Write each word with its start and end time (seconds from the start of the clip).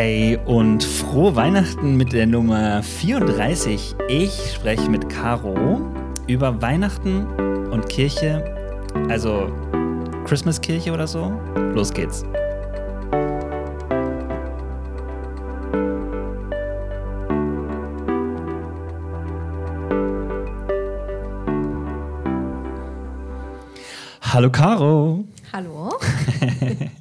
Hey 0.00 0.38
und 0.46 0.84
frohe 0.84 1.34
Weihnachten 1.34 1.96
mit 1.96 2.12
der 2.12 2.24
Nummer 2.24 2.84
34. 2.84 3.96
Ich 4.06 4.30
spreche 4.54 4.88
mit 4.88 5.08
Caro 5.08 5.80
über 6.28 6.62
Weihnachten 6.62 7.26
und 7.72 7.88
Kirche, 7.88 8.44
also 9.08 9.50
Christmas-Kirche 10.24 10.92
oder 10.92 11.08
so. 11.08 11.32
Los 11.74 11.92
geht's. 11.92 12.24
Hallo 24.20 24.48
Caro. 24.48 25.24
Hallo. 25.52 25.90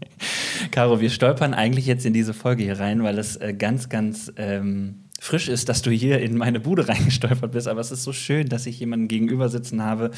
Caro, 0.78 1.02
wir 1.02 1.10
stolpern 1.10 1.56
eigentlich 1.56 1.88
jetzt 1.88 2.06
in 2.06 2.14
diese 2.14 2.36
Folge 2.36 2.62
hier 2.62 2.80
rein, 2.80 3.02
weil 3.02 3.18
es 3.18 3.36
äh, 3.38 3.52
ganz, 3.52 3.90
ganz 3.90 4.32
ähm, 4.36 5.06
frisch 5.20 5.48
ist, 5.48 5.70
dass 5.70 5.82
du 5.82 5.90
hier 5.90 6.20
in 6.20 6.38
meine 6.38 6.60
Bude 6.60 6.88
reingestolpert 6.88 7.52
bist. 7.52 7.68
Aber 7.68 7.82
es 7.82 7.90
ist 7.90 8.04
so 8.04 8.14
schön, 8.14 8.48
dass 8.48 8.68
ich 8.68 8.80
jemanden 8.80 9.08
gegenüber 9.08 9.50
sitzen 9.50 9.82
habe 9.82 10.12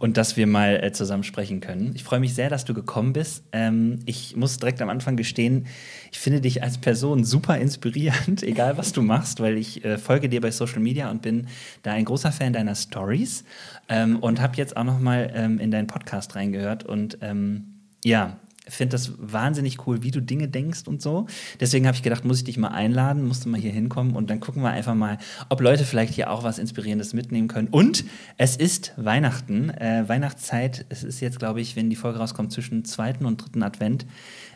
und 0.00 0.16
dass 0.16 0.36
wir 0.36 0.48
mal 0.48 0.82
äh, 0.82 0.90
zusammen 0.90 1.22
sprechen 1.22 1.60
können. 1.60 1.92
Ich 1.94 2.02
freue 2.02 2.18
mich 2.18 2.34
sehr, 2.34 2.50
dass 2.50 2.64
du 2.64 2.74
gekommen 2.74 3.12
bist. 3.12 3.44
Ähm, 3.52 4.00
ich 4.04 4.34
muss 4.34 4.58
direkt 4.58 4.82
am 4.82 4.88
Anfang 4.88 5.14
gestehen, 5.14 5.66
ich 6.10 6.18
finde 6.18 6.40
dich 6.40 6.60
als 6.64 6.78
Person 6.78 7.22
super 7.22 7.58
inspirierend, 7.58 8.42
egal 8.42 8.78
was 8.78 8.92
du 8.92 9.02
machst, 9.02 9.38
weil 9.38 9.56
ich 9.56 9.84
äh, 9.84 9.96
folge 9.96 10.28
dir 10.28 10.40
bei 10.40 10.50
Social 10.50 10.80
Media 10.80 11.08
und 11.08 11.22
bin 11.22 11.46
da 11.84 11.92
ein 11.92 12.04
großer 12.04 12.32
Fan 12.32 12.52
deiner 12.52 12.74
Stories 12.74 13.44
ähm, 13.88 14.18
und 14.18 14.40
habe 14.40 14.56
jetzt 14.56 14.76
auch 14.76 14.82
noch 14.82 14.98
mal 14.98 15.30
ähm, 15.36 15.60
in 15.60 15.70
deinen 15.70 15.86
Podcast 15.86 16.34
reingehört 16.34 16.82
und 16.82 17.18
ähm, 17.20 17.76
ja, 18.04 18.40
finde 18.68 18.92
das 18.92 19.12
wahnsinnig 19.18 19.86
cool, 19.86 20.02
wie 20.02 20.10
du 20.10 20.20
Dinge 20.20 20.48
denkst 20.48 20.86
und 20.86 21.02
so. 21.02 21.26
Deswegen 21.58 21.86
habe 21.86 21.96
ich 21.96 22.02
gedacht, 22.02 22.24
muss 22.24 22.38
ich 22.38 22.44
dich 22.44 22.58
mal 22.58 22.68
einladen, 22.68 23.26
musst 23.26 23.44
du 23.44 23.48
mal 23.48 23.60
hier 23.60 23.72
hinkommen 23.72 24.14
und 24.14 24.30
dann 24.30 24.40
gucken 24.40 24.62
wir 24.62 24.70
einfach 24.70 24.94
mal, 24.94 25.18
ob 25.48 25.60
Leute 25.60 25.84
vielleicht 25.84 26.14
hier 26.14 26.30
auch 26.30 26.44
was 26.44 26.58
Inspirierendes 26.58 27.12
mitnehmen 27.14 27.48
können. 27.48 27.68
Und 27.68 28.04
es 28.36 28.56
ist 28.56 28.92
Weihnachten, 28.96 29.70
äh, 29.70 30.04
Weihnachtszeit. 30.08 30.84
Es 30.88 31.04
ist 31.04 31.20
jetzt, 31.20 31.38
glaube 31.38 31.60
ich, 31.60 31.76
wenn 31.76 31.90
die 31.90 31.96
Folge 31.96 32.18
rauskommt, 32.18 32.52
zwischen 32.52 32.84
zweiten 32.84 33.24
und 33.24 33.42
dritten 33.42 33.62
Advent. 33.62 34.06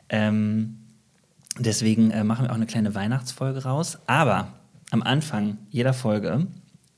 Ähm, 0.08 0.76
deswegen 1.58 2.10
äh, 2.10 2.24
machen 2.24 2.46
wir 2.46 2.50
auch 2.50 2.56
eine 2.56 2.66
kleine 2.66 2.94
Weihnachtsfolge 2.94 3.64
raus. 3.64 3.98
Aber 4.06 4.52
am 4.90 5.02
Anfang 5.02 5.58
jeder 5.70 5.92
Folge 5.92 6.46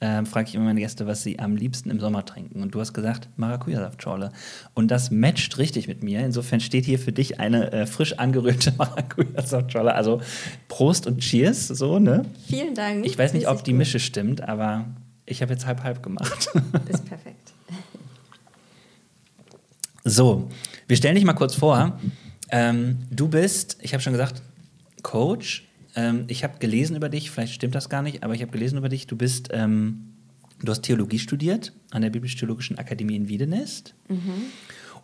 äh, 0.00 0.24
frage 0.24 0.48
ich 0.48 0.54
immer 0.54 0.64
meine 0.64 0.80
Gäste, 0.80 1.06
was 1.06 1.22
sie 1.22 1.38
am 1.38 1.56
liebsten 1.56 1.90
im 1.90 2.00
Sommer 2.00 2.24
trinken. 2.24 2.62
Und 2.62 2.74
du 2.74 2.80
hast 2.80 2.92
gesagt 2.92 3.28
Maracuja-Saftschorle. 3.36 4.30
Und 4.74 4.90
das 4.90 5.10
matcht 5.10 5.56
richtig 5.58 5.88
mit 5.88 6.02
mir. 6.02 6.20
Insofern 6.20 6.60
steht 6.60 6.84
hier 6.84 6.98
für 6.98 7.12
dich 7.12 7.40
eine 7.40 7.72
äh, 7.72 7.86
frisch 7.86 8.18
angerührte 8.18 8.72
Maracuja-Saftschorle. 8.78 9.94
Also 9.94 10.20
Prost 10.68 11.06
und 11.06 11.20
Cheers, 11.20 11.68
so, 11.68 11.98
ne? 11.98 12.26
Vielen 12.46 12.74
Dank. 12.74 13.06
Ich 13.06 13.16
weiß 13.16 13.32
nicht, 13.32 13.48
ob 13.48 13.64
die 13.64 13.72
gut. 13.72 13.78
Mische 13.78 13.98
stimmt, 13.98 14.46
aber 14.46 14.84
ich 15.24 15.40
habe 15.42 15.52
jetzt 15.52 15.66
halb-halb 15.66 16.02
gemacht. 16.02 16.48
Ist 16.88 17.04
perfekt. 17.06 17.52
So, 20.08 20.48
wir 20.86 20.96
stellen 20.96 21.16
dich 21.16 21.24
mal 21.24 21.32
kurz 21.32 21.56
vor. 21.56 21.98
Ähm, 22.50 22.98
du 23.10 23.26
bist, 23.26 23.76
ich 23.80 23.92
habe 23.92 24.00
schon 24.00 24.12
gesagt, 24.12 24.40
Coach, 25.02 25.66
ähm, 25.96 26.24
ich 26.28 26.44
habe 26.44 26.58
gelesen 26.58 26.94
über 26.94 27.08
dich, 27.08 27.30
vielleicht 27.30 27.54
stimmt 27.54 27.74
das 27.74 27.88
gar 27.88 28.02
nicht, 28.02 28.22
aber 28.22 28.34
ich 28.34 28.42
habe 28.42 28.52
gelesen 28.52 28.78
über 28.78 28.90
dich, 28.90 29.06
du 29.06 29.16
bist, 29.16 29.48
ähm, 29.52 30.12
du 30.62 30.70
hast 30.70 30.82
Theologie 30.82 31.18
studiert 31.18 31.72
an 31.90 32.02
der 32.02 32.10
Biblisch-Theologischen 32.10 32.78
Akademie 32.78 33.16
in 33.16 33.28
Wiedenest. 33.28 33.94
Mhm. 34.08 34.44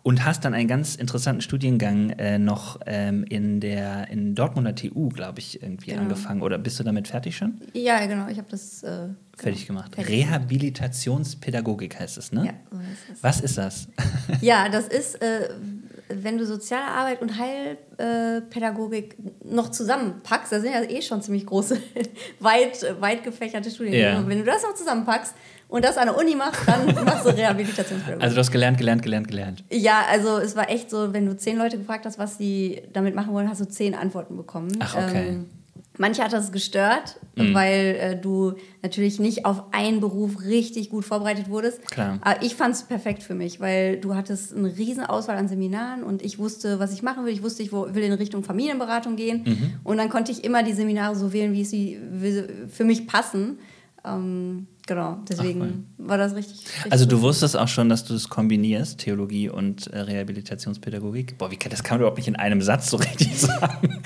Und 0.05 0.25
hast 0.25 0.43
dann 0.43 0.53
einen 0.53 0.67
ganz 0.67 0.95
interessanten 0.95 1.41
Studiengang 1.41 2.09
äh, 2.09 2.37
noch 2.37 2.77
ähm, 2.85 3.23
in 3.23 3.61
der 3.61 4.09
in 4.09 4.35
Dortmunder 4.35 4.75
TU, 4.75 5.07
glaube 5.07 5.39
ich, 5.39 5.63
irgendwie 5.63 5.91
genau. 5.91 6.01
angefangen. 6.01 6.41
Oder 6.41 6.57
bist 6.57 6.77
du 6.77 6.83
damit 6.83 7.07
fertig 7.07 7.37
schon? 7.37 7.61
Ja, 7.71 8.05
genau. 8.05 8.27
Ich 8.27 8.37
habe 8.37 8.49
das 8.51 8.83
äh, 8.83 9.07
fertig 9.37 9.65
genau. 9.65 9.79
gemacht. 9.79 9.95
Fertig. 9.95 10.13
Rehabilitationspädagogik 10.13 12.01
heißt 12.01 12.17
es, 12.17 12.33
ne? 12.33 12.47
Ja, 12.47 12.53
so 12.69 12.79
heißt 12.79 13.05
es. 13.13 13.23
Was 13.23 13.39
ist 13.39 13.57
das? 13.57 13.87
ja, 14.41 14.67
das 14.67 14.89
ist, 14.89 15.21
äh, 15.21 15.51
wenn 16.21 16.37
du 16.37 16.45
soziale 16.45 16.85
Arbeit 16.85 17.21
und 17.21 17.37
Heilpädagogik 17.37 19.15
noch 19.43 19.69
zusammenpackst, 19.71 20.51
da 20.51 20.59
sind 20.59 20.73
ja 20.73 20.81
eh 20.83 21.01
schon 21.01 21.21
ziemlich 21.21 21.45
große, 21.45 21.77
weit, 22.39 22.85
weit 22.99 23.23
gefächerte 23.23 23.71
Studien. 23.71 23.93
Ja. 23.93 24.27
Wenn 24.27 24.39
du 24.39 24.43
das 24.43 24.63
noch 24.63 24.75
zusammenpackst 24.75 25.33
und 25.69 25.83
das 25.83 25.97
an 25.97 26.07
der 26.07 26.17
Uni 26.17 26.35
machst, 26.35 26.61
dann 26.67 26.85
machst 27.05 27.25
du 27.25 27.29
Rehabilitationspädagogik. 27.29 28.23
Also 28.23 28.35
du 28.35 28.39
hast 28.39 28.51
gelernt, 28.51 28.77
gelernt, 28.77 29.01
gelernt, 29.01 29.27
gelernt. 29.27 29.63
Ja, 29.71 30.03
also 30.09 30.37
es 30.37 30.55
war 30.55 30.69
echt 30.69 30.89
so, 30.89 31.13
wenn 31.13 31.25
du 31.25 31.35
zehn 31.35 31.57
Leute 31.57 31.77
gefragt 31.77 32.05
hast, 32.05 32.19
was 32.19 32.37
sie 32.37 32.83
damit 32.93 33.15
machen 33.15 33.33
wollen, 33.33 33.49
hast 33.49 33.61
du 33.61 33.65
zehn 33.65 33.95
Antworten 33.95 34.37
bekommen. 34.37 34.77
Ach, 34.79 34.95
okay. 34.95 35.29
Ähm, 35.29 35.49
Manche 35.97 36.23
hat 36.23 36.33
das 36.33 36.51
gestört, 36.51 37.19
mhm. 37.35 37.53
weil 37.53 37.97
äh, 37.99 38.15
du 38.19 38.53
natürlich 38.81 39.19
nicht 39.19 39.45
auf 39.45 39.65
einen 39.71 39.99
Beruf 39.99 40.41
richtig 40.43 40.89
gut 40.89 41.05
vorbereitet 41.05 41.49
wurdest. 41.49 41.85
Klar. 41.85 42.17
Aber 42.21 42.41
ich 42.41 42.55
fand 42.55 42.73
es 42.73 42.83
perfekt 42.83 43.21
für 43.21 43.35
mich, 43.35 43.59
weil 43.59 43.97
du 43.97 44.15
hattest 44.15 44.55
eine 44.55 44.75
riesen 44.75 45.05
Auswahl 45.05 45.37
an 45.37 45.47
Seminaren 45.47 46.03
und 46.03 46.23
ich 46.23 46.39
wusste, 46.39 46.79
was 46.79 46.93
ich 46.93 47.03
machen 47.03 47.25
will. 47.25 47.33
Ich 47.33 47.43
wusste, 47.43 47.61
ich 47.61 47.71
will 47.71 48.03
in 48.03 48.13
Richtung 48.13 48.43
Familienberatung 48.43 49.15
gehen. 49.15 49.43
Mhm. 49.45 49.73
Und 49.83 49.97
dann 49.97 50.09
konnte 50.09 50.31
ich 50.31 50.43
immer 50.43 50.63
die 50.63 50.73
Seminare 50.73 51.15
so 51.15 51.31
wählen, 51.31 51.53
wie 51.53 51.63
sie 51.63 51.99
für 52.71 52.85
mich 52.85 53.05
passen. 53.05 53.59
Ähm, 54.05 54.67
genau, 54.85 55.19
deswegen 55.29 55.85
Ach, 55.97 56.09
war 56.09 56.17
das 56.17 56.35
richtig, 56.35 56.65
richtig. 56.65 56.91
Also 56.91 57.05
du 57.05 57.21
wusstest 57.21 57.55
auch 57.55 57.69
schon, 57.69 57.87
dass 57.87 58.03
du 58.03 58.13
es 58.15 58.27
kombinierst, 58.27 58.99
Theologie 58.99 59.49
und 59.49 59.87
äh, 59.87 59.99
Rehabilitationspädagogik. 59.99 61.37
Boah, 61.37 61.51
wie 61.51 61.55
kann, 61.55 61.69
das 61.69 61.83
kann 61.83 61.95
man 61.95 62.01
überhaupt 62.01 62.17
nicht 62.17 62.27
in 62.27 62.35
einem 62.35 62.61
Satz 62.61 62.89
so 62.89 62.97
richtig 62.97 63.39
sagen. 63.39 64.01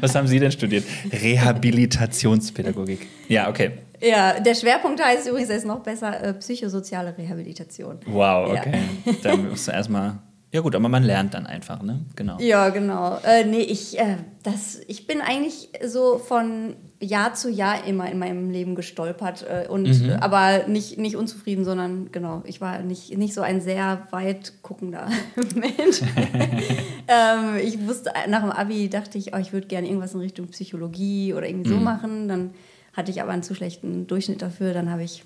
Was 0.00 0.14
haben 0.14 0.26
Sie 0.26 0.38
denn 0.38 0.52
studiert? 0.52 0.84
Rehabilitationspädagogik. 1.12 3.06
Ja, 3.28 3.48
okay. 3.48 3.72
Ja, 4.00 4.40
der 4.40 4.54
Schwerpunkt 4.54 5.04
heißt 5.04 5.28
übrigens 5.28 5.50
ist 5.50 5.66
noch 5.66 5.80
besser 5.80 6.22
äh, 6.22 6.34
psychosoziale 6.34 7.16
Rehabilitation. 7.16 7.98
Wow, 8.06 8.50
okay. 8.52 8.80
Ja. 9.04 9.12
Da 9.22 9.36
musst 9.36 9.68
du 9.68 9.72
erstmal 9.72 10.18
ja 10.52 10.60
gut, 10.60 10.74
aber 10.74 10.88
man 10.88 11.04
lernt 11.04 11.34
dann 11.34 11.46
einfach, 11.46 11.80
ne? 11.82 12.00
Genau. 12.16 12.36
Ja, 12.40 12.70
genau. 12.70 13.18
Äh, 13.24 13.44
nee, 13.44 13.60
ich, 13.60 13.98
äh, 13.98 14.16
das, 14.42 14.80
ich 14.88 15.06
bin 15.06 15.20
eigentlich 15.20 15.68
so 15.86 16.18
von 16.18 16.74
Jahr 17.00 17.34
zu 17.34 17.50
Jahr 17.50 17.86
immer 17.86 18.10
in 18.10 18.18
meinem 18.18 18.50
Leben 18.50 18.74
gestolpert 18.74 19.46
äh, 19.48 19.68
und 19.68 19.86
mhm. 19.86 20.10
aber 20.20 20.66
nicht, 20.66 20.98
nicht 20.98 21.14
unzufrieden, 21.14 21.64
sondern 21.64 22.10
genau, 22.10 22.42
ich 22.44 22.60
war 22.60 22.82
nicht, 22.82 23.16
nicht 23.16 23.32
so 23.32 23.42
ein 23.42 23.60
sehr 23.60 24.08
weit 24.10 24.54
guckender 24.62 25.08
Mensch. 25.54 26.02
ähm, 27.08 27.56
ich 27.62 27.86
wusste, 27.86 28.12
nach 28.28 28.42
dem 28.42 28.50
Abi 28.50 28.88
dachte 28.88 29.18
ich, 29.18 29.32
oh, 29.32 29.38
ich 29.38 29.52
würde 29.52 29.68
gerne 29.68 29.86
irgendwas 29.86 30.14
in 30.14 30.20
Richtung 30.20 30.48
Psychologie 30.48 31.32
oder 31.32 31.48
irgendwie 31.48 31.70
mhm. 31.70 31.74
so 31.74 31.80
machen. 31.80 32.28
Dann 32.28 32.50
hatte 32.92 33.12
ich 33.12 33.22
aber 33.22 33.30
einen 33.30 33.44
zu 33.44 33.54
schlechten 33.54 34.08
Durchschnitt 34.08 34.42
dafür. 34.42 34.74
Dann 34.74 34.90
habe 34.90 35.04
ich 35.04 35.22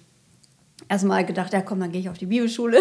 erstmal 0.88 1.24
gedacht, 1.24 1.52
ja 1.52 1.62
komm, 1.62 1.80
dann 1.80 1.92
gehe 1.92 2.00
ich 2.00 2.08
auf 2.08 2.18
die 2.18 2.26
Bibelschule. 2.26 2.78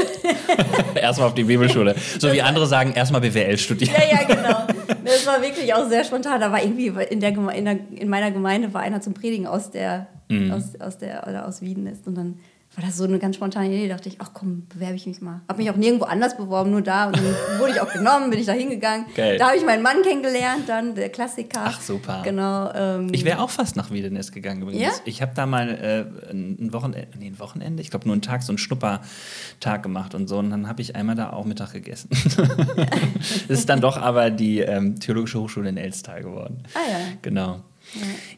erstmal 0.95 1.27
auf 1.27 1.33
die 1.33 1.43
Bibelschule. 1.43 1.95
So 2.19 2.31
wie 2.31 2.41
andere 2.41 2.67
sagen, 2.67 2.93
erstmal 2.93 3.21
BWL 3.21 3.57
studieren. 3.57 3.93
Ja, 3.95 4.17
ja, 4.19 4.23
genau. 4.23 4.67
Das 5.05 5.27
war 5.27 5.41
wirklich 5.41 5.73
auch 5.73 5.89
sehr 5.89 6.05
spontan. 6.05 6.39
Da 6.39 6.49
war 6.49 6.63
irgendwie 6.63 6.87
in, 6.87 7.19
der, 7.19 7.31
in, 7.53 7.65
der, 7.65 7.77
in 7.93 8.07
meiner 8.07 8.31
Gemeinde 8.31 8.73
war 8.73 8.81
einer 8.81 9.01
zum 9.01 9.13
Predigen 9.13 9.47
aus 9.47 9.69
der, 9.69 10.07
mhm. 10.29 10.51
aus, 10.51 10.79
aus 10.79 10.97
der 10.97 11.27
oder 11.27 11.45
aus 11.45 11.61
Wien 11.61 11.85
ist. 11.87 12.07
Und 12.07 12.15
dann 12.15 12.39
war 12.75 12.83
das 12.83 12.97
so 12.97 13.03
eine 13.03 13.19
ganz 13.19 13.35
spontane 13.35 13.67
Idee. 13.67 13.87
Da 13.87 13.95
dachte 13.95 14.09
ich, 14.09 14.15
ach 14.19 14.31
komm, 14.33 14.65
bewerbe 14.67 14.95
ich 14.95 15.05
mich 15.05 15.21
mal. 15.21 15.41
Habe 15.47 15.61
mich 15.61 15.69
auch 15.69 15.75
nirgendwo 15.75 16.05
anders 16.05 16.35
beworben, 16.35 16.71
nur 16.71 16.81
da. 16.81 17.07
Und 17.07 17.17
dann 17.17 17.59
wurde 17.59 17.73
ich 17.73 17.79
auch 17.79 17.91
genommen, 17.91 18.31
bin 18.31 18.39
ich 18.39 18.47
da 18.47 18.53
hingegangen. 18.53 19.05
Da 19.15 19.47
habe 19.47 19.57
ich 19.57 19.65
meinen 19.65 19.83
Mann 19.83 20.01
kennengelernt, 20.01 20.67
dann 20.67 20.95
der 20.95 21.09
Klassiker. 21.09 21.61
Ach 21.65 21.79
super. 21.79 22.21
Genau. 22.23 22.71
Ähm, 22.73 23.09
ich 23.11 23.25
wäre 23.25 23.39
auch 23.39 23.51
fast 23.51 23.75
nach 23.75 23.91
Wiedenest 23.91 24.31
gegangen 24.31 24.63
übrigens. 24.63 24.81
Ja? 24.81 24.91
Ich 25.05 25.21
habe 25.21 25.33
da 25.35 25.45
mal 25.45 25.69
äh, 25.69 26.31
ein 26.31 26.73
Wochenende, 26.73 27.07
nee, 27.19 27.27
ein 27.27 27.39
Wochenende, 27.39 27.81
ich 27.81 27.91
glaube 27.91 28.05
nur 28.05 28.13
einen 28.13 28.23
Tag, 28.23 28.41
so 28.41 28.51
einen 28.51 28.57
Schnuppertag 28.57 29.83
gemacht 29.83 30.15
und 30.15 30.27
so. 30.27 30.39
Und 30.39 30.49
dann 30.49 30.67
habe 30.67 30.81
ich 30.81 30.95
einmal 30.95 31.15
da 31.15 31.31
auch 31.31 31.45
Mittag 31.45 31.73
gegessen. 31.73 32.09
das 32.11 33.29
ist 33.47 33.69
dann 33.69 33.81
doch 33.81 33.97
aber 33.97 34.31
die 34.31 34.59
ähm, 34.59 34.99
Theologische 34.99 35.39
Hochschule 35.39 35.69
in 35.69 35.77
Elstal 35.77 36.23
geworden. 36.23 36.63
Ah 36.73 36.79
ja. 36.89 36.97
Genau. 37.21 37.61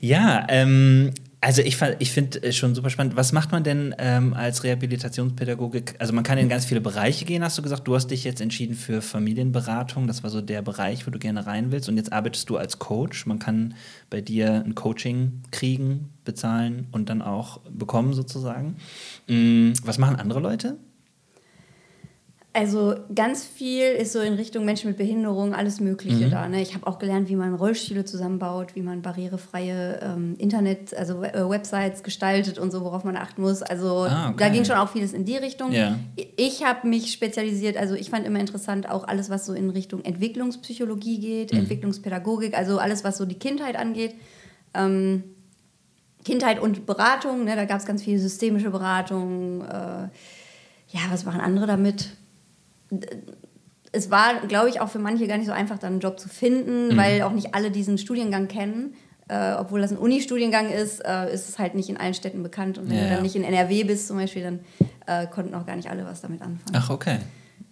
Ja, 0.02 0.40
ja 0.40 0.46
ähm, 0.50 1.14
also 1.46 1.62
ich, 1.62 1.80
ich 2.00 2.12
finde 2.12 2.42
es 2.42 2.56
schon 2.56 2.74
super 2.74 2.90
spannend. 2.90 3.16
Was 3.16 3.32
macht 3.32 3.52
man 3.52 3.64
denn 3.64 3.94
ähm, 4.00 4.34
als 4.34 4.64
Rehabilitationspädagogik? 4.64 5.94
Also 6.00 6.12
man 6.12 6.24
kann 6.24 6.40
in 6.40 6.50
ganz 6.50 6.66
viele 6.66 6.82
Bereiche 6.82 7.24
gehen, 7.24 7.44
hast 7.44 7.56
du 7.56 7.62
gesagt. 7.62 7.88
Du 7.88 7.94
hast 7.94 8.08
dich 8.08 8.24
jetzt 8.24 8.42
entschieden 8.42 8.74
für 8.74 9.00
Familienberatung. 9.04 10.08
Das 10.08 10.24
war 10.24 10.32
so 10.32 10.42
der 10.42 10.64
Bereich, 10.64 11.06
wo 11.06 11.12
du 11.12 11.20
gerne 11.20 11.46
rein 11.46 11.72
willst. 11.72 11.88
Und 11.88 11.98
jetzt 11.98 12.12
arbeitest 12.12 12.50
du 12.50 12.58
als 12.58 12.80
Coach. 12.80 13.28
Man 13.28 13.38
kann 13.38 13.76
bei 14.10 14.22
dir 14.22 14.64
ein 14.66 14.74
Coaching 14.74 15.44
kriegen, 15.52 16.10
bezahlen 16.24 16.88
und 16.92 17.10
dann 17.10 17.22
auch 17.22 17.60
bekommen 17.70 18.14
sozusagen. 18.14 18.78
Mhm. 19.28 19.74
Was 19.84 20.00
machen 20.00 20.16
andere 20.16 20.40
Leute? 20.40 20.80
Also 22.56 22.96
ganz 23.14 23.44
viel 23.44 23.84
ist 23.84 24.14
so 24.14 24.22
in 24.22 24.36
Richtung 24.36 24.64
Menschen 24.64 24.88
mit 24.88 24.96
Behinderung, 24.98 25.54
alles 25.54 25.82
Mögliche 25.82 26.28
mhm. 26.28 26.32
da. 26.32 26.48
Ne? 26.48 26.62
Ich 26.62 26.74
habe 26.74 26.88
auch 26.88 27.00
gelernt, 27.00 27.28
wie 27.28 27.36
man 27.36 27.54
Rollstühle 27.54 28.06
zusammenbaut, 28.06 28.76
wie 28.76 28.82
man 28.82 29.02
barrierefreie 29.02 30.00
ähm, 30.02 30.36
Internet, 30.38 30.96
also 30.96 31.22
äh, 31.22 31.50
Websites 31.50 32.02
gestaltet 32.02 32.58
und 32.58 32.72
so, 32.72 32.80
worauf 32.80 33.04
man 33.04 33.18
achten 33.18 33.42
muss. 33.42 33.62
Also 33.62 34.06
ah, 34.10 34.30
okay. 34.30 34.36
da 34.38 34.48
ging 34.48 34.64
schon 34.64 34.78
auch 34.78 34.88
vieles 34.88 35.12
in 35.12 35.26
die 35.26 35.36
Richtung. 35.36 35.74
Ja. 35.74 36.00
Ich 36.38 36.64
habe 36.64 36.88
mich 36.88 37.12
spezialisiert, 37.12 37.76
also 37.76 37.94
ich 37.94 38.10
fand 38.10 38.26
immer 38.26 38.40
interessant 38.40 38.90
auch 38.90 39.06
alles, 39.06 39.30
was 39.30 39.46
so 39.46 39.52
in 39.52 39.70
Richtung 39.70 40.06
Entwicklungspsychologie 40.06 41.20
geht, 41.20 41.52
mhm. 41.52 41.60
Entwicklungspädagogik, 41.60 42.58
also 42.58 42.80
alles, 42.80 43.04
was 43.04 43.18
so 43.18 43.26
die 43.26 43.38
Kindheit 43.38 43.76
angeht. 43.76 44.16
Ähm, 44.74 45.26
Kindheit 46.24 46.62
und 46.62 46.86
Beratung, 46.86 47.44
ne? 47.44 47.58
da 47.58 47.66
gab 47.66 47.80
es 47.80 47.86
ganz 47.86 48.02
viel 48.02 48.18
systemische 48.18 48.70
Beratung. 48.70 49.60
Äh, 49.64 50.08
ja, 50.94 51.02
was 51.10 51.26
machen 51.26 51.42
andere 51.42 51.68
damit? 51.68 52.12
Es 53.92 54.12
war, 54.12 54.46
glaube 54.48 54.70
ich, 54.70 54.82
auch 54.82 54.90
für 54.90 55.00
manche 55.00 55.28
gar 55.28 55.38
nicht 55.38 55.48
so 55.48 55.54
einfach, 55.54 55.80
dann 55.80 55.94
einen 55.94 56.02
Job 56.02 56.20
zu 56.20 56.30
finden, 56.30 56.90
mhm. 56.90 56.98
weil 56.98 57.22
auch 57.22 57.32
nicht 57.32 57.56
alle 57.56 57.72
diesen 57.72 57.98
Studiengang 57.98 58.48
kennen. 58.48 58.94
Äh, 59.28 59.54
obwohl 59.58 59.82
das 59.82 59.92
ein 59.92 59.98
Uni-Studiengang 59.98 60.70
ist, 60.70 61.00
äh, 61.04 61.34
ist 61.34 61.50
es 61.50 61.58
halt 61.58 61.74
nicht 61.74 61.90
in 61.90 61.98
allen 61.98 62.14
Städten 62.14 62.44
bekannt. 62.44 62.78
Und 62.78 62.90
wenn 62.90 62.98
ja, 62.98 63.04
du 63.04 63.10
dann 63.10 63.24
nicht 63.24 63.36
in 63.36 63.44
NRW 63.44 63.84
bist 63.84 64.08
zum 64.08 64.18
Beispiel, 64.18 64.44
dann 64.44 64.60
äh, 65.08 65.26
konnten 65.28 65.56
auch 65.56 65.66
gar 65.66 65.76
nicht 65.76 65.90
alle 65.90 66.06
was 66.06 66.22
damit 66.22 66.42
anfangen. 66.42 66.74
Ach, 66.74 66.90
okay. 66.92 67.18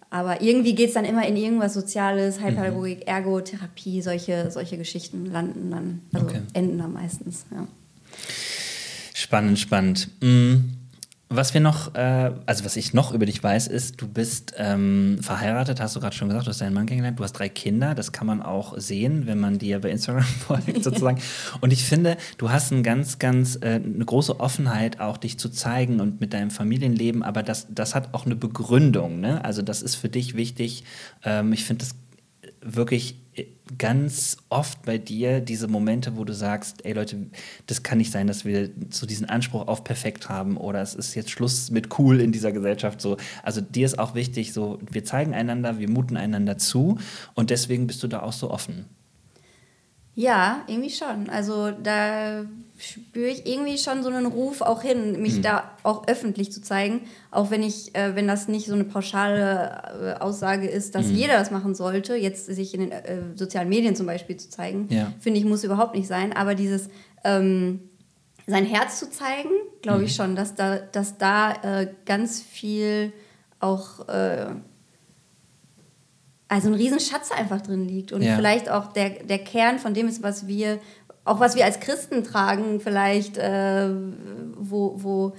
Aber 0.10 0.42
irgendwie 0.42 0.74
geht 0.74 0.90
es 0.90 0.94
dann 0.94 1.06
immer 1.06 1.28
in 1.28 1.36
irgendwas 1.36 1.74
Soziales, 1.74 2.40
Heilpädagogik, 2.40 3.00
mhm. 3.00 3.08
Ergotherapie, 3.08 4.02
solche, 4.02 4.50
solche 4.50 4.78
Geschichten 4.78 5.26
landen 5.26 5.72
dann, 5.72 6.02
also 6.14 6.28
okay. 6.28 6.42
enden 6.54 6.78
dann 6.78 6.94
meistens. 6.94 7.46
Ja. 7.52 7.68
Spannend, 9.14 9.60
spannend. 9.60 10.10
Mhm. 10.22 10.83
Was 11.36 11.56
wir 11.56 11.62
noch, 11.62 11.96
äh, 11.96 12.32
also 12.46 12.64
was 12.64 12.76
ich 12.76 12.94
noch 12.94 13.12
über 13.12 13.26
dich 13.26 13.42
weiß, 13.42 13.68
ist, 13.68 14.00
du 14.00 14.08
bist 14.08 14.54
ähm, 14.58 15.18
verheiratet, 15.20 15.82
hast 15.82 15.96
du 15.96 16.00
gerade 16.00 16.16
schon 16.16 16.28
gesagt, 16.28 16.46
du 16.46 16.52
hast 16.52 16.62
deinen 16.62 16.76
Mann 16.76 16.86
kennengelernt, 16.86 17.18
du 17.18 17.24
hast 17.24 17.34
drei 17.34 17.50
Kinder, 17.50 17.96
das 17.96 18.12
kann 18.12 18.28
man 18.28 18.44
auch 18.44 18.78
sehen, 18.78 19.26
wenn 19.26 19.40
man 19.40 19.58
dir 19.58 19.82
bei 19.82 19.90
Instagram 19.90 20.24
folgt 20.48 20.84
sozusagen. 20.84 21.20
und 21.62 21.74
ich 21.74 21.86
finde, 21.86 22.18
du 22.38 22.52
hast 22.52 22.72
ein 22.72 22.84
ganz, 22.84 23.18
ganz, 23.18 23.56
äh, 23.56 23.82
eine 23.84 24.06
große 24.06 24.40
Offenheit 24.40 25.00
auch, 25.00 25.18
dich 25.18 25.40
zu 25.40 25.50
zeigen 25.50 26.02
und 26.02 26.22
mit 26.22 26.34
deinem 26.34 26.52
Familienleben, 26.52 27.24
aber 27.24 27.42
das, 27.42 27.66
das 27.70 27.96
hat 27.96 28.14
auch 28.14 28.28
eine 28.28 28.36
Begründung, 28.36 29.20
ne? 29.20 29.44
Also 29.44 29.64
das 29.64 29.82
ist 29.82 29.96
für 29.96 30.10
dich 30.10 30.36
wichtig. 30.36 30.84
Ähm, 31.24 31.52
ich 31.52 31.66
finde 31.66 31.84
das 31.84 31.96
wirklich 32.62 33.23
ganz 33.78 34.38
oft 34.50 34.84
bei 34.84 34.98
dir 34.98 35.40
diese 35.40 35.68
Momente, 35.68 36.18
wo 36.18 36.24
du 36.24 36.34
sagst, 36.34 36.86
ey 36.86 36.94
Leute, 36.94 37.28
das 37.68 37.84
kann 37.84 37.98
nicht 37.98 38.12
sein, 38.12 38.28
dass 38.28 38.46
wir 38.46 38.70
so 38.90 39.06
diesen 39.06 39.28
Anspruch 39.28 39.68
auf 39.68 39.84
perfekt 39.84 40.30
haben 40.30 40.58
oder 40.58 40.82
es 40.82 40.96
ist 40.96 41.16
jetzt 41.16 41.32
Schluss 41.32 41.72
mit 41.72 41.98
cool 41.98 42.20
in 42.20 42.32
dieser 42.32 42.52
Gesellschaft 42.52 43.02
so. 43.02 43.18
Also 43.42 43.62
dir 43.62 43.86
ist 43.86 44.00
auch 44.00 44.16
wichtig, 44.16 44.54
so 44.54 44.80
wir 44.90 45.04
zeigen 45.06 45.34
einander, 45.34 45.80
wir 45.80 45.90
muten 45.90 46.18
einander 46.18 46.58
zu 46.58 46.98
und 47.34 47.50
deswegen 47.50 47.88
bist 47.88 48.04
du 48.04 48.08
da 48.08 48.22
auch 48.22 48.34
so 48.34 48.52
offen. 48.52 48.86
Ja, 50.16 50.64
irgendwie 50.68 50.92
schon. 50.92 51.30
Also 51.30 51.72
da 51.72 52.46
spüre 52.84 53.30
ich 53.30 53.46
irgendwie 53.48 53.78
schon 53.78 54.04
so 54.04 54.10
einen 54.10 54.26
Ruf 54.26 54.62
auch 54.62 54.82
hin, 54.82 55.22
mich 55.22 55.38
mhm. 55.38 55.42
da 55.44 55.72
auch 55.84 56.08
öffentlich 56.08 56.52
zu 56.52 56.62
zeigen, 56.62 57.02
auch 57.32 57.50
wenn 57.50 57.64
ich, 57.64 57.96
äh, 57.96 58.16
wenn 58.16 58.28
das 58.28 58.48
nicht 58.48 58.68
so 58.68 58.74
eine 58.74 58.84
pauschale 58.84 60.18
äh, 60.18 60.22
Aussage 60.22 60.68
ist, 60.68 60.94
dass 60.94 61.08
mhm. 61.08 61.16
jeder 61.16 61.34
das 61.34 61.50
machen 61.50 61.76
sollte, 61.76 62.16
jetzt 62.16 62.48
sich 62.48 62.74
in 62.74 62.82
den 62.82 62.92
äh, 62.92 63.22
sozialen 63.36 63.70
Medien 63.70 63.96
zum 63.96 64.06
Beispiel 64.06 64.38
zu 64.38 64.50
zeigen, 64.50 64.88
ja. 64.90 65.14
finde 65.20 65.40
ich, 65.40 65.46
muss 65.46 65.64
überhaupt 65.64 65.96
nicht 65.96 66.08
sein. 66.08 66.34
Aber 66.34 66.56
dieses 66.56 66.90
ähm, 67.24 67.80
sein 68.48 68.66
Herz 68.66 69.00
zu 69.00 69.10
zeigen, 69.10 69.50
glaube 69.82 70.00
mhm. 70.00 70.06
ich 70.06 70.16
schon, 70.16 70.36
dass 70.36 70.56
da, 70.56 70.78
dass 70.78 71.18
da 71.18 71.54
äh, 71.64 71.88
ganz 72.06 72.42
viel 72.42 73.14
auch 73.60 74.10
äh, 74.10 74.48
also 76.50 76.68
ein 76.68 76.76
Riesenschatz 76.76 77.32
einfach 77.32 77.62
drin 77.62 77.88
liegt 77.88 78.12
und 78.12 78.22
ja. 78.22 78.36
vielleicht 78.36 78.70
auch 78.70 78.94
der, 78.94 79.10
der 79.10 79.40
Kern 79.40 79.80
von 79.80 79.94
dem 79.94 80.08
ist, 80.08 80.22
was 80.22 80.46
wir 80.46 80.80
auch 81.26 81.40
was 81.40 81.56
wir 81.56 81.66
als 81.66 81.80
Christen 81.80 82.24
tragen, 82.24 82.80
vielleicht, 82.80 83.38
äh, 83.38 83.90
wo, 84.58 84.96
wo, 84.98 85.34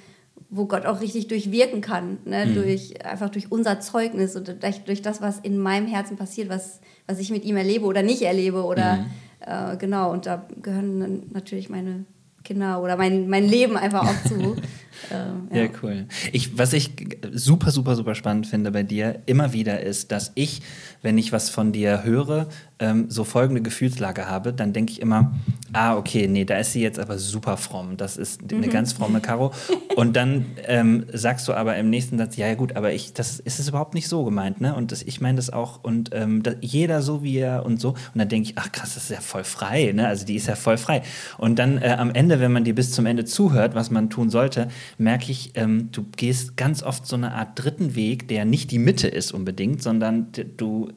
wo 0.51 0.67
Gott 0.67 0.87
auch 0.87 1.01
richtig 1.01 1.29
durchwirken 1.29 1.81
kann, 1.81 2.19
ne? 2.25 2.47
Mhm. 2.47 2.55
durch, 2.55 3.05
einfach 3.05 3.31
durch 3.31 3.51
unser 3.51 3.81
Zeugnis 3.81 4.37
und 4.37 4.49
durch, 4.63 4.85
durch, 4.85 5.03
das, 5.03 5.21
was 5.21 5.39
in 5.41 5.59
meinem 5.59 5.87
Herzen 5.87 6.17
passiert, 6.17 6.49
was, 6.49 6.81
was 7.07 7.19
ich 7.19 7.31
mit 7.31 7.45
ihm 7.45 7.57
erlebe 7.57 7.85
oder 7.85 8.03
nicht 8.03 8.23
erlebe. 8.23 8.65
Oder 8.65 8.97
mhm. 8.97 9.07
äh, 9.41 9.77
genau, 9.77 10.13
und 10.13 10.27
da 10.27 10.47
gehören 10.63 11.25
natürlich 11.33 11.69
meine 11.69 12.05
Kinder 12.45 12.81
oder 12.83 12.97
mein, 12.97 13.29
mein 13.29 13.49
Leben 13.49 13.77
einfach 13.77 14.03
auch 14.07 14.29
zu. 14.29 14.57
äh, 15.11 15.57
ja. 15.57 15.63
ja. 15.65 15.69
cool. 15.83 16.07
Ich, 16.31 16.57
was 16.57 16.73
ich 16.73 16.91
super, 17.33 17.71
super, 17.71 17.97
super 17.97 18.15
spannend 18.15 18.47
finde 18.47 18.71
bei 18.71 18.83
dir 18.83 19.23
immer 19.27 19.53
wieder 19.53 19.81
ist, 19.81 20.13
dass 20.13 20.31
ich, 20.35 20.63
wenn 21.03 21.19
ich 21.19 21.33
was 21.33 21.51
von 21.51 21.73
dir 21.73 22.05
höre, 22.05 22.49
ähm, 22.79 23.07
so 23.09 23.25
folgende 23.25 23.63
Gefühlslage 23.63 24.29
habe, 24.29 24.53
dann 24.53 24.73
denke 24.73 24.93
ich 24.93 25.01
immer, 25.01 25.35
ah, 25.75 25.97
okay, 25.97 26.27
nee, 26.29 26.45
da 26.45 26.59
ist 26.59 26.73
sie 26.73 26.81
jetzt 26.81 26.99
aber 26.99 27.19
super 27.19 27.57
fromm. 27.57 27.97
Das 27.97 28.17
ist 28.17 28.41
eine 28.51 28.67
mhm. 28.67 28.71
ganz 28.71 28.93
fromme 28.93 29.21
Karo. 29.21 29.53
Und 29.97 30.17
dann 30.17 30.47
ähm, 30.67 31.07
sagst 31.13 31.47
du 31.49 31.53
aber 31.53 31.77
im 31.77 31.91
nächsten 31.91 32.19
Satz, 32.19 32.37
ja, 32.37 32.47
ja 32.47 32.55
gut, 32.55 32.77
aber 32.77 32.93
ich, 32.93 33.13
das 33.13 33.41
ist 33.41 33.59
es 33.59 33.69
überhaupt 33.69 33.95
nicht 33.95 34.09
so 34.09 34.25
gemeint, 34.25 34.61
ne? 34.61 34.75
Und 34.75 34.93
das, 34.93 35.03
ich 35.03 35.21
meine 35.21 35.37
das 35.37 35.51
auch 35.51 35.83
und 35.83 36.11
ähm, 36.15 36.43
das, 36.43 36.57
jeder 36.61 37.03
so 37.03 37.23
wie 37.23 37.39
er 37.39 37.65
und 37.65 37.81
so. 37.81 37.91
Und 37.91 37.99
dann 38.15 38.29
denke 38.29 38.51
ich, 38.51 38.59
ach 38.59 38.73
krass, 38.73 38.95
das 38.95 39.05
ist 39.05 39.11
ja 39.11 39.21
voll 39.21 39.45
frei, 39.45 39.93
ne? 39.95 40.09
Also 40.09 40.25
die 40.25 40.37
ist 40.37 40.47
ja 40.47 40.57
voll 40.57 40.79
frei. 40.79 41.03
Und 41.39 41.59
dann 41.59 41.79
äh, 41.79 41.97
am 41.99 42.11
Ende, 42.11 42.41
wenn 42.41 42.53
man 42.53 42.65
dir 42.65 42.75
bis 42.75 42.93
zum 42.93 43.07
Ende 43.07 43.25
zuhört, 43.25 43.75
was 43.75 43.91
man 43.91 44.11
tun 44.11 44.31
sollte, 44.31 44.69
merke 44.99 45.31
ich, 45.31 45.53
ähm, 45.55 45.91
du 45.93 46.05
gehst 46.17 46.57
ganz 46.57 46.83
oft 46.83 47.07
so 47.07 47.17
eine 47.17 47.33
Art 47.35 47.51
dritten 47.55 47.95
Weg, 47.95 48.29
der 48.29 48.45
nicht 48.45 48.71
die 48.71 48.79
Mitte 48.79 49.09
ist 49.09 49.33
unbedingt, 49.33 49.83
sondern 49.83 50.29
du 50.57 50.91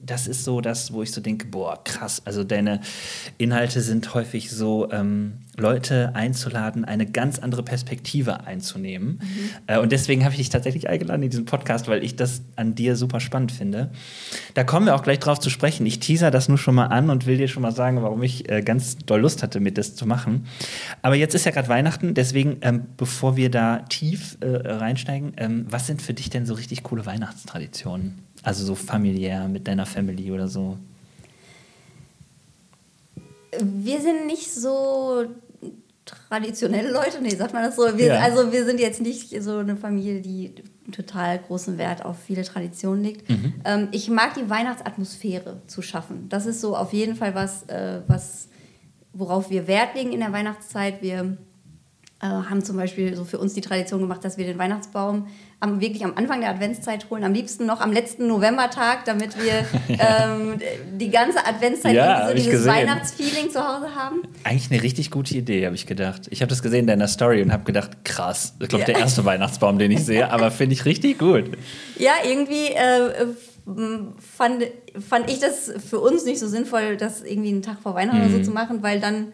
das 0.00 0.26
ist 0.26 0.44
so 0.44 0.60
das, 0.60 0.92
wo 0.92 1.02
ich 1.02 1.12
so 1.12 1.20
denke, 1.20 1.46
boah, 1.46 1.82
krass. 1.82 2.22
Also 2.24 2.44
deine 2.44 2.80
Inhalte 3.36 3.80
sind 3.80 4.14
häufig 4.14 4.50
so, 4.50 4.90
ähm, 4.90 5.38
Leute 5.58 6.14
einzuladen, 6.14 6.84
eine 6.84 7.04
ganz 7.04 7.38
andere 7.38 7.62
Perspektive 7.62 8.46
einzunehmen. 8.46 9.20
Mhm. 9.20 9.50
Äh, 9.66 9.78
und 9.78 9.92
deswegen 9.92 10.24
habe 10.24 10.32
ich 10.32 10.38
dich 10.38 10.48
tatsächlich 10.50 10.88
eingeladen 10.88 11.22
in 11.22 11.30
diesen 11.30 11.44
Podcast, 11.44 11.88
weil 11.88 12.04
ich 12.04 12.16
das 12.16 12.42
an 12.56 12.74
dir 12.74 12.96
super 12.96 13.20
spannend 13.20 13.52
finde. 13.52 13.90
Da 14.54 14.64
kommen 14.64 14.86
wir 14.86 14.94
auch 14.94 15.02
gleich 15.02 15.18
drauf 15.18 15.40
zu 15.40 15.50
sprechen. 15.50 15.84
Ich 15.84 15.98
teaser 16.00 16.30
das 16.30 16.48
nur 16.48 16.58
schon 16.58 16.74
mal 16.74 16.86
an 16.86 17.10
und 17.10 17.26
will 17.26 17.36
dir 17.36 17.48
schon 17.48 17.62
mal 17.62 17.72
sagen, 17.72 18.02
warum 18.02 18.22
ich 18.22 18.48
äh, 18.50 18.62
ganz 18.62 18.98
doll 18.98 19.20
Lust 19.20 19.42
hatte, 19.42 19.60
mit 19.60 19.78
das 19.78 19.94
zu 19.96 20.06
machen. 20.06 20.46
Aber 21.02 21.16
jetzt 21.16 21.34
ist 21.34 21.44
ja 21.44 21.50
gerade 21.50 21.68
Weihnachten, 21.68 22.14
deswegen, 22.14 22.58
ähm, 22.62 22.86
bevor 22.96 23.36
wir 23.36 23.50
da 23.50 23.78
tief 23.88 24.38
äh, 24.40 24.46
reinsteigen, 24.46 25.32
ähm, 25.36 25.66
was 25.68 25.86
sind 25.86 26.00
für 26.00 26.14
dich 26.14 26.30
denn 26.30 26.46
so 26.46 26.54
richtig 26.54 26.84
coole 26.84 27.04
Weihnachtstraditionen? 27.04 28.27
Also 28.42 28.64
so 28.64 28.74
familiär 28.74 29.48
mit 29.48 29.66
deiner 29.66 29.86
Family 29.86 30.30
oder 30.30 30.48
so? 30.48 30.78
Wir 33.60 34.00
sind 34.00 34.26
nicht 34.26 34.52
so 34.52 35.26
traditionelle 36.04 36.90
Leute, 36.90 37.20
nee, 37.22 37.34
sagt 37.34 37.52
man 37.52 37.62
das 37.62 37.76
so. 37.76 37.96
Wir, 37.96 38.06
ja. 38.06 38.20
Also 38.20 38.52
wir 38.52 38.64
sind 38.64 38.80
jetzt 38.80 39.00
nicht 39.00 39.42
so 39.42 39.58
eine 39.58 39.76
Familie, 39.76 40.20
die 40.20 40.54
total 40.92 41.38
großen 41.38 41.76
Wert 41.78 42.04
auf 42.04 42.18
viele 42.18 42.44
Traditionen 42.44 43.04
legt. 43.04 43.28
Mhm. 43.28 43.54
Ähm, 43.64 43.88
ich 43.92 44.08
mag 44.08 44.34
die 44.34 44.48
Weihnachtsatmosphäre 44.48 45.60
zu 45.66 45.82
schaffen. 45.82 46.28
Das 46.28 46.46
ist 46.46 46.60
so 46.60 46.76
auf 46.76 46.92
jeden 46.92 47.14
Fall 47.14 47.34
was, 47.34 47.64
äh, 47.64 48.00
was 48.06 48.48
worauf 49.12 49.50
wir 49.50 49.66
Wert 49.66 49.94
legen 49.94 50.12
in 50.12 50.20
der 50.20 50.32
Weihnachtszeit. 50.32 51.02
Wir 51.02 51.36
äh, 52.20 52.26
haben 52.26 52.64
zum 52.64 52.76
Beispiel 52.76 53.14
so 53.14 53.24
für 53.24 53.38
uns 53.38 53.54
die 53.54 53.60
Tradition 53.60 54.00
gemacht, 54.00 54.24
dass 54.24 54.38
wir 54.38 54.44
den 54.44 54.58
Weihnachtsbaum 54.58 55.28
am, 55.60 55.80
wirklich 55.80 56.04
am 56.04 56.14
Anfang 56.16 56.40
der 56.40 56.50
Adventszeit 56.50 57.08
holen, 57.10 57.22
am 57.22 57.32
liebsten 57.32 57.64
noch 57.64 57.80
am 57.80 57.92
letzten 57.92 58.26
Novembertag, 58.26 59.04
damit 59.04 59.36
wir 59.36 59.64
ähm, 59.88 60.58
die 60.98 61.10
ganze 61.10 61.46
Adventszeit 61.46 61.94
ja, 61.94 62.28
so 62.28 62.34
dieses. 62.34 62.66
Weihnachtsfeeling 62.66 63.50
zu 63.50 63.60
Hause 63.60 63.94
haben. 63.94 64.22
Eigentlich 64.42 64.70
eine 64.72 64.82
richtig 64.82 65.12
gute 65.12 65.36
Idee, 65.36 65.64
habe 65.64 65.76
ich 65.76 65.86
gedacht. 65.86 66.22
Ich 66.30 66.42
habe 66.42 66.50
das 66.50 66.60
gesehen 66.60 66.80
in 66.80 66.86
deiner 66.88 67.06
Story 67.06 67.40
und 67.40 67.52
habe 67.52 67.62
gedacht, 67.62 68.04
krass, 68.04 68.54
ich 68.58 68.68
glaube, 68.68 68.80
ja. 68.80 68.86
der 68.86 68.98
erste 68.98 69.24
Weihnachtsbaum, 69.24 69.78
den 69.78 69.92
ich 69.92 70.04
sehe, 70.04 70.30
aber 70.32 70.50
finde 70.50 70.74
ich 70.74 70.84
richtig 70.86 71.18
gut. 71.18 71.44
Ja, 71.98 72.14
irgendwie 72.24 72.66
äh, 72.68 73.26
fand, 74.18 74.64
fand 75.08 75.30
ich 75.30 75.38
das 75.38 75.72
für 75.88 76.00
uns 76.00 76.24
nicht 76.24 76.40
so 76.40 76.48
sinnvoll, 76.48 76.96
das 76.96 77.22
irgendwie 77.22 77.50
einen 77.50 77.62
Tag 77.62 77.80
vor 77.80 77.94
Weihnachten 77.94 78.18
mhm. 78.18 78.34
oder 78.34 78.38
so 78.38 78.42
zu 78.42 78.50
machen, 78.50 78.82
weil 78.82 78.98
dann 78.98 79.28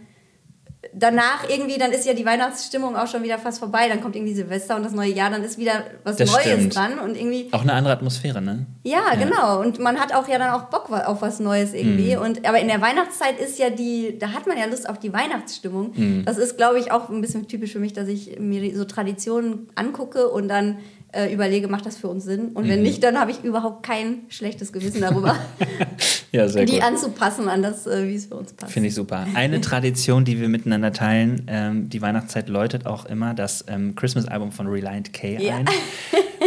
danach 0.97 1.49
irgendwie, 1.49 1.79
dann 1.79 1.93
ist 1.93 2.07
ja 2.07 2.15
die 2.15 2.25
Weihnachtsstimmung 2.25 2.97
auch 2.97 3.07
schon 3.07 3.23
wieder 3.23 3.39
fast 3.39 3.59
vorbei. 3.59 3.89
Dann 3.89 4.01
kommt 4.01 4.17
irgendwie 4.17 4.35
Silvester 4.35 4.77
und 4.77 4.85
das 4.85 4.93
neue 4.93 5.11
Jahr, 5.11 5.31
dann 5.31 5.43
ist 5.43 5.59
wieder 5.59 5.85
was 6.05 6.17
das 6.17 6.31
Neues 6.31 6.47
stimmt. 6.47 6.77
dran 6.77 6.99
und 6.99 7.17
irgendwie. 7.17 7.49
Auch 7.53 7.63
eine 7.63 7.73
andere 7.73 7.93
Atmosphäre, 7.93 8.41
ne? 8.41 8.67
Ja, 8.83 8.99
ja, 9.13 9.25
genau. 9.25 9.61
Und 9.61 9.79
man 9.79 9.99
hat 9.99 10.15
auch 10.15 10.29
ja 10.29 10.39
dann 10.39 10.51
auch 10.51 10.65
Bock 10.65 10.91
auf 10.91 11.23
was 11.23 11.41
Neues 11.41 11.75
irgendwie. 11.75 12.17
Mhm. 12.17 12.23
Und 12.23 12.49
aber 12.49 12.61
in 12.61 12.69
der 12.69 12.81
Weihnachtszeit 12.81 13.41
ist 13.41 13.59
ja 13.59 13.71
die, 13.71 14.19
da 14.19 14.33
hat 14.33 14.47
man 14.47 14.57
ja 14.57 14.67
Lust 14.67 14.89
auf 14.89 14.99
die 14.99 15.13
Weihnachtsstimmung. 15.13 15.93
Mhm. 15.95 16.25
Das 16.25 16.39
ist, 16.39 16.57
glaube 16.57 16.79
ich, 16.79 16.93
auch 16.93 17.09
ein 17.09 17.21
bisschen 17.21 17.49
typisch 17.49 17.73
für 17.73 17.81
mich, 17.81 17.93
dass 17.93 18.09
ich 18.09 18.39
mir 18.39 18.77
so 18.77 18.85
Traditionen 18.85 19.69
angucke 19.75 20.29
und 20.29 20.49
dann 20.49 20.79
äh, 21.15 21.33
überlege, 21.33 21.69
macht 21.69 21.87
das 21.87 21.97
für 21.97 22.09
uns 22.09 22.25
Sinn? 22.25 22.51
Und 22.55 22.69
wenn 22.69 22.81
mhm. 22.81 22.85
nicht, 22.85 23.03
dann 23.03 23.19
habe 23.19 23.31
ich 23.31 23.43
überhaupt 23.45 23.83
kein 23.83 24.23
schlechtes 24.29 24.73
Gewissen 24.73 25.01
darüber. 25.01 25.37
Ja, 26.35 26.49
sehr 26.49 26.65
die 26.65 26.73
gut. 26.73 26.83
anzupassen 26.83 27.49
an 27.49 27.63
das, 27.63 27.87
äh, 27.87 28.09
wie 28.09 28.17
es 28.17 28.27
für 28.27 28.35
uns 28.35 28.53
passt. 28.53 28.73
Finde 28.73 28.89
ich 28.89 28.95
super. 28.97 29.25
Eine 29.35 29.61
Tradition, 29.61 30.25
die 30.25 30.41
wir 30.41 30.49
miteinander 30.49 30.93
teilen, 30.93 31.43
ähm, 31.47 31.89
die 31.89 32.03
Weihnachtszeit 32.03 32.49
läutet 32.49 32.87
auch 32.87 33.07
immer 33.07 33.35
das 33.35 33.65
ähm, 33.69 33.95
Christmas-Album 33.95 34.51
von 34.51 34.67
Reliant 34.67 35.13
K 35.13 35.39
Ja. 35.39 35.59
ein. 35.59 35.67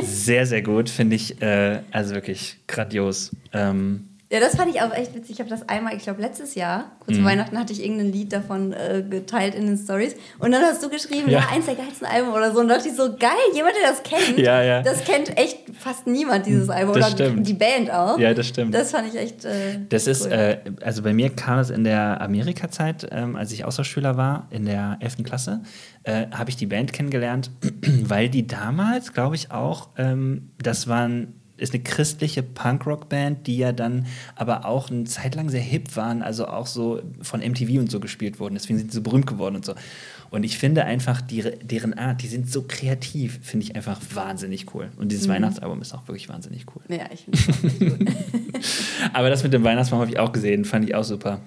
Sehr, 0.04 0.46
sehr 0.46 0.62
gut, 0.62 0.90
finde 0.90 1.16
ich. 1.16 1.42
Äh, 1.42 1.80
also 1.92 2.16
wirklich 2.16 2.58
grandios. 2.68 3.32
Ähm, 3.54 4.07
Ja, 4.30 4.42
das 4.42 4.58
fand 4.58 4.76
ich 4.76 4.82
auch 4.82 4.94
echt 4.94 5.16
witzig. 5.16 5.32
Ich 5.36 5.40
habe 5.40 5.50
das 5.50 5.70
einmal, 5.70 5.96
ich 5.96 6.04
glaube, 6.04 6.22
letztes 6.22 6.54
Jahr, 6.56 6.92
kurz 7.00 7.16
Mhm. 7.16 7.22
vor 7.22 7.32
Weihnachten, 7.32 7.58
hatte 7.58 7.72
ich 7.72 7.82
irgendein 7.82 8.12
Lied 8.12 8.34
davon 8.34 8.74
äh, 8.74 9.02
geteilt 9.10 9.56
in 9.56 9.68
den 9.68 9.78
Stories. 9.78 10.16
Und 10.40 10.52
dann 10.52 10.62
hast 10.64 10.84
du 10.84 10.90
geschrieben, 10.90 11.30
Ja. 11.30 11.40
ja. 11.40 11.48
eins 11.50 11.66
der 11.66 11.76
geilsten 11.76 12.06
Alben 12.06 12.32
oder 12.32 12.52
so. 12.52 12.60
Und 12.60 12.68
da 12.68 12.76
dachte 12.76 12.90
ich 12.90 12.96
so, 12.96 13.16
geil, 13.18 13.30
jemand, 13.54 13.76
der 13.82 13.90
das 13.92 14.04
kennt. 14.04 14.38
Ja, 14.38 14.62
ja. 14.62 14.82
Das 14.82 15.06
kennt 15.06 15.38
echt 15.38 15.60
fast 15.80 16.08
niemand, 16.08 16.46
dieses 16.46 16.70
Album. 16.70 16.96
Das 16.96 17.14
oder 17.14 17.26
stimmt. 17.26 17.48
die 17.48 17.54
Band 17.54 17.90
auch. 17.90 18.20
Ja, 18.20 18.34
das 18.34 18.48
stimmt. 18.50 18.74
Das 18.76 18.92
fand 18.92 19.08
ich 19.14 19.18
echt. 19.18 19.46
Äh, 19.46 19.80
Das 19.88 20.08
ist, 20.08 20.26
cool. 20.26 20.32
äh, 20.34 20.58
also 20.82 21.04
bei 21.04 21.14
mir 21.14 21.30
kam 21.30 21.60
es 21.60 21.70
in 21.70 21.86
der 21.86 22.20
Amerika-Zeit, 22.20 23.08
ähm, 23.12 23.38
als 23.38 23.54
ich 23.54 23.64
Austauschschüler 23.64 24.18
war, 24.18 24.48
in 24.50 24.66
der 24.66 24.98
11. 25.00 25.24
Klasse, 25.24 25.62
äh, 26.04 26.26
habe 26.32 26.50
ich 26.50 26.58
die 26.58 26.66
Band 26.68 26.92
kennengelernt, 26.92 27.50
weil 28.04 28.28
die 28.28 28.46
damals, 28.46 29.14
glaube 29.14 29.36
ich, 29.36 29.52
auch, 29.52 29.88
ähm, 29.98 30.52
das 30.62 30.88
waren 30.90 31.37
ist 31.58 31.74
eine 31.74 31.84
christliche 31.84 32.44
Punkrock-Band, 32.44 33.48
die 33.48 33.58
ja 33.58 33.72
dann 33.72 34.06
aber 34.36 34.66
auch 34.66 34.90
eine 34.90 35.06
Zeit 35.06 35.36
lang 35.36 35.50
sehr 35.50 35.62
hip 35.62 35.96
waren, 35.96 36.22
also 36.22 36.48
auch 36.48 36.68
so 36.68 37.02
von 37.22 37.42
MTV 37.42 37.80
und 37.80 37.92
so 37.92 38.00
gespielt 38.00 38.40
wurden. 38.40 38.56
Deswegen 38.56 38.80
sind 38.80 38.92
sie 38.92 38.98
so 38.98 39.02
berühmt 39.02 39.28
geworden 39.28 39.56
und 39.56 39.66
so. 39.66 39.74
Und 40.30 40.44
ich 40.44 40.58
finde 40.58 40.84
einfach, 40.84 41.22
die, 41.22 41.42
deren 41.42 41.94
Art, 41.94 42.22
die 42.22 42.28
sind 42.28 42.52
so 42.52 42.64
kreativ, 42.68 43.40
finde 43.42 43.66
ich 43.66 43.76
einfach 43.76 44.00
wahnsinnig 44.14 44.74
cool. 44.74 44.90
Und 44.98 45.12
dieses 45.12 45.28
Weihnachtsalbum 45.28 45.82
ist 45.82 45.94
auch 45.94 46.08
wirklich 46.08 46.30
wahnsinnig 46.30 46.66
cool. 46.76 46.84
ja, 46.90 47.06
ich 47.14 47.22
finde 47.22 47.38
echt 47.40 47.80
gut. 47.80 48.10
Aber 49.14 49.30
das 49.30 49.44
mit 49.44 49.54
dem 49.54 49.64
Weihnachtsbaum 49.64 50.00
habe 50.02 50.12
ich 50.12 50.20
auch 50.20 50.32
gesehen, 50.32 50.66
fand 50.66 50.86
ich 50.86 50.96
auch 50.96 51.04
super. 51.04 51.40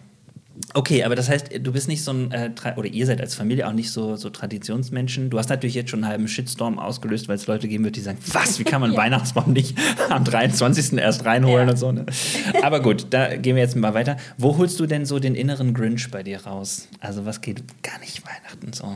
Okay, 0.72 1.02
aber 1.02 1.16
das 1.16 1.28
heißt, 1.28 1.46
du 1.60 1.72
bist 1.72 1.88
nicht 1.88 2.04
so 2.04 2.12
ein, 2.12 2.30
äh, 2.30 2.50
oder 2.76 2.86
ihr 2.88 3.04
seid 3.04 3.20
als 3.20 3.34
Familie 3.34 3.66
auch 3.66 3.72
nicht 3.72 3.90
so, 3.90 4.14
so 4.14 4.30
Traditionsmenschen. 4.30 5.28
Du 5.28 5.36
hast 5.38 5.48
natürlich 5.48 5.74
jetzt 5.74 5.90
schon 5.90 6.04
einen 6.04 6.10
halben 6.12 6.28
Shitstorm 6.28 6.78
ausgelöst, 6.78 7.26
weil 7.28 7.34
es 7.34 7.48
Leute 7.48 7.66
geben 7.66 7.82
wird, 7.82 7.96
die 7.96 8.00
sagen, 8.00 8.18
was, 8.32 8.60
wie 8.60 8.64
kann 8.64 8.80
man 8.80 8.92
Ja. 8.94 8.98
Weihnachtsbaum 8.98 9.52
nicht 9.52 9.76
am 10.10 10.22
23. 10.24 10.92
erst 10.98 11.24
reinholen 11.24 11.66
Ja. 11.66 11.72
und 11.72 11.76
so. 11.76 11.90
Ne? 11.90 12.06
Aber 12.62 12.80
gut, 12.80 13.06
da 13.10 13.34
gehen 13.36 13.56
wir 13.56 13.62
jetzt 13.64 13.74
mal 13.74 13.94
weiter. 13.94 14.16
Wo 14.38 14.58
holst 14.58 14.78
du 14.78 14.86
denn 14.86 15.06
so 15.06 15.18
den 15.18 15.34
inneren 15.34 15.74
Grinch 15.74 16.08
bei 16.10 16.22
dir 16.22 16.40
raus? 16.46 16.86
Also 17.00 17.26
was 17.26 17.40
geht 17.40 17.64
gar 17.82 17.98
nicht 17.98 18.22
Weihnachten 18.24 18.72
so? 18.72 18.94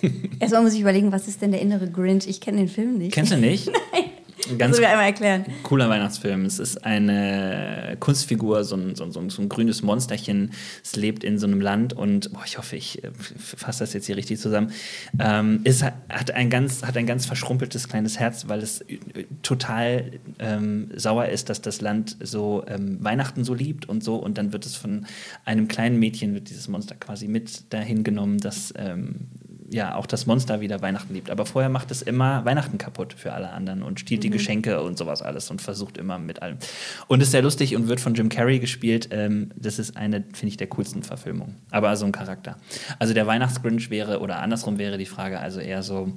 Erstmal 0.40 0.62
muss 0.62 0.74
ich 0.74 0.80
überlegen, 0.80 1.12
was 1.12 1.28
ist 1.28 1.42
denn 1.42 1.50
der 1.52 1.60
innere 1.60 1.88
Grinch? 1.90 2.26
Ich 2.28 2.40
kenne 2.40 2.58
den 2.58 2.68
Film 2.68 2.98
nicht. 2.98 3.12
Kennst 3.12 3.32
du 3.32 3.36
nicht? 3.36 3.66
Nein. 3.92 4.07
Ganz 4.56 4.78
mir 4.78 4.88
einmal 4.88 5.06
erklären? 5.06 5.44
Cooler 5.62 5.88
Weihnachtsfilm. 5.88 6.44
Es 6.44 6.58
ist 6.58 6.84
eine 6.84 7.96
Kunstfigur, 8.00 8.64
so 8.64 8.76
ein, 8.76 8.94
so 8.94 9.04
ein, 9.04 9.12
so 9.30 9.42
ein, 9.42 9.48
grünes 9.48 9.82
Monsterchen. 9.82 10.52
Es 10.82 10.96
lebt 10.96 11.24
in 11.24 11.38
so 11.38 11.46
einem 11.46 11.60
Land 11.60 11.92
und 11.92 12.32
boah, 12.32 12.42
ich 12.46 12.58
hoffe, 12.58 12.76
ich 12.76 13.04
äh, 13.04 13.10
fasse 13.36 13.80
das 13.80 13.92
jetzt 13.92 14.06
hier 14.06 14.16
richtig 14.16 14.38
zusammen. 14.38 14.72
Ähm, 15.18 15.60
es 15.64 15.82
hat, 15.82 15.94
hat, 16.08 16.30
ein 16.30 16.50
ganz, 16.50 16.82
hat 16.84 16.96
ein 16.96 17.06
ganz 17.06 17.26
verschrumpeltes 17.26 17.88
kleines 17.88 18.18
Herz, 18.18 18.48
weil 18.48 18.60
es 18.60 18.80
äh, 18.82 18.98
total 19.42 20.12
ähm, 20.38 20.90
sauer 20.94 21.26
ist, 21.26 21.50
dass 21.50 21.60
das 21.60 21.80
Land 21.80 22.16
so 22.20 22.64
ähm, 22.68 22.98
Weihnachten 23.02 23.44
so 23.44 23.54
liebt 23.54 23.88
und 23.88 24.02
so. 24.02 24.16
Und 24.16 24.38
dann 24.38 24.52
wird 24.52 24.64
es 24.64 24.76
von 24.76 25.06
einem 25.44 25.68
kleinen 25.68 25.98
Mädchen, 25.98 26.34
wird 26.34 26.48
dieses 26.48 26.68
Monster 26.68 26.94
quasi 26.94 27.28
mit 27.28 27.72
dahin 27.72 28.04
genommen, 28.04 28.38
dass 28.38 28.72
ähm, 28.76 29.28
ja 29.70 29.94
auch 29.94 30.06
das 30.06 30.26
Monster 30.26 30.60
wieder 30.60 30.80
Weihnachten 30.82 31.14
liebt. 31.14 31.30
Aber 31.30 31.46
vorher 31.46 31.68
macht 31.68 31.90
es 31.90 32.02
immer 32.02 32.44
Weihnachten 32.44 32.78
kaputt 32.78 33.14
für 33.14 33.32
alle 33.32 33.50
anderen 33.50 33.82
und 33.82 34.00
stiehlt 34.00 34.22
die 34.24 34.30
Geschenke 34.30 34.82
und 34.82 34.98
sowas 34.98 35.22
alles 35.22 35.50
und 35.50 35.60
versucht 35.60 35.98
immer 35.98 36.18
mit 36.18 36.42
allem. 36.42 36.58
Und 37.06 37.22
ist 37.22 37.30
sehr 37.30 37.42
lustig 37.42 37.76
und 37.76 37.88
wird 37.88 38.00
von 38.00 38.14
Jim 38.14 38.28
Carrey 38.28 38.58
gespielt. 38.58 39.08
Ähm, 39.10 39.50
das 39.56 39.78
ist 39.78 39.96
eine, 39.96 40.22
finde 40.32 40.48
ich, 40.48 40.56
der 40.56 40.68
coolsten 40.68 41.02
Verfilmungen. 41.02 41.56
Aber 41.70 41.94
so 41.96 42.06
ein 42.06 42.12
Charakter. 42.12 42.56
Also 42.98 43.14
der 43.14 43.26
Weihnachtsgrinch 43.26 43.90
wäre, 43.90 44.20
oder 44.20 44.40
andersrum 44.40 44.78
wäre 44.78 44.98
die 44.98 45.06
Frage, 45.06 45.40
also 45.40 45.60
eher 45.60 45.82
so, 45.82 46.12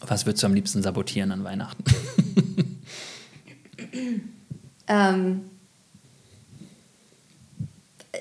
was 0.00 0.26
würdest 0.26 0.42
du 0.42 0.46
am 0.46 0.54
liebsten 0.54 0.82
sabotieren 0.82 1.32
an 1.32 1.44
Weihnachten? 1.44 1.84
Ähm, 4.88 5.42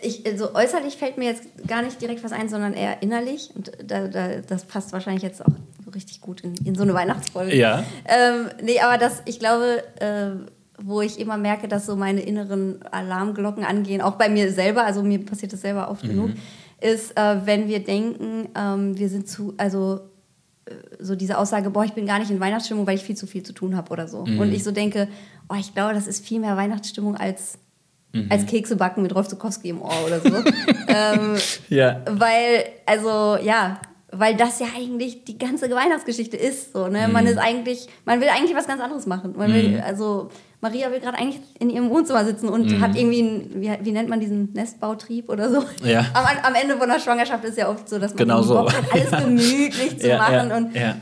ich, 0.02 0.26
also 0.26 0.54
äußerlich 0.54 0.98
fällt 0.98 1.18
mir 1.18 1.26
jetzt 1.26 1.44
gar 1.68 1.82
nicht 1.82 2.02
direkt 2.02 2.24
was 2.24 2.32
ein, 2.32 2.50
sondern 2.50 2.74
eher 2.74 3.02
innerlich. 3.02 3.50
Und 3.56 3.72
da, 3.84 4.08
da, 4.08 4.42
das 4.42 4.66
passt 4.66 4.94
wahrscheinlich 4.94 5.24
jetzt 5.24 5.44
auch 5.44 5.52
so 5.84 5.92
richtig 5.92 6.22
gut 6.22 6.42
in, 6.42 6.56
in 6.66 6.76
so 6.76 6.84
eine 6.84 6.94
Weihnachtsfolge. 6.94 7.56
Ja. 7.56 7.84
Ähm, 8.06 8.50
nee, 8.62 8.80
aber 8.80 8.98
das, 8.98 9.22
ich 9.26 9.40
glaube, 9.40 9.84
äh, 10.00 10.32
wo 10.80 11.02
ich 11.02 11.20
immer 11.20 11.38
merke, 11.38 11.68
dass 11.68 11.86
so 11.86 11.96
meine 11.96 12.22
inneren 12.22 12.84
Alarmglocken 12.92 13.64
angehen, 13.64 14.02
auch 14.02 14.16
bei 14.16 14.30
mir 14.30 14.52
selber, 14.52 14.86
also 14.86 15.04
mir 15.04 15.26
passiert 15.26 15.54
das 15.54 15.62
selber 15.62 15.90
oft 15.90 16.04
genug, 16.04 16.32
ist, 16.80 17.18
äh, 17.18 17.46
wenn 17.46 17.68
wir 17.68 17.84
denken, 17.84 18.50
ähm, 18.56 18.98
wir 18.98 19.10
sind 19.10 19.28
zu, 19.28 19.56
also 19.58 20.02
äh, 20.66 20.74
so 21.00 21.16
diese 21.16 21.38
Aussage, 21.38 21.72
boah, 21.72 21.84
ich 21.84 21.94
bin 21.94 22.06
gar 22.06 22.20
nicht 22.20 22.30
in 22.30 22.40
Weihnachtsstimmung, 22.40 22.86
weil 22.86 22.96
ich 22.96 23.04
viel 23.04 23.18
zu 23.18 23.26
viel 23.26 23.44
zu 23.44 23.54
tun 23.54 23.76
habe 23.76 23.92
oder 23.92 24.08
so. 24.08 24.20
Und 24.20 24.54
ich 24.54 24.64
so 24.64 24.72
denke, 24.72 25.08
oh, 25.50 25.56
ich 25.60 25.74
glaube, 25.74 25.94
das 25.94 26.06
ist 26.08 26.26
viel 26.26 26.40
mehr 26.40 26.56
Weihnachtsstimmung 26.58 27.16
als, 27.16 27.58
als 28.30 28.46
Kekse 28.46 28.76
backen 28.76 29.02
mit 29.02 29.14
Rolf 29.16 29.28
Zukowski 29.28 29.70
im 29.70 29.82
Ohr 29.82 30.06
oder 30.06 30.20
so. 30.20 30.30
ähm, 30.88 31.36
ja. 31.70 32.02
weil, 32.10 32.66
also, 32.86 33.38
ja, 33.44 33.80
weil 34.12 34.36
das 34.36 34.60
ja 34.60 34.68
eigentlich 34.76 35.26
die 35.26 35.38
ganze 35.38 35.70
Weihnachtsgeschichte 35.70 36.38
ist. 36.38 36.74
So, 36.74 36.88
ne? 36.88 37.08
Man 37.08 37.26
ist 37.26 37.38
eigentlich, 37.38 37.88
man 38.06 38.22
will 38.22 38.30
eigentlich 38.30 38.56
was 38.56 38.68
ganz 38.68 38.82
anderes 38.82 39.06
machen. 39.06 39.34
Man 39.38 39.54
will, 39.54 39.82
also, 39.86 40.30
Maria 40.62 40.90
will 40.92 41.00
gerade 41.00 41.18
eigentlich 41.18 41.40
in 41.60 41.70
ihrem 41.70 41.90
Wohnzimmer 41.90 42.26
sitzen 42.26 42.50
und 42.50 42.80
hat 42.82 42.96
irgendwie, 42.96 43.22
einen, 43.22 43.62
wie, 43.62 43.72
wie 43.82 43.92
nennt 43.92 44.10
man 44.10 44.20
diesen 44.20 44.54
Nestbautrieb 44.54 45.30
oder 45.30 45.52
so. 45.52 45.64
Ja. 45.84 46.06
Am, 46.14 46.26
am 46.44 46.56
Ende 46.56 46.78
von 46.78 46.90
der 46.90 47.00
Schwangerschaft 47.00 47.44
ist 47.44 47.58
ja 47.58 47.70
oft 47.70 47.88
so, 47.88 48.00
dass 48.00 48.12
man 48.12 48.18
Genau 48.18 48.42
so. 48.42 48.56
Bock 48.56 48.74
hat, 48.74 48.92
alles 48.92 49.12
gemütlich 49.24 50.00
zu 50.00 50.08
ja, 50.08 50.18
machen 50.18 50.50
ja, 50.50 50.58
und 50.58 50.76
ja. 50.76 50.96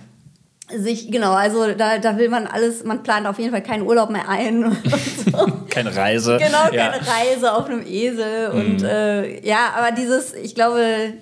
Sich, 0.70 1.12
genau, 1.12 1.34
also 1.34 1.74
da, 1.74 2.00
da 2.00 2.18
will 2.18 2.30
man 2.30 2.48
alles, 2.48 2.84
man 2.84 3.04
plant 3.04 3.28
auf 3.28 3.38
jeden 3.38 3.52
Fall 3.52 3.62
keinen 3.62 3.84
Urlaub 3.84 4.10
mehr 4.10 4.28
ein 4.28 4.76
so. 5.32 5.48
Keine 5.70 5.96
Reise. 5.96 6.38
Genau, 6.38 6.74
ja. 6.74 6.90
keine 6.90 7.08
Reise 7.08 7.54
auf 7.54 7.66
einem 7.66 7.86
Esel. 7.86 8.50
Und 8.50 8.82
äh, 8.84 9.46
ja, 9.46 9.74
aber 9.76 9.92
dieses, 9.96 10.34
ich 10.34 10.56
glaube, 10.56 11.14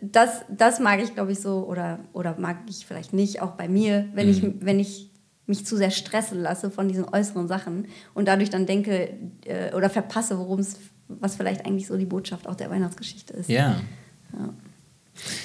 das, 0.00 0.42
das 0.48 0.80
mag 0.80 1.00
ich, 1.02 1.14
glaube 1.14 1.32
ich, 1.32 1.40
so, 1.40 1.66
oder, 1.66 2.00
oder 2.12 2.36
mag 2.38 2.58
ich 2.68 2.86
vielleicht 2.86 3.12
nicht, 3.12 3.40
auch 3.40 3.52
bei 3.52 3.68
mir, 3.68 4.06
wenn, 4.14 4.28
ich, 4.28 4.42
wenn 4.60 4.78
ich 4.78 5.10
mich 5.46 5.64
zu 5.64 5.76
sehr 5.76 5.90
stressen 5.90 6.42
lasse 6.42 6.70
von 6.70 6.88
diesen 6.88 7.04
äußeren 7.08 7.48
Sachen 7.48 7.86
und 8.14 8.26
dadurch 8.28 8.50
dann 8.50 8.66
denke 8.66 9.10
äh, 9.44 9.72
oder 9.74 9.88
verpasse, 9.88 10.38
worum 10.38 10.58
es, 10.58 10.78
was 11.08 11.36
vielleicht 11.36 11.64
eigentlich 11.64 11.86
so 11.86 11.96
die 11.96 12.06
Botschaft 12.06 12.48
auch 12.48 12.56
der 12.56 12.70
Weihnachtsgeschichte 12.70 13.32
ist. 13.34 13.48
Ja. 13.48 13.80
Ja. 14.32 14.54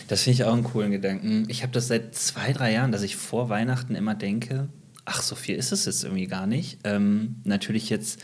Das 0.08 0.24
finde 0.24 0.36
ich 0.36 0.44
auch 0.44 0.54
einen 0.54 0.64
coolen 0.64 0.92
Gedanken. 0.92 1.46
Ich 1.48 1.64
habe 1.64 1.72
das 1.72 1.88
seit 1.88 2.16
zwei, 2.16 2.54
drei 2.54 2.74
Jahren, 2.74 2.92
dass 2.92 3.02
ich 3.02 3.16
vor 3.16 3.50
Weihnachten 3.50 3.96
immer 3.96 4.16
denke, 4.16 4.70
ach, 5.06 5.22
so 5.22 5.36
viel 5.36 5.56
ist 5.56 5.72
es 5.72 5.86
jetzt 5.86 6.04
irgendwie 6.04 6.28
gar 6.28 6.48
nicht. 6.48 6.80
Ähm, 6.84 7.36
natürlich 7.44 7.90
jetzt 7.90 8.22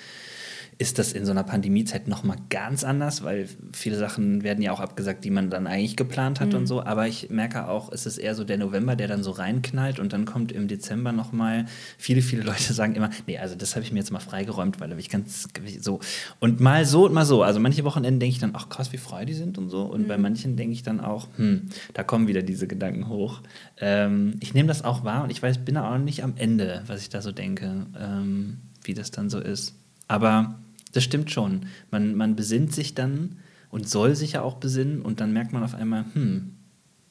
ist 0.80 1.00
das 1.00 1.12
in 1.12 1.26
so 1.26 1.32
einer 1.32 1.44
Pandemiezeit 1.44 2.08
noch 2.08 2.24
mal 2.24 2.38
ganz 2.50 2.84
anders, 2.84 3.24
weil 3.24 3.50
viele 3.74 3.98
Sachen 3.98 4.44
werden 4.44 4.62
ja 4.62 4.72
auch 4.72 4.80
abgesagt, 4.80 5.26
die 5.26 5.32
man 5.32 5.50
dann 5.50 5.66
eigentlich 5.66 5.96
geplant 5.96 6.40
hat 6.40 6.54
und 6.54 6.68
so. 6.68 6.84
Aber 6.84 7.08
ich 7.08 7.32
merke 7.32 7.68
auch, 7.68 7.92
es 7.92 8.06
ist 8.06 8.20
eher 8.20 8.36
so 8.36 8.44
der 8.44 8.60
November, 8.60 8.96
der 8.96 9.08
dann 9.08 9.24
so 9.24 9.32
reinknallt 9.32 10.00
und 10.00 10.14
dann 10.14 10.26
kommt 10.26 10.52
im 10.52 10.68
Dezember 10.68 11.12
noch 11.12 11.32
mal 11.32 11.66
viele, 11.98 12.22
viele 12.22 12.44
Leute 12.44 12.74
sagen 12.74 12.94
immer, 12.94 13.10
nee, 13.26 13.40
also 13.40 13.56
das 13.56 13.76
habe 13.76 13.84
ich 13.84 13.92
mir 13.92 14.00
jetzt 14.00 14.12
mal 14.12 14.20
freigeräumt, 14.20 14.80
weil 14.80 14.90
da 14.90 14.94
bin 14.94 15.00
ich 15.00 15.10
ganz 15.10 15.48
so. 15.80 16.00
Und 16.40 16.60
mal 16.60 16.86
so 16.86 17.06
und 17.06 17.14
mal 17.14 17.26
so. 17.26 17.42
Also 17.42 17.60
manche 17.60 17.84
Wochenenden 17.84 18.20
denke 18.20 18.34
ich 18.34 18.40
dann, 18.40 18.52
ach 18.54 18.70
krass, 18.70 18.94
wie 18.94 18.98
frei 18.98 19.26
die 19.26 19.34
sind 19.34 19.58
und 19.58 19.70
so. 19.70 19.82
Und 19.82 20.08
bei 20.08 20.20
manchen 20.20 20.58
denke 20.58 20.74
ich 20.74 20.84
dann 20.84 21.00
auch, 21.00 21.28
hm, 21.38 21.70
da 21.96 22.04
kommen 22.04 22.28
wieder 22.28 22.44
diese 22.44 22.68
Gedanken 22.68 23.08
hoch. 23.08 23.42
Ähm, 23.78 24.36
ich 24.42 24.54
nehme 24.54 24.68
das 24.68 24.84
auch 24.84 25.04
wahr 25.04 25.24
und 25.24 25.32
ich 25.32 25.42
weiß, 25.42 25.58
bin 25.60 25.74
da 25.74 25.92
auch 25.92 25.98
nicht 25.98 26.24
am 26.24 26.34
Ende, 26.38 26.84
was 26.86 27.02
ich 27.02 27.10
da 27.10 27.24
so 27.24 27.32
denke, 27.32 27.88
ähm, 28.00 28.58
wie 28.84 28.94
das 28.94 29.10
dann 29.10 29.32
so 29.32 29.40
ist. 29.40 29.74
Aber 30.08 30.60
das 30.98 31.04
stimmt 31.04 31.32
schon. 31.32 31.68
Man, 31.92 32.16
man 32.16 32.36
besinnt 32.36 32.74
sich 32.74 32.96
dann 32.96 33.38
und 33.70 33.88
soll 33.88 34.16
sich 34.16 34.34
ja 34.34 34.42
auch 34.42 34.56
besinnen 34.56 35.02
und 35.02 35.20
dann 35.22 35.32
merkt 35.32 35.54
man 35.54 35.64
auf 35.64 35.76
einmal, 35.76 36.06
hm, 36.14 36.56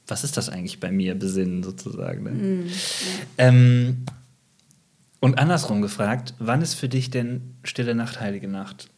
was 0.07 0.25
ist 0.25 0.37
das 0.37 0.49
eigentlich 0.49 0.81
bei 0.81 0.91
mir, 0.91 1.15
besinnen 1.15 1.63
sozusagen. 1.63 2.23
Ne? 2.23 2.67
ähm, 3.39 4.05
und 5.21 5.39
andersrum 5.39 5.83
gefragt, 5.83 6.35
wann 6.39 6.63
ist 6.63 6.75
für 6.75 6.89
dich 6.89 7.11
denn 7.11 7.55
Stille 7.65 7.95
Nacht, 7.95 8.21
Heilige 8.21 8.49
Nacht? 8.49 8.91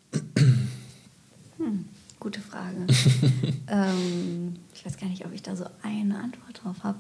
Gute 2.21 2.41
Frage. 2.41 2.87
ähm, 3.69 4.57
ich 4.75 4.85
weiß 4.85 4.97
gar 4.97 5.09
nicht, 5.09 5.25
ob 5.25 5.33
ich 5.33 5.43
da 5.43 5.55
so 5.55 5.67
eine 5.83 6.19
Antwort 6.19 6.65
drauf 6.65 6.77
habe. 6.83 6.99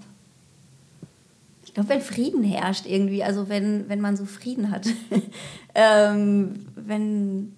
Ich 1.64 1.75
glaube, 1.75 1.88
wenn 1.88 2.00
Frieden 2.00 2.45
herrscht 2.45 2.87
irgendwie, 2.87 3.25
also 3.25 3.49
wenn, 3.49 3.88
wenn 3.88 4.00
man 4.00 4.16
so 4.16 4.26
Frieden 4.26 4.71
hat. 4.71 4.87
ähm, 5.75 6.66
wenn, 6.76 7.52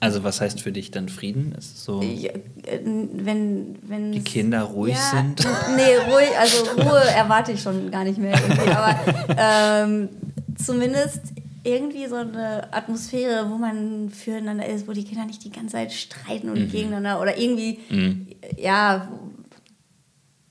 Also 0.00 0.22
was 0.22 0.40
heißt 0.40 0.60
für 0.60 0.70
dich 0.70 0.90
dann 0.92 1.08
Frieden? 1.08 1.52
Ist 1.58 1.76
es 1.76 1.84
so, 1.84 2.02
ja, 2.02 2.30
äh, 2.30 2.80
wenn, 2.84 3.76
wenn 3.82 4.12
die 4.12 4.22
Kinder 4.22 4.62
ruhig 4.62 4.94
ja, 4.94 5.10
sind? 5.10 5.46
Nee, 5.76 5.96
ruhig, 6.08 6.28
also 6.38 6.82
Ruhe 6.82 7.00
erwarte 7.00 7.52
ich 7.52 7.62
schon 7.62 7.90
gar 7.90 8.04
nicht 8.04 8.18
mehr. 8.18 8.38
Aber 8.76 8.96
ähm, 9.36 10.08
zumindest 10.56 11.20
irgendwie 11.64 12.06
so 12.06 12.16
eine 12.16 12.72
Atmosphäre, 12.72 13.50
wo 13.50 13.56
man 13.56 14.10
füreinander 14.10 14.66
ist, 14.66 14.86
wo 14.86 14.92
die 14.92 15.04
Kinder 15.04 15.24
nicht 15.24 15.44
die 15.44 15.50
ganze 15.50 15.72
Zeit 15.72 15.92
streiten 15.92 16.48
und 16.48 16.60
mhm. 16.60 16.70
gegeneinander 16.70 17.20
oder 17.20 17.36
irgendwie, 17.36 17.80
mhm. 17.90 18.28
ja, 18.56 19.08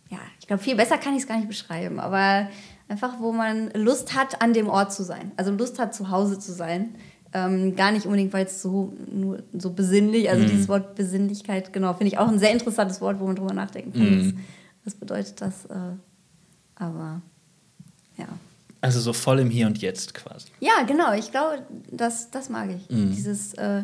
ja, 0.09 0.19
ich 0.39 0.47
glaube, 0.47 0.61
viel 0.61 0.75
besser 0.75 0.97
kann 0.97 1.13
ich 1.13 1.21
es 1.21 1.27
gar 1.27 1.37
nicht 1.37 1.47
beschreiben, 1.47 1.99
aber 1.99 2.49
einfach, 2.87 3.19
wo 3.19 3.31
man 3.31 3.71
Lust 3.71 4.15
hat, 4.15 4.41
an 4.41 4.53
dem 4.53 4.69
Ort 4.69 4.93
zu 4.93 5.03
sein. 5.03 5.31
Also 5.37 5.51
Lust 5.51 5.79
hat, 5.79 5.93
zu 5.93 6.09
Hause 6.09 6.39
zu 6.39 6.53
sein. 6.53 6.95
Ähm, 7.33 7.75
gar 7.75 7.91
nicht 7.91 8.05
unbedingt, 8.05 8.31
weil 8.33 8.45
es 8.45 8.61
so, 8.61 8.93
nur 9.11 9.43
so 9.53 9.71
besinnlich, 9.71 10.29
also 10.29 10.43
mhm. 10.43 10.49
dieses 10.49 10.67
Wort 10.67 10.95
Besinnlichkeit, 10.95 11.73
genau, 11.73 11.93
finde 11.93 12.07
ich 12.07 12.17
auch 12.17 12.27
ein 12.27 12.39
sehr 12.39 12.51
interessantes 12.51 13.01
Wort, 13.01 13.19
wo 13.19 13.25
man 13.25 13.35
drüber 13.35 13.53
nachdenken 13.53 13.93
kann. 13.93 14.09
Mhm. 14.09 14.33
Was, 14.83 14.93
was, 14.93 14.95
bedeutet 14.95 15.41
das? 15.41 15.65
Äh, 15.65 15.95
aber 16.75 17.21
ja. 18.17 18.27
Also 18.79 19.01
so 19.01 19.11
voll 19.11 19.39
im 19.39 19.49
Hier 19.49 19.67
und 19.67 19.79
Jetzt 19.79 20.13
quasi. 20.13 20.47
Ja, 20.59 20.83
genau. 20.87 21.13
Ich 21.13 21.31
glaube, 21.31 21.63
das, 21.91 22.31
das 22.31 22.49
mag 22.49 22.69
ich. 22.69 22.89
Mhm. 22.89 23.11
Dieses, 23.11 23.53
äh, 23.55 23.83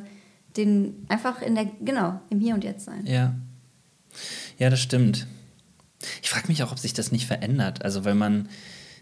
den 0.56 1.06
einfach 1.10 1.42
in 1.42 1.56
der, 1.56 1.66
genau, 1.82 2.22
im 2.30 2.40
Hier 2.40 2.54
und 2.54 2.64
Jetzt 2.64 2.86
sein. 2.86 3.06
Ja. 3.06 3.34
Ja, 4.58 4.70
das 4.70 4.80
stimmt. 4.80 5.28
Ich 6.22 6.30
frage 6.30 6.48
mich 6.48 6.64
auch, 6.64 6.72
ob 6.72 6.80
sich 6.80 6.94
das 6.94 7.12
nicht 7.12 7.26
verändert. 7.26 7.84
Also, 7.84 8.06
weil 8.06 8.16
man, 8.16 8.50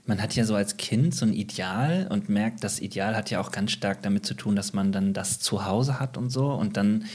man 0.05 0.21
hat 0.21 0.35
ja 0.35 0.45
so 0.45 0.55
als 0.55 0.77
Kind 0.77 1.13
so 1.13 1.25
ein 1.25 1.33
Ideal 1.33 2.07
und 2.09 2.27
merkt, 2.27 2.63
das 2.63 2.79
Ideal 2.79 3.15
hat 3.15 3.29
ja 3.29 3.39
auch 3.39 3.51
ganz 3.51 3.71
stark 3.71 4.01
damit 4.01 4.25
zu 4.25 4.33
tun, 4.33 4.55
dass 4.55 4.73
man 4.73 4.91
dann 4.91 5.13
das 5.13 5.39
zu 5.39 5.65
Hause 5.65 5.99
hat 5.99 6.17
und 6.17 6.31
so. 6.31 6.51
Und 6.51 6.75
dann 6.75 7.05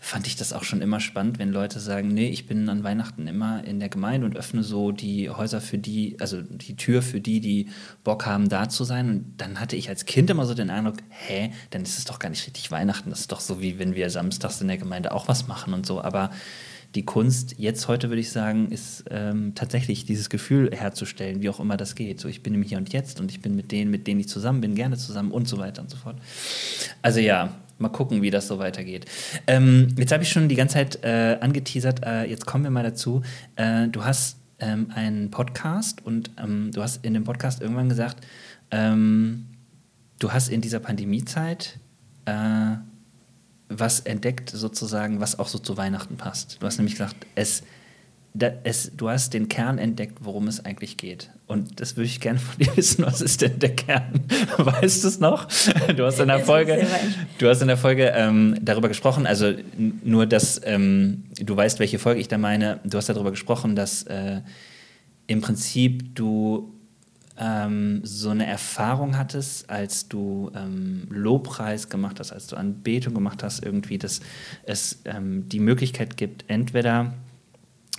fand 0.00 0.28
ich 0.28 0.36
das 0.36 0.52
auch 0.52 0.62
schon 0.62 0.80
immer 0.80 1.00
spannend, 1.00 1.40
wenn 1.40 1.50
Leute 1.50 1.80
sagen, 1.80 2.14
nee, 2.14 2.28
ich 2.28 2.46
bin 2.46 2.68
an 2.68 2.84
Weihnachten 2.84 3.26
immer 3.26 3.64
in 3.64 3.80
der 3.80 3.88
Gemeinde 3.88 4.24
und 4.26 4.36
öffne 4.36 4.62
so 4.62 4.92
die 4.92 5.30
Häuser 5.30 5.60
für 5.60 5.78
die, 5.78 6.16
also 6.20 6.40
die 6.40 6.76
Tür 6.76 7.02
für 7.02 7.20
die, 7.20 7.40
die 7.40 7.70
Bock 8.04 8.24
haben, 8.24 8.48
da 8.48 8.68
zu 8.68 8.84
sein. 8.84 9.10
Und 9.10 9.34
dann 9.38 9.58
hatte 9.58 9.74
ich 9.74 9.88
als 9.88 10.06
Kind 10.06 10.30
immer 10.30 10.46
so 10.46 10.54
den 10.54 10.70
Eindruck, 10.70 10.98
hä, 11.08 11.52
dann 11.70 11.82
ist 11.82 11.98
es 11.98 12.04
doch 12.04 12.20
gar 12.20 12.28
nicht 12.28 12.46
richtig 12.46 12.70
Weihnachten. 12.70 13.10
Das 13.10 13.20
ist 13.20 13.32
doch 13.32 13.40
so, 13.40 13.60
wie 13.60 13.80
wenn 13.80 13.96
wir 13.96 14.10
samstags 14.10 14.60
in 14.60 14.68
der 14.68 14.78
Gemeinde 14.78 15.12
auch 15.12 15.26
was 15.26 15.48
machen 15.48 15.74
und 15.74 15.86
so. 15.86 16.00
Aber 16.00 16.30
die 16.94 17.04
Kunst 17.04 17.54
jetzt 17.58 17.86
heute, 17.88 18.08
würde 18.08 18.20
ich 18.20 18.30
sagen, 18.30 18.70
ist 18.70 19.04
ähm, 19.10 19.54
tatsächlich 19.54 20.06
dieses 20.06 20.30
Gefühl 20.30 20.70
herzustellen, 20.72 21.42
wie 21.42 21.50
auch 21.50 21.60
immer 21.60 21.76
das 21.76 21.94
geht. 21.94 22.18
So, 22.18 22.28
ich 22.28 22.42
bin 22.42 22.54
im 22.54 22.62
Hier 22.62 22.78
und 22.78 22.92
Jetzt 22.92 23.20
und 23.20 23.30
ich 23.30 23.42
bin 23.42 23.54
mit 23.54 23.72
denen, 23.72 23.90
mit 23.90 24.06
denen 24.06 24.20
ich 24.20 24.28
zusammen 24.28 24.60
bin, 24.60 24.74
gerne 24.74 24.96
zusammen 24.96 25.30
und 25.30 25.46
so 25.46 25.58
weiter 25.58 25.82
und 25.82 25.90
so 25.90 25.96
fort. 25.98 26.16
Also 27.02 27.20
ja, 27.20 27.54
mal 27.78 27.90
gucken, 27.90 28.22
wie 28.22 28.30
das 28.30 28.48
so 28.48 28.58
weitergeht. 28.58 29.04
Ähm, 29.46 29.94
jetzt 29.98 30.12
habe 30.12 30.22
ich 30.22 30.30
schon 30.30 30.48
die 30.48 30.54
ganze 30.54 30.74
Zeit 30.74 31.04
äh, 31.04 31.36
angeteasert, 31.40 32.04
äh, 32.04 32.24
jetzt 32.24 32.46
kommen 32.46 32.64
wir 32.64 32.70
mal 32.70 32.84
dazu. 32.84 33.22
Äh, 33.56 33.88
du 33.88 34.04
hast 34.04 34.38
ähm, 34.58 34.90
einen 34.94 35.30
Podcast 35.30 36.04
und 36.04 36.30
ähm, 36.42 36.70
du 36.72 36.82
hast 36.82 37.04
in 37.04 37.14
dem 37.14 37.24
Podcast 37.24 37.60
irgendwann 37.60 37.90
gesagt, 37.90 38.26
ähm, 38.70 39.46
du 40.18 40.32
hast 40.32 40.48
in 40.48 40.62
dieser 40.62 40.80
Pandemiezeit 40.80 41.78
äh, 42.24 42.76
was 43.68 44.00
entdeckt, 44.00 44.50
sozusagen, 44.50 45.20
was 45.20 45.38
auch 45.38 45.48
so 45.48 45.58
zu 45.58 45.76
Weihnachten 45.76 46.16
passt. 46.16 46.58
Du 46.60 46.66
hast 46.66 46.78
nämlich 46.78 46.94
gesagt, 46.94 47.26
es, 47.34 47.62
da, 48.34 48.50
es, 48.64 48.92
du 48.96 49.08
hast 49.08 49.34
den 49.34 49.48
Kern 49.48 49.78
entdeckt, 49.78 50.18
worum 50.22 50.48
es 50.48 50.64
eigentlich 50.64 50.96
geht. 50.96 51.30
Und 51.46 51.80
das 51.80 51.96
würde 51.96 52.06
ich 52.06 52.20
gerne 52.20 52.38
von 52.38 52.58
dir 52.58 52.70
wissen, 52.76 53.04
was 53.04 53.20
ist 53.20 53.42
denn 53.42 53.58
der 53.58 53.74
Kern? 53.74 54.20
Weißt 54.56 55.04
du 55.04 55.08
es 55.08 55.20
noch? 55.20 55.48
Du 55.96 56.04
hast 56.04 56.18
in 56.20 56.28
der 56.28 56.40
Folge, 56.40 56.86
du 57.38 57.48
hast 57.48 57.60
in 57.60 57.68
der 57.68 57.76
Folge 57.76 58.12
ähm, 58.14 58.56
darüber 58.62 58.88
gesprochen, 58.88 59.26
also 59.26 59.52
nur, 59.76 60.26
dass 60.26 60.60
ähm, 60.64 61.24
du 61.38 61.56
weißt, 61.56 61.78
welche 61.78 61.98
Folge 61.98 62.20
ich 62.20 62.28
da 62.28 62.38
meine. 62.38 62.80
Du 62.84 62.96
hast 62.96 63.08
darüber 63.08 63.30
gesprochen, 63.30 63.76
dass 63.76 64.04
äh, 64.04 64.40
im 65.26 65.40
Prinzip 65.40 66.14
du 66.14 66.77
ähm, 67.38 68.00
so 68.04 68.30
eine 68.30 68.46
Erfahrung 68.46 69.16
hattest, 69.16 69.70
als 69.70 70.08
du 70.08 70.50
ähm, 70.54 71.06
Lobpreis 71.10 71.88
gemacht 71.88 72.18
hast, 72.20 72.32
als 72.32 72.48
du 72.48 72.56
Anbetung 72.56 73.14
gemacht 73.14 73.42
hast, 73.42 73.64
irgendwie, 73.64 73.98
dass 73.98 74.20
es 74.64 75.00
ähm, 75.04 75.48
die 75.48 75.60
Möglichkeit 75.60 76.16
gibt, 76.16 76.44
entweder 76.48 77.14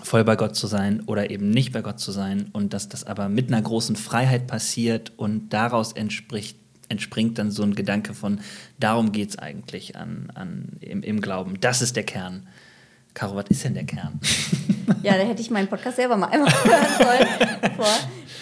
voll 0.04 0.24
bei 0.24 0.36
Gott 0.36 0.56
zu 0.56 0.68
sein 0.68 1.02
oder 1.06 1.30
eben 1.30 1.50
nicht 1.50 1.72
bei 1.72 1.82
Gott 1.82 2.00
zu 2.00 2.12
sein 2.12 2.50
und 2.54 2.74
dass 2.74 2.90
das 2.90 3.06
aber 3.06 3.30
mit 3.30 3.50
einer 3.50 3.62
großen 3.62 3.96
Freiheit 3.96 4.48
passiert 4.48 5.14
und 5.18 5.50
daraus 5.50 5.94
entspricht, 5.94 6.58
entspringt 6.90 7.38
dann 7.38 7.52
so 7.52 7.64
ein 7.64 7.76
Gedanke 7.76 8.14
von, 8.14 8.40
darum 8.80 9.12
geht 9.12 9.30
es 9.30 9.40
eigentlich 9.40 9.96
an, 9.96 10.32
an, 10.34 10.78
im, 10.80 11.04
im 11.04 11.22
Glauben. 11.22 11.60
Das 11.60 11.82
ist 11.82 11.96
der 11.96 12.04
Kern. 12.04 12.48
Caro, 13.20 13.36
was 13.36 13.48
ist 13.50 13.66
denn 13.66 13.74
der 13.74 13.84
Kern? 13.84 14.20
Ja, 15.04 15.14
da 15.14 15.20
hätte 15.20 15.40
ich 15.40 15.52
meinen 15.52 15.68
Podcast 15.68 15.98
selber 15.98 16.18
mal 16.18 16.30
einmal 16.30 16.52
hören 16.64 16.88
sollen. 16.98 17.76
Vor. 17.76 17.86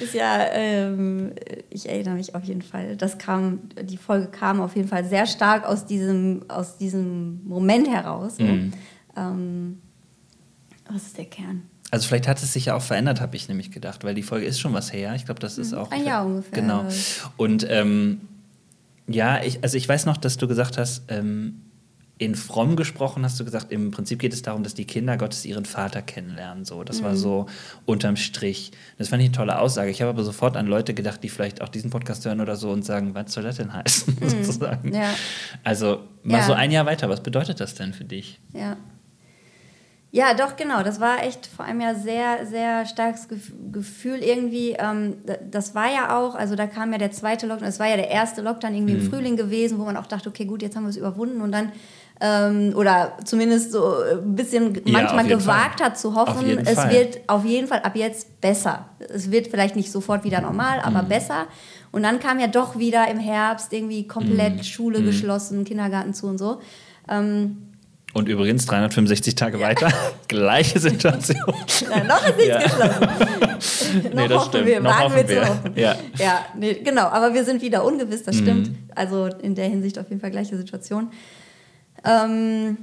Ist 0.02 0.14
ja, 0.14 0.46
ähm, 0.54 1.34
ich 1.70 1.90
erinnere 1.90 2.16
mich 2.16 2.34
auf 2.34 2.44
jeden 2.46 2.62
Fall. 2.62 2.96
Das 2.96 3.18
kam, 3.18 3.60
die 3.84 3.98
Folge 3.98 4.28
kam 4.28 4.62
auf 4.62 4.78
jeden 4.78 4.88
Fall 4.88 5.04
sehr 5.04 5.28
stark 5.28 5.66
aus 5.66 5.86
diesem, 5.86 6.46
aus 6.48 6.78
diesem 6.78 7.46
Moment 7.46 7.90
heraus. 7.90 8.40
Mhm. 8.40 8.72
Ähm, 9.18 9.82
was 10.90 11.08
ist 11.08 11.18
der 11.18 11.26
Kern? 11.26 11.64
Also 11.92 12.08
vielleicht 12.08 12.30
hat 12.30 12.42
es 12.42 12.54
sich 12.54 12.68
ja 12.68 12.76
auch 12.76 12.82
verändert, 12.82 13.20
habe 13.20 13.36
ich 13.36 13.50
nämlich 13.50 13.70
gedacht, 13.72 14.06
weil 14.06 14.16
die 14.16 14.24
Folge 14.24 14.46
ist 14.46 14.62
schon 14.62 14.74
was 14.74 14.94
her. 14.94 15.14
Ich 15.16 15.26
glaube, 15.26 15.42
das 15.42 15.58
ist 15.58 15.74
mhm. 15.74 15.80
auch 15.80 15.92
ein 15.92 16.06
Jahr 16.06 16.26
ungefähr. 16.26 16.62
Genau. 16.62 16.86
Und 17.36 17.68
ähm, 17.70 18.22
ja, 19.06 19.44
ich, 19.44 19.62
also 19.64 19.76
ich 19.76 19.88
weiß 19.88 20.06
noch, 20.06 20.16
dass 20.16 20.38
du 20.38 20.48
gesagt 20.48 20.78
hast, 20.78 21.04
ähm, 21.10 21.62
in 22.20 22.36
fromm 22.36 22.76
gesprochen 22.76 23.24
hast 23.24 23.40
du 23.40 23.46
gesagt, 23.46 23.72
im 23.72 23.92
Prinzip 23.92 24.20
geht 24.20 24.34
es 24.34 24.42
darum, 24.42 24.64
dass 24.64 24.74
die 24.74 24.86
Kinder 24.86 25.18
Gottes 25.18 25.46
ihren 25.46 25.66
Vater 25.66 26.02
kennenlernen. 26.02 26.66
So, 26.66 26.84
das 26.84 27.02
mhm. 27.02 27.06
war 27.06 27.16
so 27.16 27.46
unterm 27.86 28.16
Strich. 28.16 28.72
Das 28.98 29.10
fand 29.10 29.22
ich 29.22 29.30
eine 29.30 29.36
tolle 29.36 29.60
Aussage. 29.60 29.92
Ich 29.92 30.02
habe 30.02 30.10
aber 30.10 30.24
sofort 30.24 30.58
an 30.58 30.66
Leute 30.66 30.94
gedacht, 30.94 31.22
die 31.24 31.30
vielleicht 31.30 31.62
auch 31.62 31.70
diesen 31.70 31.92
Podcast 31.92 32.26
hören 32.26 32.42
oder 32.42 32.56
so 32.56 32.72
und 32.72 32.84
sagen, 32.84 33.14
was 33.14 33.34
soll 33.34 33.44
das 33.44 33.58
denn 33.58 33.74
heißen? 33.74 34.08
Mhm. 34.18 34.30
sozusagen. 34.30 34.94
Ja. 34.96 35.14
Also 35.64 36.04
mal 36.24 36.40
ja. 36.40 36.44
so 36.44 36.54
ein 36.54 36.72
Jahr 36.72 36.86
weiter. 36.86 37.08
Was 37.08 37.22
bedeutet 37.22 37.60
das 37.60 37.76
denn 37.76 37.94
für 37.94 38.04
dich? 38.04 38.40
Ja. 38.54 38.78
Ja, 40.12 40.34
doch, 40.34 40.56
genau. 40.56 40.84
Das 40.84 41.00
war 41.00 41.24
echt 41.24 41.46
vor 41.46 41.66
allem 41.66 41.82
ja 41.82 41.94
sehr, 41.94 42.46
sehr 42.46 42.86
starkes 42.86 43.28
Gefühl 43.72 44.24
irgendwie. 44.24 44.72
Ähm, 44.72 45.18
das 45.52 45.76
war 45.76 45.92
ja 45.92 46.18
auch, 46.18 46.34
also 46.34 46.56
da 46.56 46.66
kam 46.66 46.92
ja 46.94 46.98
der 46.98 47.12
zweite 47.12 47.46
Lockdown, 47.46 47.68
es 47.68 47.80
war 47.80 47.88
ja 47.88 47.98
der 47.98 48.10
erste 48.10 48.42
Lockdown 48.42 48.74
irgendwie 48.74 48.94
mhm. 48.94 49.02
im 49.02 49.10
Frühling 49.10 49.38
gewesen, 49.38 49.78
wo 49.78 49.84
man 49.84 49.98
auch 49.98 50.08
dachte, 50.08 50.30
okay, 50.30 50.46
gut, 50.46 50.62
jetzt 50.62 50.76
haben 50.76 50.84
wir 50.84 50.90
es 50.90 50.98
überwunden 50.98 51.42
und 51.42 51.52
dann 51.52 51.72
ähm, 52.20 52.74
oder 52.76 53.18
zumindest 53.24 53.72
so 53.72 53.94
ein 54.12 54.36
bisschen 54.36 54.76
ja, 54.76 54.82
manchmal 54.86 55.28
gewagt 55.28 55.80
Fall. 55.80 55.90
hat 55.90 56.00
zu 56.00 56.16
hoffen, 56.16 56.60
es 56.66 56.74
Fall. 56.74 56.92
wird 56.92 57.20
auf 57.28 57.46
jeden 57.46 57.68
Fall 57.68 57.80
ab 57.82 57.96
jetzt 57.96 58.42
besser. 58.42 58.86
Es 59.00 59.30
wird 59.30 59.48
vielleicht 59.48 59.76
nicht 59.76 59.92
sofort 59.92 60.24
wieder 60.24 60.42
normal, 60.42 60.80
aber 60.82 61.04
mhm. 61.04 61.10
besser. 61.10 61.48
Und 61.92 62.04
dann 62.04 62.20
kam 62.20 62.40
ja 62.40 62.48
doch 62.48 62.78
wieder 62.78 63.10
im 63.10 63.20
Herbst 63.20 63.72
irgendwie 63.72 64.08
komplett 64.08 64.58
mhm. 64.58 64.64
Schule 64.64 65.00
mhm. 65.00 65.06
geschlossen, 65.06 65.64
Kindergarten 65.64 66.14
zu 66.14 66.28
und 66.28 66.38
so. 66.38 66.60
Ähm, 67.08 67.58
und 68.14 68.28
übrigens 68.30 68.66
365 68.66 69.36
Tage 69.36 69.60
ja. 69.60 69.68
weiter, 69.68 69.92
gleiche 70.28 70.80
Situation. 70.80 71.40
Na, 71.90 72.04
noch 72.04 72.28
ist 72.28 72.38
nichts 72.38 72.48
ja. 72.48 72.64
geschlossen. 72.64 73.00
noch 74.04 74.14
nee, 74.14 74.28
das 74.28 74.38
hoffen 74.40 74.50
stimmt. 74.50 74.66
wir, 74.66 74.84
wagen 74.84 75.16
wir, 75.16 75.28
wir 75.28 75.44
zu 75.44 75.50
hoffen. 75.50 75.72
Ja, 75.76 75.96
ja 76.18 76.46
nee, 76.58 76.74
genau, 76.84 77.04
aber 77.04 77.34
wir 77.36 77.44
sind 77.44 77.62
wieder 77.62 77.86
ungewiss, 77.86 78.24
das 78.24 78.38
mhm. 78.38 78.42
stimmt. 78.42 78.72
Also 78.96 79.28
in 79.42 79.54
der 79.54 79.66
Hinsicht 79.66 80.00
auf 80.00 80.10
jeden 80.10 80.20
Fall 80.20 80.32
gleiche 80.32 80.58
Situation. 80.58 81.12
Ähm, 82.08 82.78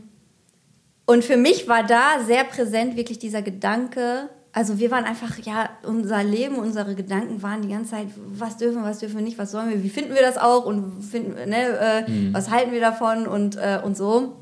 und 1.07 1.25
für 1.25 1.37
mich 1.37 1.69
war 1.69 1.83
da 1.83 2.21
sehr 2.25 2.45
präsent 2.45 2.97
wirklich 2.97 3.19
dieser 3.19 3.43
Gedanke, 3.43 4.29
also 4.55 4.79
wir 4.79 4.93
waren 4.93 5.05
einfach, 5.05 5.37
ja, 5.39 5.69
unser 5.83 6.23
Leben, 6.23 6.57
unsere 6.57 6.95
Gedanken 6.95 7.43
waren 7.43 7.63
die 7.63 7.69
ganze 7.71 7.91
Zeit, 7.91 8.07
was 8.17 8.57
dürfen 8.57 8.83
wir, 8.83 8.89
was 8.89 9.01
dürfen 9.01 9.17
wir 9.17 9.25
nicht, 9.25 9.37
was 9.37 9.51
sollen 9.51 9.69
wir, 9.69 9.83
wie 9.83 9.89
finden 9.89 10.15
wir 10.15 10.23
das 10.23 10.39
auch 10.39 10.65
und 10.65 11.03
finden, 11.03 11.35
ne, 11.51 12.05
äh, 12.07 12.11
mhm. 12.11 12.33
was 12.33 12.51
halten 12.51 12.71
wir 12.71 12.81
davon 12.81 13.27
und, 13.27 13.57
äh, 13.57 13.81
und 13.83 13.97
so. 13.97 14.37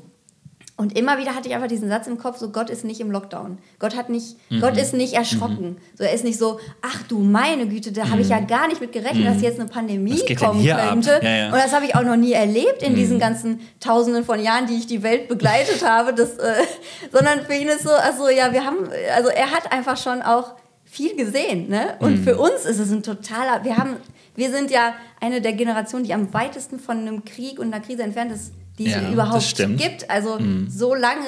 Und 0.75 0.97
immer 0.97 1.19
wieder 1.19 1.35
hatte 1.35 1.47
ich 1.47 1.53
einfach 1.53 1.67
diesen 1.67 1.87
Satz 1.87 2.07
im 2.07 2.17
Kopf, 2.17 2.39
so 2.39 2.49
Gott 2.49 2.71
ist 2.71 2.83
nicht 2.83 2.99
im 2.99 3.11
Lockdown. 3.11 3.59
Gott 3.77 3.95
hat 3.95 4.09
nicht, 4.09 4.37
mhm. 4.49 4.59
Gott 4.59 4.75
ist 4.75 4.95
nicht 4.95 5.13
erschrocken. 5.13 5.73
Mhm. 5.73 5.77
So, 5.95 6.03
er 6.03 6.13
ist 6.13 6.23
nicht 6.23 6.39
so, 6.39 6.59
ach 6.81 7.03
du 7.07 7.19
meine 7.19 7.67
Güte, 7.67 7.91
da 7.91 8.05
mhm. 8.05 8.11
habe 8.11 8.21
ich 8.21 8.29
ja 8.29 8.41
mhm. 8.41 8.47
gar 8.47 8.67
nicht 8.67 8.81
mit 8.81 8.91
gerechnet, 8.91 9.27
dass 9.27 9.37
mhm. 9.37 9.43
jetzt 9.43 9.59
eine 9.59 9.69
Pandemie 9.69 10.19
kommen 10.35 10.65
könnte. 10.65 11.19
Ja, 11.21 11.29
ja. 11.29 11.45
Und 11.47 11.53
das 11.53 11.73
habe 11.73 11.85
ich 11.85 11.95
auch 11.95 12.01
noch 12.01 12.15
nie 12.15 12.31
erlebt 12.31 12.81
in 12.81 12.95
diesen 12.95 13.17
mhm. 13.17 13.21
ganzen 13.21 13.59
Tausenden 13.79 14.25
von 14.25 14.41
Jahren, 14.41 14.65
die 14.65 14.73
ich 14.73 14.87
die 14.87 15.03
Welt 15.03 15.27
begleitet 15.27 15.85
habe. 15.87 16.11
Das, 16.11 16.37
äh, 16.37 16.63
sondern 17.11 17.45
für 17.45 17.53
ihn 17.53 17.67
ist 17.67 17.83
so, 17.83 17.91
also 17.91 18.29
ja, 18.29 18.51
wir 18.51 18.65
haben, 18.65 18.89
also 19.15 19.29
er 19.29 19.51
hat 19.51 19.71
einfach 19.71 19.97
schon 19.97 20.23
auch 20.23 20.53
viel 20.85 21.15
gesehen. 21.15 21.69
Ne? 21.69 21.97
Und 21.99 22.17
für 22.17 22.37
uns 22.39 22.65
ist 22.65 22.79
es 22.79 22.91
ein 22.91 23.03
totaler, 23.03 23.63
wir 23.63 23.77
haben, 23.77 23.97
wir 24.35 24.49
sind 24.49 24.71
ja 24.71 24.95
eine 25.21 25.39
der 25.39 25.53
Generationen, 25.53 26.03
die 26.03 26.15
am 26.15 26.33
weitesten 26.33 26.79
von 26.79 26.97
einem 26.97 27.23
Krieg 27.25 27.59
und 27.59 27.71
einer 27.71 27.83
Krise 27.83 28.01
entfernt 28.01 28.31
ist 28.31 28.53
die 28.77 28.85
ja, 28.85 29.01
es 29.01 29.13
überhaupt 29.13 29.55
gibt. 29.77 30.09
Also 30.09 30.39
mhm. 30.39 30.69
so 30.69 30.93
lange 30.95 31.27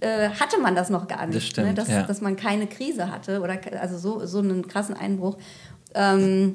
äh, 0.00 0.30
hatte 0.30 0.58
man 0.58 0.74
das 0.74 0.90
noch 0.90 1.06
gar 1.08 1.26
nicht, 1.26 1.36
das 1.36 1.46
stimmt, 1.46 1.68
ne? 1.68 1.74
dass, 1.74 1.88
ja. 1.88 2.02
dass 2.02 2.20
man 2.20 2.36
keine 2.36 2.66
Krise 2.66 3.10
hatte 3.10 3.40
oder 3.40 3.58
also 3.80 3.98
so, 3.98 4.26
so 4.26 4.38
einen 4.38 4.66
krassen 4.66 4.96
Einbruch. 4.96 5.36
Ähm, 5.94 6.52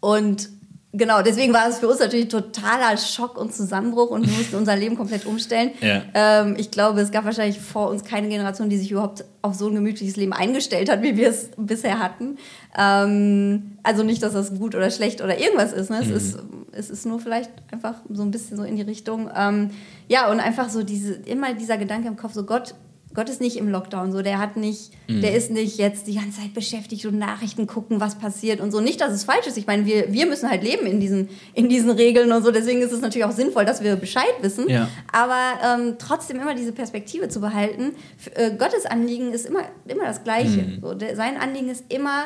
und 0.00 0.48
genau, 0.92 1.20
deswegen 1.20 1.52
war 1.52 1.68
es 1.68 1.78
für 1.78 1.88
uns 1.88 1.98
natürlich 1.98 2.28
totaler 2.28 2.96
Schock 2.96 3.38
und 3.38 3.54
Zusammenbruch 3.54 4.08
und 4.10 4.26
wir 4.26 4.32
mussten 4.32 4.56
unser 4.56 4.76
Leben 4.76 4.96
komplett 4.96 5.26
umstellen. 5.26 5.72
Ja. 5.80 6.02
Ähm, 6.14 6.54
ich 6.56 6.70
glaube, 6.70 7.00
es 7.00 7.10
gab 7.10 7.24
wahrscheinlich 7.26 7.60
vor 7.60 7.90
uns 7.90 8.04
keine 8.04 8.28
Generation, 8.28 8.70
die 8.70 8.78
sich 8.78 8.90
überhaupt 8.90 9.24
auf 9.42 9.54
so 9.54 9.68
ein 9.68 9.74
gemütliches 9.74 10.16
Leben 10.16 10.32
eingestellt 10.32 10.90
hat, 10.90 11.02
wie 11.02 11.16
wir 11.16 11.28
es 11.28 11.50
bisher 11.56 11.98
hatten. 11.98 12.38
Ähm, 12.78 13.78
also 13.82 14.02
nicht, 14.02 14.22
dass 14.22 14.32
das 14.32 14.54
gut 14.54 14.74
oder 14.74 14.90
schlecht 14.90 15.20
oder 15.20 15.38
irgendwas 15.38 15.72
ist. 15.72 15.90
Ne? 15.90 15.98
Es, 16.00 16.06
Mhm. 16.08 16.16
ist 16.16 16.38
es 16.76 16.90
ist 16.90 17.06
nur 17.06 17.18
vielleicht 17.18 17.50
einfach 17.72 17.94
so 18.10 18.22
ein 18.22 18.30
bisschen 18.30 18.56
so 18.56 18.62
in 18.64 18.76
die 18.76 18.82
Richtung. 18.82 19.30
Ähm, 19.36 19.70
ja, 20.08 20.30
und 20.30 20.40
einfach 20.40 20.68
so 20.68 20.82
diese, 20.82 21.14
immer 21.14 21.54
dieser 21.54 21.78
Gedanke 21.78 22.08
im 22.08 22.16
Kopf, 22.16 22.32
so 22.34 22.44
Gott, 22.44 22.74
Gott 23.14 23.30
ist 23.30 23.40
nicht 23.40 23.56
im 23.56 23.68
Lockdown, 23.70 24.12
so 24.12 24.20
der 24.20 24.38
hat 24.38 24.58
nicht, 24.58 24.90
Mhm. 25.08 25.22
der 25.22 25.34
ist 25.34 25.50
nicht 25.50 25.78
jetzt 25.78 26.06
die 26.06 26.16
ganze 26.16 26.40
Zeit 26.40 26.52
beschäftigt 26.52 27.06
und 27.06 27.16
Nachrichten 27.18 27.66
gucken, 27.66 27.98
was 27.98 28.16
passiert 28.16 28.60
und 28.60 28.72
so. 28.72 28.80
Nicht, 28.80 29.00
dass 29.00 29.12
es 29.14 29.24
falsch 29.24 29.46
ist. 29.46 29.56
Ich 29.56 29.66
meine, 29.66 29.86
wir, 29.86 30.12
wir 30.12 30.26
müssen 30.26 30.50
halt 30.50 30.62
leben 30.62 30.84
in 30.86 31.00
diesen, 31.00 31.30
in 31.54 31.68
diesen 31.70 31.90
Regeln 31.90 32.30
und 32.30 32.44
so. 32.44 32.50
Deswegen 32.50 32.82
ist 32.82 32.92
es 32.92 33.00
natürlich 33.00 33.24
auch 33.24 33.30
sinnvoll, 33.32 33.64
dass 33.64 33.82
wir 33.82 33.96
Bescheid 33.96 34.34
wissen. 34.42 34.68
Ja. 34.68 34.88
Aber 35.12 35.38
ähm, 35.64 35.94
trotzdem 35.98 36.38
immer 36.40 36.54
diese 36.54 36.72
Perspektive 36.72 37.28
zu 37.30 37.40
behalten. 37.40 37.92
F- 38.18 38.32
Äh, 38.34 38.56
Gottes 38.58 38.84
Anliegen 38.84 39.32
ist 39.32 39.46
immer, 39.46 39.62
immer 39.86 40.04
das 40.04 40.22
Gleiche. 40.22 40.62
Mhm. 40.62 40.78
So, 40.82 40.92
der, 40.92 41.16
sein 41.16 41.38
Anliegen 41.38 41.70
ist 41.70 41.84
immer, 41.88 42.24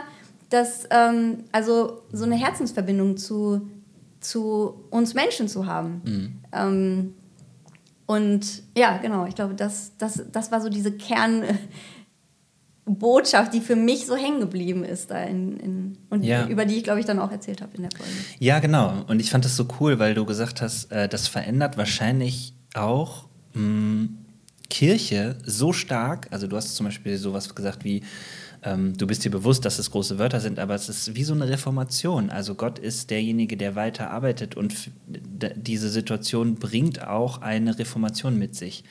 dass, 0.48 0.88
ähm, 0.90 1.44
also 1.52 2.00
so 2.10 2.24
eine 2.24 2.34
Herzensverbindung 2.34 3.16
zu, 3.16 3.60
zu 4.20 4.84
uns 4.90 5.14
Menschen 5.14 5.48
zu 5.48 5.66
haben. 5.66 6.02
Mhm. 6.04 6.40
Ähm, 6.52 7.14
und 8.06 8.62
ja, 8.76 8.98
genau, 8.98 9.26
ich 9.26 9.34
glaube, 9.34 9.54
das, 9.54 9.92
das, 9.98 10.22
das 10.32 10.50
war 10.50 10.60
so 10.60 10.68
diese 10.68 10.92
Kernbotschaft, 12.84 13.54
die 13.54 13.60
für 13.60 13.76
mich 13.76 14.06
so 14.06 14.16
hängen 14.16 14.40
geblieben 14.40 14.82
ist 14.84 15.10
da 15.10 15.22
in, 15.22 15.56
in, 15.58 15.98
und 16.10 16.24
Ja. 16.24 16.48
über 16.48 16.64
die 16.64 16.76
ich, 16.76 16.84
glaube 16.84 17.00
ich, 17.00 17.06
dann 17.06 17.18
auch 17.20 17.30
erzählt 17.30 17.62
habe 17.62 17.76
in 17.76 17.82
der 17.82 17.90
Folge. 17.96 18.12
Ja, 18.38 18.58
genau. 18.58 19.04
Und 19.06 19.20
ich 19.20 19.30
fand 19.30 19.44
das 19.44 19.56
so 19.56 19.66
cool, 19.80 19.98
weil 19.98 20.14
du 20.14 20.24
gesagt 20.24 20.60
hast, 20.60 20.90
äh, 20.90 21.08
das 21.08 21.28
verändert 21.28 21.76
wahrscheinlich 21.76 22.52
auch 22.74 23.26
mh, 23.54 24.08
Kirche 24.68 25.36
so 25.44 25.72
stark. 25.72 26.26
Also 26.30 26.46
du 26.46 26.56
hast 26.56 26.74
zum 26.74 26.86
Beispiel 26.86 27.16
sowas 27.16 27.54
gesagt 27.54 27.84
wie, 27.84 28.02
ähm, 28.62 28.96
du 28.96 29.06
bist 29.06 29.24
dir 29.24 29.30
bewusst, 29.30 29.64
dass 29.64 29.78
es 29.78 29.90
große 29.90 30.18
Wörter 30.18 30.40
sind, 30.40 30.58
aber 30.58 30.74
es 30.74 30.88
ist 30.88 31.14
wie 31.14 31.24
so 31.24 31.32
eine 31.34 31.48
Reformation. 31.48 32.30
Also 32.30 32.54
Gott 32.54 32.78
ist 32.78 33.10
derjenige, 33.10 33.56
der 33.56 33.74
weiter 33.74 34.10
arbeitet 34.10 34.56
und 34.56 34.74
diese 35.06 35.88
Situation 35.88 36.56
bringt 36.56 37.06
auch 37.06 37.40
eine 37.40 37.78
Reformation 37.78 38.38
mit 38.38 38.54
sich. 38.54 38.84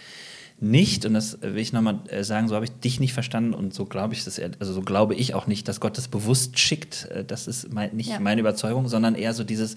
Nicht, 0.62 1.06
und 1.06 1.14
das 1.14 1.42
will 1.42 1.58
ich 1.60 1.72
nochmal 1.72 2.00
äh, 2.10 2.24
sagen, 2.24 2.50
so 2.50 2.56
habe 2.56 2.66
ich 2.66 2.72
dich 2.72 3.00
nicht 3.00 3.14
verstanden 3.14 3.54
und 3.54 3.74
so 3.74 3.86
glaube 3.86 4.14
ich 4.14 4.26
das, 4.26 4.42
also 4.60 4.74
so 4.74 4.82
glaube 4.82 5.16
ich 5.16 5.34
auch 5.34 5.48
nicht, 5.48 5.68
dass 5.70 5.80
Gott 5.80 5.98
das 5.98 6.10
bewusst 6.10 6.60
schickt. 6.60 7.06
Äh, 7.12 7.24
Das 7.24 7.48
ist 7.48 7.72
mein, 7.72 7.96
nicht 7.96 8.10
Ja. 8.10 8.20
meine 8.20 8.42
Überzeugung, 8.42 8.90
sondern 8.90 9.16
eher 9.16 9.34
so 9.34 9.46
dieses, 9.46 9.76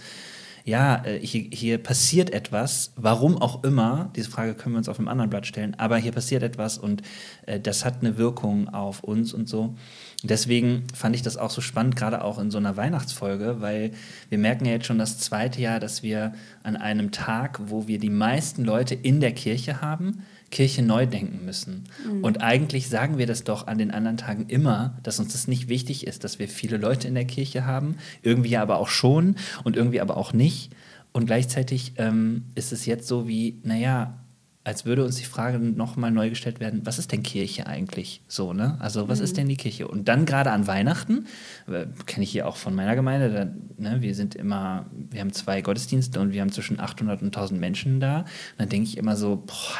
ja, 0.64 1.04
äh, 1.04 1.18
hier, 1.18 1.46
hier 1.50 1.78
passiert 1.78 2.30
etwas, 2.30 2.92
warum 2.96 3.36
auch 3.36 3.64
immer, 3.64 4.10
diese 4.16 4.30
Frage 4.30 4.54
können 4.54 4.74
wir 4.74 4.78
uns 4.78 4.88
auf 4.88 4.98
einem 4.98 5.08
anderen 5.08 5.30
Blatt 5.30 5.46
stellen, 5.46 5.74
aber 5.78 5.96
hier 5.98 6.12
passiert 6.12 6.42
etwas 6.42 6.78
und 6.78 7.02
äh, 7.46 7.58
das 7.58 7.84
hat 7.84 8.00
eine 8.00 8.16
Wirkung 8.16 8.68
auf 8.68 9.02
uns 9.02 9.32
und 9.32 9.48
so. 9.48 9.74
Deswegen 10.22 10.84
fand 10.94 11.16
ich 11.16 11.22
das 11.22 11.36
auch 11.36 11.50
so 11.50 11.60
spannend, 11.60 11.96
gerade 11.96 12.22
auch 12.22 12.38
in 12.38 12.50
so 12.50 12.58
einer 12.58 12.76
Weihnachtsfolge, 12.76 13.60
weil 13.60 13.90
wir 14.28 14.38
merken 14.38 14.64
ja 14.64 14.72
jetzt 14.72 14.86
schon 14.86 14.98
das 14.98 15.18
zweite 15.18 15.60
Jahr, 15.60 15.80
dass 15.80 16.02
wir 16.02 16.32
an 16.62 16.76
einem 16.76 17.10
Tag, 17.10 17.60
wo 17.66 17.88
wir 17.88 17.98
die 17.98 18.10
meisten 18.10 18.64
Leute 18.64 18.94
in 18.94 19.20
der 19.20 19.32
Kirche 19.32 19.80
haben, 19.80 20.22
Kirche 20.52 20.82
neu 20.82 21.06
denken 21.06 21.44
müssen. 21.44 21.84
Und 22.22 22.40
eigentlich 22.40 22.88
sagen 22.88 23.18
wir 23.18 23.26
das 23.26 23.42
doch 23.42 23.66
an 23.66 23.78
den 23.78 23.90
anderen 23.90 24.18
Tagen 24.18 24.46
immer, 24.46 24.96
dass 25.02 25.18
uns 25.18 25.32
das 25.32 25.48
nicht 25.48 25.68
wichtig 25.68 26.06
ist, 26.06 26.22
dass 26.22 26.38
wir 26.38 26.48
viele 26.48 26.76
Leute 26.76 27.08
in 27.08 27.14
der 27.14 27.24
Kirche 27.24 27.66
haben, 27.66 27.96
irgendwie 28.22 28.56
aber 28.56 28.78
auch 28.78 28.88
schon 28.88 29.34
und 29.64 29.76
irgendwie 29.76 30.00
aber 30.00 30.16
auch 30.16 30.32
nicht. 30.32 30.70
Und 31.12 31.26
gleichzeitig 31.26 31.94
ähm, 31.96 32.44
ist 32.54 32.72
es 32.72 32.86
jetzt 32.86 33.08
so 33.08 33.26
wie, 33.26 33.60
naja, 33.64 34.22
als 34.64 34.84
würde 34.84 35.04
uns 35.04 35.16
die 35.16 35.24
Frage 35.24 35.58
nochmal 35.58 36.12
neu 36.12 36.30
gestellt 36.30 36.60
werden, 36.60 36.82
was 36.84 36.98
ist 36.98 37.10
denn 37.10 37.24
Kirche 37.24 37.66
eigentlich? 37.66 38.22
So, 38.28 38.52
ne? 38.52 38.76
Also, 38.80 39.08
was 39.08 39.18
ist 39.18 39.36
denn 39.36 39.48
die 39.48 39.56
Kirche? 39.56 39.88
Und 39.88 40.06
dann 40.06 40.24
gerade 40.24 40.52
an 40.52 40.68
Weihnachten, 40.68 41.26
äh, 41.66 41.86
kenne 42.06 42.22
ich 42.22 42.30
hier 42.30 42.46
auch 42.46 42.56
von 42.56 42.74
meiner 42.74 42.94
Gemeinde, 42.94 43.30
da, 43.30 43.82
ne, 43.82 44.02
wir 44.02 44.14
sind 44.14 44.36
immer, 44.36 44.86
wir 44.92 45.20
haben 45.20 45.32
zwei 45.32 45.62
Gottesdienste 45.62 46.20
und 46.20 46.32
wir 46.32 46.40
haben 46.42 46.52
zwischen 46.52 46.78
800 46.78 47.22
und 47.22 47.28
1000 47.28 47.58
Menschen 47.58 47.98
da. 47.98 48.20
Und 48.20 48.26
dann 48.58 48.68
denke 48.68 48.88
ich 48.88 48.98
immer 48.98 49.16
so, 49.16 49.42
boah, 49.44 49.78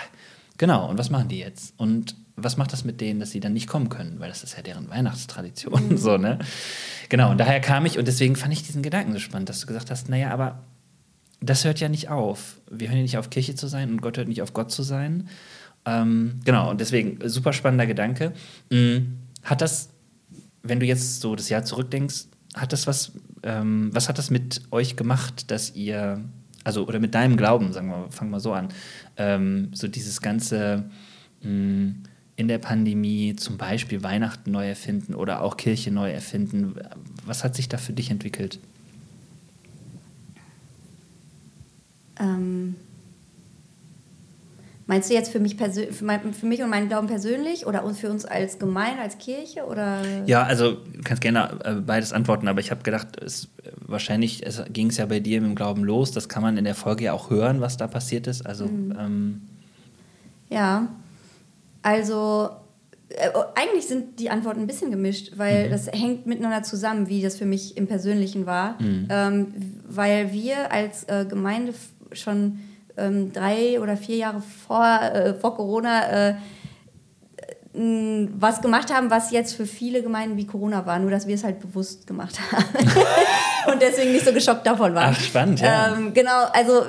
genau, 0.59 0.89
und 0.89 0.99
was 0.99 1.11
machen 1.11 1.29
die 1.29 1.39
jetzt? 1.39 1.75
Und 1.77 2.17
was 2.37 2.57
macht 2.57 2.73
das 2.73 2.85
mit 2.85 3.01
denen, 3.01 3.21
dass 3.21 3.31
sie 3.31 3.41
dann 3.41 3.53
nicht 3.53 3.67
kommen 3.69 3.89
können? 3.89 4.19
Weil 4.19 4.29
das 4.29 4.43
ist 4.43 4.57
ja 4.57 4.63
deren 4.63 4.89
Weihnachtstradition, 4.89 5.97
so, 5.97 6.17
ne? 6.17 6.39
Genau, 7.09 7.31
und 7.31 7.39
daher 7.39 7.61
kam 7.61 7.87
ich, 7.87 7.99
und 7.99 8.09
deswegen 8.09 8.37
fand 8.37 8.53
ich 8.53 8.63
diesen 8.63 8.83
Gedanken 8.83 9.13
so 9.13 9.19
spannend, 9.19 9.49
dass 9.49 9.61
du 9.61 9.67
gesagt 9.67 9.91
hast, 9.91 10.09
naja, 10.09 10.31
aber 10.31 10.63
das 11.41 11.65
hört 11.65 11.81
ja 11.81 11.89
nicht 11.89 12.09
auf. 12.09 12.61
Wir 12.71 12.89
hören 12.89 12.99
ja 12.99 13.03
nicht 13.03 13.19
auf, 13.19 13.31
Kirche 13.31 13.55
zu 13.55 13.67
sein 13.67 13.91
und 13.91 14.01
Gott 14.01 14.17
hört 14.17 14.29
nicht 14.29 14.43
auf, 14.43 14.53
Gott 14.55 14.71
zu 14.71 14.83
sein. 14.83 15.29
Ähm, 15.85 16.41
genau, 16.45 16.71
und 16.71 16.81
deswegen 16.81 17.21
äh, 17.21 17.29
super 17.29 17.53
spannender 17.53 17.87
Gedanke. 17.87 18.33
Mm, 18.71 19.19
Hat 19.43 19.61
das, 19.61 19.91
wenn 20.63 20.79
du 20.81 20.87
jetzt 20.87 21.21
so 21.21 21.35
das 21.35 21.49
Jahr 21.49 21.65
zurückdenkst, 21.65 22.27
hat 22.55 22.73
das 22.73 22.87
was, 22.87 23.13
ähm, 23.43 23.91
was 23.93 24.09
hat 24.09 24.19
das 24.19 24.31
mit 24.31 24.63
euch 24.71 24.97
gemacht, 24.97 25.51
dass 25.51 25.75
ihr, 25.75 26.23
also 26.65 26.87
oder 26.87 26.99
mit 26.99 27.15
deinem 27.15 27.37
Glauben, 27.37 27.73
sagen 27.73 27.89
wir, 27.89 28.11
fangen 28.11 28.31
wir 28.31 28.41
so 28.41 28.53
an, 28.53 28.69
ähm, 29.17 29.69
so 29.73 29.89
dieses 29.89 30.21
ganze 30.21 30.85
mh, 31.43 31.95
in 32.37 32.49
der 32.49 32.59
Pandemie 32.59 33.37
zum 33.37 33.59
Beispiel 33.59 34.03
Weihnachten 34.03 34.51
neu 34.51 34.69
erfinden 34.69 35.15
oder 35.15 35.43
auch 35.43 35.57
Kirche 35.57 35.91
neu 35.91 36.11
erfinden, 36.11 36.75
was 37.25 37.45
hat 37.45 37.55
sich 37.55 37.69
da 37.69 37.77
für 37.77 37.93
dich 37.93 38.11
entwickelt? 38.11 38.59
Ähm, 42.19 42.77
meinst 44.93 45.09
du 45.09 45.15
jetzt 45.15 45.33
für 45.33 45.41
mich, 45.41 45.57
für, 45.57 46.05
mein, 46.05 46.35
für 46.35 46.45
mich 46.45 46.63
und 46.63 46.69
meinen 46.69 46.89
Glauben 46.89 47.07
persönlich 47.07 47.67
oder 47.67 47.83
für 47.95 48.11
uns 48.11 48.27
als 48.27 48.59
Gemeinde, 48.59 49.01
als 49.01 49.17
Kirche? 49.17 49.65
Oder? 49.65 50.03
Ja, 50.27 50.43
also 50.43 50.73
du 50.73 51.01
kannst 51.03 51.23
gerne 51.23 51.59
äh, 51.65 51.75
beides 51.77 52.13
antworten, 52.13 52.47
aber 52.47 52.61
ich 52.61 52.71
habe 52.71 52.83
gedacht, 52.83 53.17
es, 53.19 53.49
wahrscheinlich 53.87 54.45
ging 54.71 54.89
es 54.89 54.99
ja 54.99 55.07
bei 55.07 55.19
dir 55.19 55.41
mit 55.41 55.49
dem 55.49 55.55
Glauben 55.55 55.83
los. 55.83 56.13
Das 56.13 56.29
kann 56.29 56.43
man 56.43 56.59
in 56.59 56.65
der 56.65 56.75
Folge 56.75 57.05
ja 57.05 57.15
auch 57.15 57.31
hören, 57.31 57.63
was 57.63 57.79
da 57.79 57.87
passiert 57.87 58.27
ist. 58.27 58.45
Also 58.45 58.67
ähm, 58.67 59.41
Ja, 60.51 60.89
also 61.81 62.51
äh, 63.09 63.31
eigentlich 63.55 63.87
sind 63.87 64.21
die 64.21 64.29
Antworten 64.29 64.61
ein 64.61 64.67
bisschen 64.67 64.91
gemischt, 64.91 65.33
weil 65.39 65.71
das 65.71 65.87
hängt 65.87 66.27
miteinander 66.27 66.65
zusammen, 66.65 67.09
wie 67.09 67.23
das 67.23 67.37
für 67.37 67.47
mich 67.47 67.79
im 67.79 67.87
Persönlichen 67.87 68.45
war. 68.45 68.77
Ähm, 69.09 69.55
weil 69.89 70.35
wir 70.35 70.71
als 70.71 71.05
äh, 71.05 71.25
Gemeinde 71.27 71.73
schon 72.13 72.59
ähm, 72.97 73.33
drei 73.33 73.81
oder 73.81 73.97
vier 73.97 74.17
Jahre 74.17 74.43
vor, 74.67 74.85
äh, 74.85 75.35
vor 75.35 75.55
Corona 75.57 76.31
äh, 76.31 76.35
was 77.75 78.61
gemacht 78.61 78.93
haben, 78.93 79.11
was 79.11 79.31
jetzt 79.31 79.55
für 79.55 79.65
viele 79.65 80.03
Gemeinden 80.03 80.37
wie 80.37 80.47
Corona 80.47 80.85
war, 80.85 80.99
nur 80.99 81.11
dass 81.11 81.27
wir 81.27 81.35
es 81.35 81.43
halt 81.43 81.59
bewusst 81.59 82.07
gemacht 82.07 82.39
haben 82.53 82.65
und 83.73 83.81
deswegen 83.81 84.13
nicht 84.13 84.27
so 84.27 84.33
geschockt 84.33 84.67
davon 84.67 84.95
waren. 84.95 85.15
Ach, 85.17 85.21
spannend, 85.21 85.61
ja. 85.61 85.97
Ähm, 85.97 86.13
genau, 86.13 86.45
also 86.53 86.83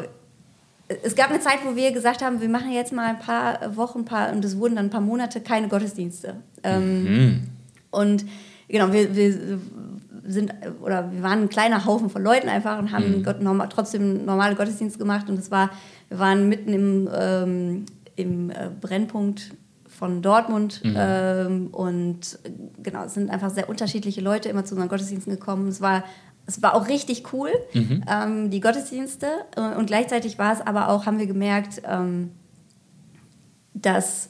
es 1.01 1.15
gab 1.15 1.29
eine 1.29 1.39
Zeit, 1.39 1.59
wo 1.63 1.75
wir 1.75 1.91
gesagt 1.91 2.21
haben, 2.21 2.41
wir 2.41 2.49
machen 2.49 2.71
jetzt 2.71 2.91
mal 2.91 3.07
ein 3.07 3.19
paar 3.19 3.75
Wochen, 3.77 3.99
ein 3.99 4.05
paar, 4.05 4.31
und 4.33 4.43
es 4.43 4.57
wurden 4.57 4.75
dann 4.75 4.87
ein 4.87 4.89
paar 4.89 5.01
Monate 5.01 5.39
keine 5.39 5.69
Gottesdienste. 5.69 6.35
Ähm, 6.63 7.05
hm, 7.07 7.47
Und 7.91 8.25
genau, 8.67 8.91
wir, 8.91 9.15
wir 9.15 9.59
sind, 10.25 10.53
oder 10.81 11.11
wir 11.11 11.21
waren 11.23 11.43
ein 11.43 11.49
kleiner 11.49 11.85
Haufen 11.85 12.09
von 12.09 12.23
Leuten 12.23 12.49
einfach 12.49 12.79
und 12.79 12.91
haben 12.91 13.23
Gott, 13.23 13.41
normal, 13.41 13.69
trotzdem 13.69 14.25
normale 14.25 14.55
Gottesdienste 14.55 14.99
gemacht. 14.99 15.29
Und 15.29 15.37
es 15.37 15.51
war, 15.51 15.69
wir 16.09 16.19
waren 16.19 16.47
mitten 16.49 16.73
im, 16.73 17.09
ähm, 17.13 17.85
im 18.15 18.49
äh, 18.49 18.69
Brennpunkt 18.79 19.51
von 19.87 20.21
Dortmund 20.21 20.81
ähm, 20.83 21.67
und 21.71 22.39
genau, 22.81 23.05
es 23.05 23.13
sind 23.13 23.29
einfach 23.29 23.51
sehr 23.51 23.69
unterschiedliche 23.69 24.21
Leute 24.21 24.49
immer 24.49 24.65
zu 24.65 24.73
unseren 24.73 24.89
Gottesdiensten 24.89 25.31
gekommen. 25.31 25.67
Es 25.67 25.81
war, 25.81 26.03
es 26.45 26.61
war 26.61 26.75
auch 26.75 26.87
richtig 26.87 27.31
cool, 27.31 27.49
ähm, 27.73 28.49
die 28.49 28.59
Gottesdienste. 28.59 29.27
Und 29.55 29.85
gleichzeitig 29.85 30.39
war 30.39 30.51
es 30.51 30.61
aber 30.61 30.89
auch, 30.89 31.05
haben 31.05 31.19
wir 31.19 31.27
gemerkt, 31.27 31.81
ähm, 31.85 32.31
dass 33.73 34.29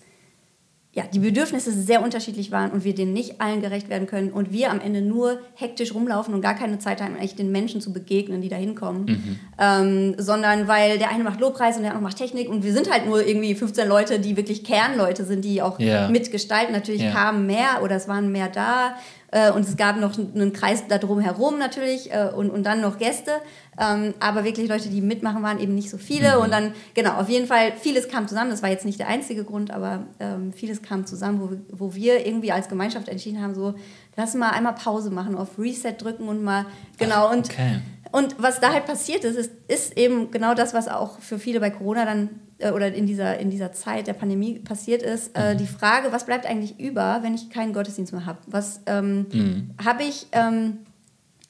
ja, 0.95 1.03
die 1.11 1.17
Bedürfnisse 1.17 1.71
sehr 1.71 2.03
unterschiedlich 2.03 2.51
waren 2.51 2.69
und 2.69 2.83
wir 2.83 2.93
denen 2.93 3.13
nicht 3.13 3.41
allen 3.41 3.61
gerecht 3.61 3.89
werden 3.89 4.05
können 4.07 4.31
und 4.31 4.51
wir 4.51 4.69
am 4.69 4.79
Ende 4.79 5.01
nur 5.01 5.39
hektisch 5.55 5.95
rumlaufen 5.95 6.35
und 6.35 6.41
gar 6.41 6.53
keine 6.53 6.77
Zeit 6.77 7.01
haben, 7.01 7.15
eigentlich 7.15 7.35
den 7.35 7.51
Menschen 7.51 7.81
zu 7.81 7.91
begegnen, 7.91 8.41
die 8.41 8.49
da 8.49 8.57
hinkommen. 8.57 9.41
Ähm, 9.59 10.13
sondern 10.19 10.67
weil 10.67 10.99
der 10.99 11.09
eine 11.09 11.23
macht 11.23 11.39
Lobpreis 11.39 11.77
und 11.77 11.81
der 11.83 11.91
andere 11.93 12.03
macht 12.09 12.17
Technik 12.17 12.47
und 12.47 12.63
wir 12.63 12.73
sind 12.73 12.91
halt 12.91 13.07
nur 13.07 13.25
irgendwie 13.25 13.55
15 13.55 13.87
Leute, 13.87 14.19
die 14.19 14.37
wirklich 14.37 14.63
Kernleute 14.63 15.25
sind, 15.25 15.43
die 15.43 15.63
auch 15.63 15.79
Ja. 15.79 16.09
mitgestalten. 16.09 16.73
Natürlich 16.73 17.01
Ja. 17.01 17.11
kamen 17.11 17.47
mehr 17.47 17.81
oder 17.83 17.95
es 17.95 18.07
waren 18.07 18.31
mehr 18.31 18.49
da 18.49 18.95
äh, 19.33 19.51
und 19.51 19.67
es 19.67 19.75
gab 19.75 19.97
noch 19.99 20.17
einen 20.17 20.53
Kreis 20.53 20.83
da 20.87 20.97
drum 20.97 21.19
herum 21.19 21.57
natürlich 21.59 22.11
äh, 22.13 22.29
und, 22.35 22.49
und 22.49 22.63
dann 22.63 22.79
noch 22.81 22.97
Gäste. 22.97 23.31
Ähm, 23.79 24.13
aber 24.19 24.43
wirklich 24.43 24.69
Leute, 24.69 24.89
die 24.89 25.01
mitmachen, 25.01 25.41
waren 25.41 25.59
eben 25.59 25.73
nicht 25.73 25.89
so 25.89 25.97
viele. 25.97 26.39
Und 26.39 26.51
dann, 26.51 26.73
genau, 26.93 27.13
auf 27.13 27.27
jeden 27.29 27.47
Fall, 27.47 27.73
vieles 27.79 28.07
kam 28.07 28.27
zusammen. 28.27 28.51
Das 28.51 28.61
war 28.61 28.69
jetzt 28.69 28.85
nicht 28.85 28.99
der 28.99 29.07
einzige 29.07 29.43
Grund, 29.43 29.71
aber 29.71 30.03
ähm, 30.19 30.53
vieles 30.53 30.81
kam 30.83 31.05
zusammen, 31.07 31.41
wo, 31.41 31.49
wir- 31.49 31.61
wo 31.71 31.95
wir 31.95 32.25
irgendwie 32.25 32.51
als 32.51 32.69
Gemeinschaft 32.69 33.09
entschieden 33.09 33.41
haben, 33.41 33.55
so, 33.55 33.73
lass 34.15 34.35
mal 34.35 34.51
einmal 34.51 34.73
Pause 34.75 35.09
machen, 35.09 35.35
auf 35.35 35.57
Reset 35.57 35.93
drücken 35.97 36.27
und 36.27 36.43
mal, 36.43 36.65
genau. 36.99 37.31
Und 37.31 37.49
okay. 37.49 37.75
und 37.75 37.81
was 38.37 38.59
da 38.59 38.71
halt 38.71 38.85
passiert 38.85 39.23
ist, 39.23 39.35
ist, 39.35 39.51
ist 39.67 39.97
eben 39.97 40.29
genau 40.29 40.53
das, 40.53 40.73
was 40.73 40.87
auch 40.87 41.19
für 41.19 41.39
viele 41.39 41.59
bei 41.59 41.71
Corona 41.71 42.05
dann 42.05 42.29
äh, 42.59 42.71
oder 42.71 42.93
in 42.93 43.07
dieser, 43.07 43.39
in 43.39 43.49
dieser 43.49 43.73
Zeit 43.73 44.05
der 44.05 44.13
Pandemie 44.13 44.59
passiert 44.59 45.01
ist. 45.01 45.35
Äh, 45.35 45.53
mhm. 45.53 45.57
die 45.57 45.65
Frage, 45.65 46.11
was 46.11 46.25
bleibt 46.25 46.45
eigentlich 46.45 46.79
über, 46.79 47.19
wenn 47.23 47.33
ich 47.33 47.49
keinen 47.49 47.73
Gottesdienst 47.73 48.13
mehr 48.13 48.27
habe? 48.27 48.37
Was 48.45 48.81
ähm, 48.85 49.25
mhm. 49.33 49.69
habe 49.83 50.03
ich, 50.03 50.27
ähm, 50.31 50.79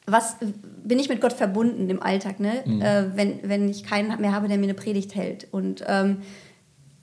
was 0.06 0.38
bin 0.84 1.00
ich 1.00 1.10
mit 1.10 1.20
Gott 1.20 1.34
verbunden 1.34 1.90
im 1.90 2.02
Alltag, 2.02 2.40
ne? 2.40 2.64
Mhm. 2.66 2.82
Äh, 2.82 3.18
wenn, 3.18 3.40
wenn 3.44 3.68
ich 3.68 3.84
keinen 3.84 4.20
mehr 4.22 4.32
habe, 4.32 4.48
der 4.48 4.58
mir 4.58 4.64
eine 4.64 4.74
Predigt 4.74 5.16
hält? 5.16 5.48
Und 5.52 5.84
ähm, 5.88 6.22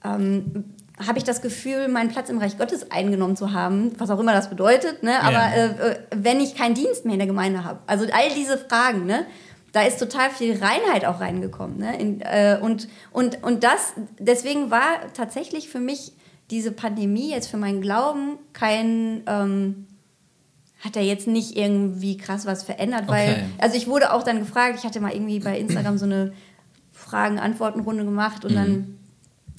ähm 0.03 0.65
habe 1.07 1.17
ich 1.17 1.23
das 1.23 1.41
Gefühl, 1.41 1.87
meinen 1.87 2.09
Platz 2.09 2.29
im 2.29 2.37
Reich 2.37 2.59
Gottes 2.59 2.91
eingenommen 2.91 3.35
zu 3.35 3.53
haben, 3.53 3.91
was 3.97 4.11
auch 4.11 4.19
immer 4.19 4.33
das 4.33 4.49
bedeutet, 4.49 5.03
ne? 5.03 5.19
aber 5.19 5.31
ja. 5.31 5.65
äh, 5.65 5.95
wenn 6.15 6.39
ich 6.39 6.55
keinen 6.55 6.75
Dienst 6.75 7.05
mehr 7.05 7.13
in 7.13 7.19
der 7.19 7.27
Gemeinde 7.27 7.63
habe. 7.63 7.79
Also 7.87 8.05
all 8.05 8.29
diese 8.35 8.57
Fragen, 8.57 9.05
ne? 9.05 9.25
Da 9.71 9.83
ist 9.83 9.99
total 9.99 10.29
viel 10.29 10.57
Reinheit 10.57 11.05
auch 11.05 11.21
reingekommen. 11.21 11.77
Ne? 11.77 11.97
In, 11.99 12.21
äh, 12.21 12.59
und, 12.61 12.87
und, 13.11 13.43
und 13.43 13.63
das, 13.63 13.93
deswegen 14.19 14.69
war 14.69 15.13
tatsächlich 15.13 15.69
für 15.69 15.79
mich 15.79 16.13
diese 16.49 16.71
Pandemie 16.71 17.31
jetzt 17.31 17.47
für 17.47 17.57
meinen 17.57 17.81
Glauben 17.81 18.37
kein, 18.51 19.23
ähm, 19.27 19.87
hat 20.81 20.97
er 20.97 21.03
jetzt 21.03 21.27
nicht 21.27 21.55
irgendwie 21.55 22.17
krass 22.17 22.45
was 22.45 22.63
verändert, 22.63 23.07
weil, 23.07 23.31
okay. 23.31 23.43
also 23.59 23.77
ich 23.77 23.87
wurde 23.87 24.11
auch 24.13 24.23
dann 24.23 24.39
gefragt, 24.39 24.75
ich 24.77 24.83
hatte 24.83 24.99
mal 24.99 25.13
irgendwie 25.13 25.39
bei 25.39 25.57
Instagram 25.57 25.97
so 25.97 26.05
eine 26.05 26.33
Fragen-Antworten-Runde 26.91 28.03
gemacht 28.03 28.43
und 28.43 28.51
mhm. 28.51 28.55
dann 28.55 28.97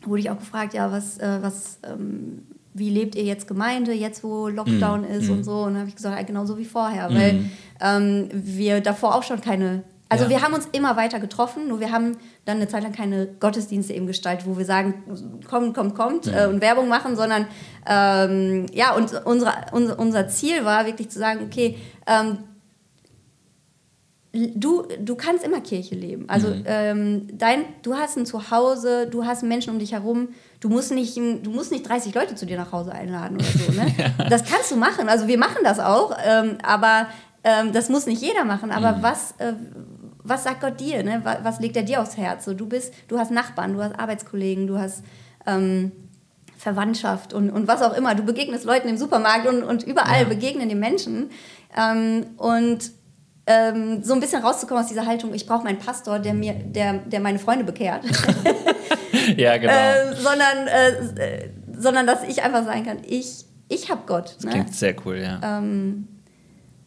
wurde 0.05 0.21
ich 0.21 0.31
auch 0.31 0.39
gefragt, 0.39 0.75
ja, 0.75 0.91
was, 0.91 1.19
äh, 1.19 1.39
was, 1.41 1.79
ähm, 1.85 2.43
wie 2.75 2.91
lebt 2.91 3.15
ihr 3.15 3.25
jetzt 3.25 3.47
Gemeinde, 3.47 3.93
jetzt 3.93 4.25
wo 4.25 4.49
Lockdown 4.49 5.03
mm, 5.03 5.13
ist 5.13 5.29
und 5.29 5.45
so. 5.45 5.65
Und 5.65 5.75
dann 5.75 5.81
habe 5.81 5.89
ich 5.91 5.95
gesagt, 5.95 6.27
genau 6.27 6.47
so 6.47 6.57
wie 6.57 6.65
vorher, 6.65 7.13
weil 7.13 7.45
ähm, 7.83 8.29
wir 8.33 8.81
davor 8.81 9.15
auch 9.15 9.23
schon 9.23 9.43
keine 9.43 9.85
also 10.13 10.25
ja. 10.25 10.31
wir 10.31 10.43
haben 10.43 10.55
uns 10.55 10.69
immer 10.73 10.97
weiter 10.97 11.19
getroffen, 11.21 11.69
nur 11.69 11.81
wir 11.81 11.91
haben 11.91 12.17
dann 12.45 12.59
eine 12.59 12.69
Zeit 12.69 12.83
lang 12.83 12.93
keine 12.93 13.27
Gottesdienste 13.41 13.95
eben 13.95 14.07
gestaltet, 14.07 14.47
wo 14.47 14.59
wir 14.59 14.65
sagen, 14.65 14.95
kommt, 15.49 15.75
kommt, 15.75 15.95
kommt 15.95 16.27
ja. 16.27 16.45
äh, 16.45 16.47
und 16.49 16.61
Werbung 16.61 16.89
machen, 16.89 17.17
sondern 17.17 17.47
ähm, 17.87 18.67
ja, 18.73 18.95
und 18.95 19.13
unsere, 19.25 19.53
unser, 19.73 19.99
unser 19.99 20.29
Ziel 20.29 20.65
war 20.65 20.87
wirklich 20.87 21.09
zu 21.09 21.19
sagen, 21.19 21.41
okay, 21.47 21.79
ähm, 22.07 22.39
du, 24.33 24.87
du 25.01 25.15
kannst 25.15 25.45
immer 25.45 25.61
Kirche 25.61 25.95
leben. 25.95 26.29
Also 26.29 26.49
mhm. 26.49 26.63
ähm, 26.67 27.27
dein, 27.33 27.65
du 27.83 27.95
hast 27.95 28.17
ein 28.17 28.27
Zuhause, 28.27 29.07
du 29.07 29.25
hast 29.25 29.43
Menschen 29.43 29.73
um 29.73 29.79
dich 29.79 29.93
herum. 29.93 30.29
Du 30.61 30.69
musst 30.69 30.93
nicht, 30.93 31.17
du 31.17 31.51
musst 31.51 31.73
nicht 31.73 31.89
30 31.89 32.15
Leute 32.15 32.35
zu 32.35 32.47
dir 32.47 32.57
nach 32.57 32.73
Hause 32.73 32.93
einladen 32.93 33.37
oder 33.37 33.45
so. 33.45 33.73
Ne? 33.73 33.95
ja. 34.19 34.29
Das 34.29 34.45
kannst 34.45 34.71
du 34.71 34.77
machen. 34.77 35.09
Also 35.09 35.27
wir 35.27 35.39
machen 35.39 35.59
das 35.65 35.81
auch, 35.81 36.17
ähm, 36.25 36.59
aber 36.63 37.09
ähm, 37.45 37.73
das 37.73 37.89
muss 37.89 38.07
nicht 38.07 38.23
jeder 38.23 38.45
machen. 38.45 38.71
Aber 38.71 38.99
mhm. 38.99 39.03
was, 39.03 39.33
äh, 39.39 39.55
was 40.25 40.45
sagt 40.45 40.61
Gott 40.61 40.81
dir? 40.81 41.03
Ne? 41.03 41.21
Was, 41.25 41.39
was, 41.43 41.61
legt 41.61 41.77
er 41.77 41.83
dir 41.83 42.01
aufs 42.01 42.17
Herz? 42.17 42.45
So, 42.45 42.55
du 42.55 42.67
bist, 42.67 42.95
du 43.09 43.19
hast 43.19 43.31
Nachbarn, 43.31 43.75
du 43.75 43.83
hast 43.83 43.99
Arbeitskollegen, 43.99 44.67
du 44.67 44.79
hast 44.79 45.03
ähm, 45.47 45.93
Verwandtschaft 46.57 47.33
und, 47.33 47.51
und 47.51 47.67
was 47.67 47.83
auch 47.83 47.97
immer. 47.97 48.15
Du 48.15 48.23
begegnest 48.23 48.65
Leuten 48.65 48.89
im 48.89 48.97
Supermarkt 48.97 49.47
und, 49.47 49.65
und 49.65 49.83
überall 49.83 50.23
ja. 50.23 50.29
begegnen 50.29 50.69
die 50.69 50.75
Menschen. 50.75 51.31
Ähm, 51.77 52.27
und 52.37 52.93
ähm, 53.47 54.05
so 54.05 54.15
ein 54.15 54.21
bisschen 54.21 54.43
rauszukommen 54.43 54.83
aus 54.83 54.89
dieser 54.89 55.07
Haltung, 55.07 55.35
ich 55.35 55.47
brauche 55.47 55.65
meinen 55.65 55.79
Pastor, 55.79 56.21
der 56.21 56.35
mir, 56.35 56.55
der, 56.55 56.99
der 56.99 57.19
meine 57.19 57.41
Freunde 57.41 57.65
bekehrt. 57.65 58.05
ja, 59.37 59.57
genau. 59.57 59.73
Äh, 59.73 60.15
sondern, 60.15 60.69
äh, 60.69 61.49
sondern 61.77 62.07
dass 62.07 62.23
ich 62.23 62.43
einfach 62.43 62.65
sagen 62.65 62.85
kann, 62.85 62.99
ich, 63.05 63.45
ich 63.69 63.91
habe 63.91 64.03
Gott. 64.07 64.37
Das 64.37 64.45
ne? 64.45 64.51
klingt 64.53 64.75
sehr 64.75 64.95
cool, 65.05 65.19
ja. 65.19 65.41
Ähm, 65.43 66.07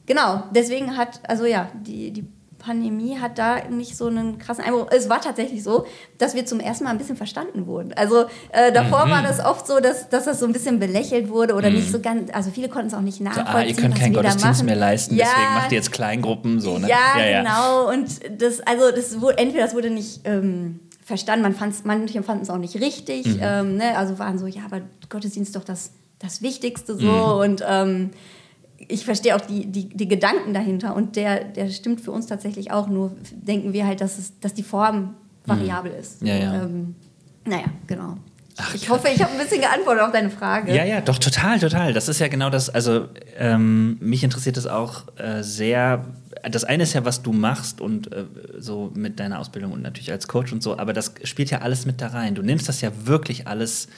genau, 0.06 0.44
deswegen 0.52 0.96
hat, 0.96 1.20
also 1.28 1.46
ja, 1.46 1.70
die, 1.84 2.12
die 2.12 2.26
Pandemie 2.66 3.20
hat 3.20 3.38
da 3.38 3.70
nicht 3.70 3.96
so 3.96 4.08
einen 4.08 4.40
krassen 4.40 4.64
Einbruch. 4.64 4.88
Es 4.90 5.08
war 5.08 5.22
tatsächlich 5.22 5.64
so, 5.64 5.86
dass 6.18 6.34
wir 6.34 6.46
zum 6.46 6.60
ersten 6.60 6.86
Mal 6.86 6.90
ein 6.90 6.98
bisschen 6.98 7.16
verstanden 7.16 7.68
wurden. 7.68 7.94
Also 7.94 8.26
äh, 8.52 8.72
davor 8.72 9.06
mhm. 9.06 9.12
war 9.12 9.22
das 9.22 9.40
oft 9.40 9.68
so, 9.68 9.80
dass, 9.80 10.10
dass 10.10 10.26
das 10.26 10.40
so 10.40 10.48
ein 10.48 10.54
bisschen 10.54 10.80
belächelt 10.80 11.30
wurde 11.30 11.54
oder 11.54 11.70
mhm. 11.70 11.76
nicht 11.76 11.92
so 11.92 12.00
ganz, 12.00 12.32
also 12.34 12.50
viele 12.50 12.68
konnten 12.70 12.88
es 12.88 12.94
auch 12.96 13.02
nicht 13.02 13.22
nachvollziehen. 13.22 13.54
So, 13.54 13.58
ah, 13.58 13.64
ihr 13.64 13.76
könnt 13.76 13.96
keinen 13.96 14.14
Gottesdienst 14.14 14.64
mehr 14.64 14.76
leisten, 14.76 15.16
ja, 15.16 15.26
deswegen 15.26 15.54
macht 15.54 15.72
ihr 15.72 15.78
jetzt 15.78 15.92
Kleingruppen 15.92 16.60
so, 16.60 16.80
ne? 16.80 16.90
Ja, 16.90 17.20
ja, 17.20 17.26
ja. 17.26 17.42
genau. 17.44 17.90
Und 17.90 18.42
das, 18.42 18.62
also 18.62 18.92
das 18.92 19.22
wurde, 19.22 19.38
entweder 19.38 19.64
das 19.64 19.76
wurde 19.76 19.92
nicht 19.92 20.22
ähm, 20.24 20.80
verstanden, 21.04 21.44
man 21.44 21.54
fand's, 21.54 21.84
manche 21.84 22.24
fanden 22.24 22.44
es 22.44 22.50
auch 22.50 22.58
nicht 22.58 22.76
richtig. 22.82 23.28
Mhm. 23.28 23.40
Ähm, 23.42 23.78
ne? 23.78 23.98
Also 23.98 24.18
waren 24.18 24.40
so, 24.40 24.48
ja, 24.48 24.64
aber 24.66 24.82
Gottesdienst 25.10 25.50
ist 25.50 25.56
doch 25.56 25.64
das, 25.64 25.92
das 26.18 26.42
Wichtigste 26.42 26.96
so. 26.96 27.06
Mhm. 27.06 27.42
Und 27.42 27.64
ähm, 27.68 28.10
ich 28.78 29.06
verstehe 29.06 29.36
auch 29.36 29.42
die, 29.42 29.66
die, 29.66 29.90
die, 29.90 30.08
Gedanken 30.08 30.54
dahinter 30.54 30.96
und 30.96 31.16
der, 31.16 31.44
der 31.44 31.70
stimmt 31.70 32.02
für 32.02 32.12
uns 32.12 32.28
tatsächlich 32.28 32.72
auch, 32.72 32.88
nur 32.88 33.16
denken 33.32 33.74
wir 33.74 33.86
halt, 33.88 34.02
dass, 34.02 34.18
es, 34.18 34.40
dass 34.40 34.54
die 34.54 34.64
Form 34.64 35.16
variabel 35.46 35.92
mhm. 35.92 36.00
ist. 36.00 36.22
Ja, 36.22 36.36
ja. 36.36 36.64
Ähm, 36.64 36.96
naja, 37.46 37.66
genau. 37.88 38.18
Ach, 38.58 38.74
ich 38.74 38.90
hoffe, 38.90 39.10
ich 39.14 39.22
habe 39.22 39.34
ein 39.34 39.38
bisschen 39.38 39.60
geantwortet 39.60 40.04
auf 40.04 40.12
deine 40.12 40.30
Frage. 40.30 40.74
Ja, 40.74 40.86
ja, 40.86 41.02
doch, 41.02 41.18
total, 41.18 41.60
total. 41.60 41.92
Das 41.92 42.08
ist 42.08 42.20
ja 42.20 42.30
genau 42.30 42.50
das, 42.50 42.70
also 42.70 43.10
ähm, 43.38 43.98
mich 44.00 44.24
interessiert 44.24 44.56
das 44.56 44.66
auch 44.66 45.04
äh, 45.18 45.44
sehr. 45.44 46.06
Das 46.50 46.64
eine 46.64 46.84
ist 46.84 46.94
ja, 46.94 47.04
was 47.04 47.22
du 47.22 47.34
machst 47.34 47.82
und 47.82 48.14
äh, 48.14 48.26
so 48.58 48.92
mit 48.96 49.20
deiner 49.20 49.40
Ausbildung 49.40 49.74
und 49.74 49.82
natürlich 49.82 50.12
als 50.12 50.28
Coach 50.28 50.54
und 50.54 50.64
so, 50.64 50.78
aber 50.78 50.94
das 50.94 51.16
spielt 51.24 51.52
ja 51.52 51.60
alles 51.60 51.86
mit 51.86 52.02
da 52.02 52.08
rein. 52.08 52.36
Du 52.36 52.44
nimmst 52.44 52.70
das 52.70 52.80
ja 52.80 52.92
wirklich 53.04 53.48
alles 53.48 53.90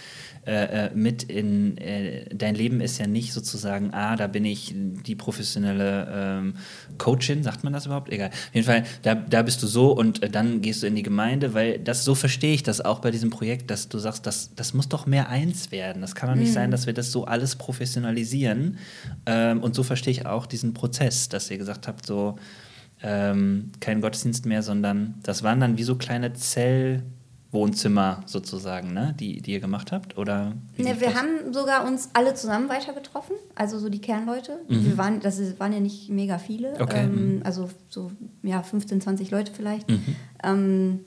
äh, 0.48 0.86
äh, 0.86 0.90
mit 0.96 1.24
in 1.24 1.78
äh, 1.78 2.24
dein 2.34 2.56
Leben 2.56 2.80
ist 2.80 3.00
ja 3.00 3.06
nicht 3.06 3.34
sozusagen, 3.34 3.94
ah, 3.94 4.16
da 4.16 4.28
bin 4.28 4.46
ich 4.46 4.74
die 4.74 5.16
professionelle 5.16 6.08
ähm, 6.10 6.54
Coachin, 6.98 7.44
sagt 7.44 7.66
man 7.66 7.74
das 7.74 7.86
überhaupt? 7.86 8.10
Egal. 8.10 8.30
Auf 8.30 8.56
jeden 8.56 8.66
Fall, 8.66 8.86
da, 9.02 9.16
da 9.16 9.42
bist 9.42 9.62
du 9.62 9.68
so 9.68 9.92
und 9.92 10.24
äh, 10.24 10.30
dann 10.30 10.62
gehst 10.62 10.84
du 10.84 10.88
in 10.88 10.96
die 10.96 11.04
Gemeinde, 11.04 11.54
weil 11.54 11.80
das 11.80 12.06
so 12.06 12.16
verstehe 12.16 12.54
ich 12.54 12.64
das 12.64 12.80
auch 12.80 13.00
bei 13.00 13.12
diesem 13.12 13.30
Projekt, 13.30 13.70
dass 13.70 13.90
du 13.90 14.00
sagst, 14.00 14.26
das, 14.26 14.56
das 14.56 14.74
muss 14.74 14.88
doch 14.88 15.06
mehr 15.06 15.28
eins 15.28 15.74
werden. 15.74 16.02
Das 16.02 16.16
kann 16.16 16.30
doch 16.30 16.38
nicht 16.38 16.52
mhm. 16.52 16.54
sein, 16.54 16.72
dass 16.72 16.86
wir 16.86 16.94
das 16.94 17.12
so 17.12 17.26
alles 17.26 17.58
professionalisieren. 17.58 18.78
Ähm, 19.26 19.62
und 19.62 19.76
so 19.76 19.84
verstehe 19.84 20.12
ich 20.12 20.26
auch 20.26 20.46
diesen 20.46 20.74
Prozess, 20.74 21.28
dass 21.28 21.52
ihr 21.52 21.58
gesagt 21.58 21.90
habt, 21.90 22.06
so 22.06 22.38
ähm, 23.04 23.74
kein 23.82 24.00
Gottesdienst 24.00 24.46
mehr, 24.46 24.64
sondern 24.64 25.16
das 25.24 25.44
waren 25.44 25.60
dann 25.60 25.78
wie 25.78 25.84
so 25.84 25.98
kleine 25.98 26.32
Zell- 26.32 27.04
Wohnzimmer 27.52 28.24
sozusagen, 28.26 28.94
ne? 28.94 29.16
die, 29.18 29.42
die 29.42 29.54
ihr 29.54 29.60
gemacht 29.60 29.92
habt? 29.92 30.18
Oder 30.18 30.54
ne, 30.78 31.00
wir 31.00 31.08
das? 31.08 31.16
haben 31.16 31.54
sogar 31.54 31.86
uns 31.86 32.10
alle 32.14 32.34
zusammen 32.34 32.68
weiter 32.68 32.94
getroffen, 32.94 33.36
also 33.56 33.80
so 33.80 33.90
die 33.90 34.02
Kernleute. 34.02 34.60
Mhm. 34.68 34.86
Wir 34.86 34.98
waren, 34.98 35.20
das 35.22 35.40
waren 35.60 35.72
ja 35.72 35.80
nicht 35.80 36.10
mega 36.10 36.40
viele, 36.40 36.74
okay. 36.80 37.06
ähm, 37.06 37.38
mhm. 37.38 37.42
also 37.46 37.70
so 37.90 38.12
ja, 38.44 38.62
15, 38.62 39.00
20 39.00 39.32
Leute 39.32 39.54
vielleicht. 39.56 39.90
Mhm. 39.90 40.16
Ähm, 40.44 41.00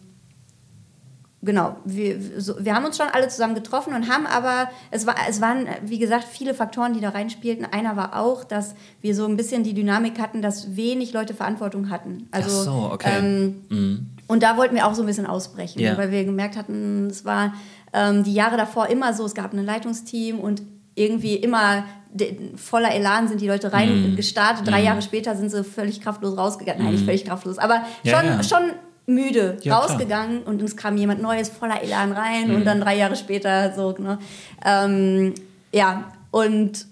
genau, 1.43 1.77
wir, 1.85 2.19
so, 2.41 2.65
wir 2.65 2.75
haben 2.75 2.87
uns 2.87 2.97
schon 2.97 3.09
alle 3.09 3.29
zusammen 3.29 3.55
getroffen 3.55 3.95
und 3.95 4.11
haben 4.11 4.27
aber, 4.27 4.71
es, 4.91 5.07
war, 5.07 5.17
es 5.29 5.43
waren, 5.43 5.67
wie 5.85 5.99
gesagt, 5.99 6.25
viele 6.25 6.55
Faktoren, 6.55 6.95
die 6.95 7.01
da 7.01 7.11
reinspielten. 7.11 7.67
Einer 7.67 7.97
war 7.97 8.19
auch, 8.19 8.45
dass 8.45 8.75
wir 9.03 9.15
so 9.15 9.27
ein 9.27 9.37
bisschen 9.37 9.63
die 9.63 9.75
Dynamik 9.75 10.19
hatten, 10.19 10.41
dass 10.41 10.75
wenig 10.75 11.13
Leute 11.13 11.35
Verantwortung 11.35 11.91
hatten. 11.91 12.29
Also, 12.31 12.61
Ach 12.61 12.65
so, 12.65 12.91
okay. 12.93 13.19
Ähm, 13.19 13.65
mhm. 13.69 14.11
Und 14.31 14.45
da 14.45 14.57
wollten 14.57 14.77
wir 14.77 14.87
auch 14.87 14.95
so 14.95 15.03
ein 15.03 15.07
bisschen 15.07 15.27
ausbrechen, 15.27 15.81
ja. 15.81 15.99
weil 15.99 16.13
wir 16.13 16.25
gemerkt 16.25 16.57
hatten, 16.57 17.09
es 17.11 17.25
war 17.25 17.53
ähm, 17.93 18.23
die 18.23 18.33
Jahre 18.33 18.57
davor 18.57 18.87
immer 18.87 19.13
so, 19.13 19.25
es 19.25 19.35
gab 19.35 19.53
ein 19.53 19.65
Leitungsteam 19.65 20.39
und 20.39 20.63
irgendwie 20.95 21.35
immer 21.35 21.83
voller 22.55 22.95
Elan 22.95 23.27
sind 23.27 23.41
die 23.41 23.49
Leute 23.49 23.73
reingestartet. 23.73 24.65
Mm. 24.65 24.69
Drei 24.69 24.83
mm. 24.83 24.85
Jahre 24.85 25.03
später 25.03 25.35
sind 25.35 25.51
sie 25.51 25.65
völlig 25.65 26.01
kraftlos 26.01 26.39
rausgegangen. 26.39 26.81
Mm. 26.81 26.85
Nein, 26.85 26.93
nicht 26.93 27.01
mhm. 27.01 27.07
völlig 27.07 27.25
kraftlos, 27.25 27.59
aber 27.59 27.83
ja, 28.05 28.21
schon, 28.21 28.29
ja. 28.29 28.43
schon 28.45 28.71
müde 29.07 29.57
ja, 29.63 29.77
rausgegangen 29.77 30.43
klar. 30.43 30.55
und 30.55 30.63
es 30.63 30.77
kam 30.77 30.97
jemand 30.97 31.21
Neues 31.21 31.49
voller 31.49 31.83
Elan 31.83 32.13
rein 32.13 32.51
und 32.51 32.61
mhm. 32.61 32.65
dann 32.65 32.81
drei 32.83 32.97
Jahre 32.97 33.17
später 33.17 33.75
so, 33.75 33.97
ne? 33.99 34.21
Ähm, 34.65 35.35
ja, 35.73 36.13
und 36.31 36.87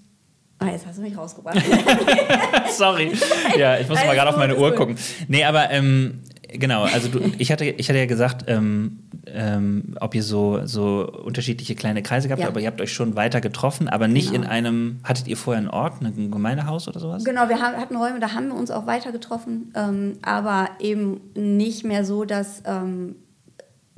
Ah, 0.61 0.71
jetzt 0.71 0.85
hast 0.85 0.97
du 0.97 1.03
mich 1.03 1.17
rausgebracht. 1.17 1.57
Sorry. 2.77 3.13
Ja, 3.57 3.79
ich 3.79 3.87
muss 3.87 4.03
mal 4.03 4.13
gerade 4.13 4.29
auf 4.29 4.35
meine 4.35 4.57
Uhr 4.57 4.75
gucken. 4.75 4.97
Nee, 5.29 5.45
aber 5.45 5.71
ähm, 5.71 6.21
Genau, 6.51 6.83
also 6.83 7.07
du, 7.09 7.19
ich, 7.37 7.51
hatte, 7.51 7.65
ich 7.65 7.89
hatte 7.89 7.99
ja 7.99 8.05
gesagt, 8.05 8.45
ähm, 8.47 8.99
ähm, 9.27 9.95
ob 9.99 10.15
ihr 10.15 10.23
so, 10.23 10.65
so 10.65 11.07
unterschiedliche 11.07 11.75
kleine 11.75 12.01
Kreise 12.01 12.27
gehabt 12.27 12.41
habt, 12.41 12.47
ja. 12.47 12.49
aber 12.49 12.61
ihr 12.61 12.67
habt 12.67 12.81
euch 12.81 12.93
schon 12.93 13.15
weiter 13.15 13.41
getroffen, 13.41 13.87
aber 13.87 14.07
nicht 14.07 14.31
genau. 14.31 14.43
in 14.43 14.49
einem, 14.49 14.99
hattet 15.03 15.27
ihr 15.27 15.37
vorher 15.37 15.59
einen 15.59 15.69
Ort, 15.69 16.01
ein 16.01 16.31
Gemeindehaus 16.31 16.87
oder 16.87 16.99
sowas? 16.99 17.23
Genau, 17.23 17.49
wir 17.49 17.59
haben, 17.59 17.77
hatten 17.77 17.95
Räume, 17.95 18.19
da 18.19 18.33
haben 18.33 18.47
wir 18.47 18.55
uns 18.55 18.71
auch 18.71 18.87
weiter 18.87 19.11
getroffen, 19.11 19.71
ähm, 19.75 20.13
aber 20.21 20.69
eben 20.79 21.21
nicht 21.35 21.83
mehr 21.83 22.03
so, 22.03 22.25
dass 22.25 22.63
ähm, 22.65 23.15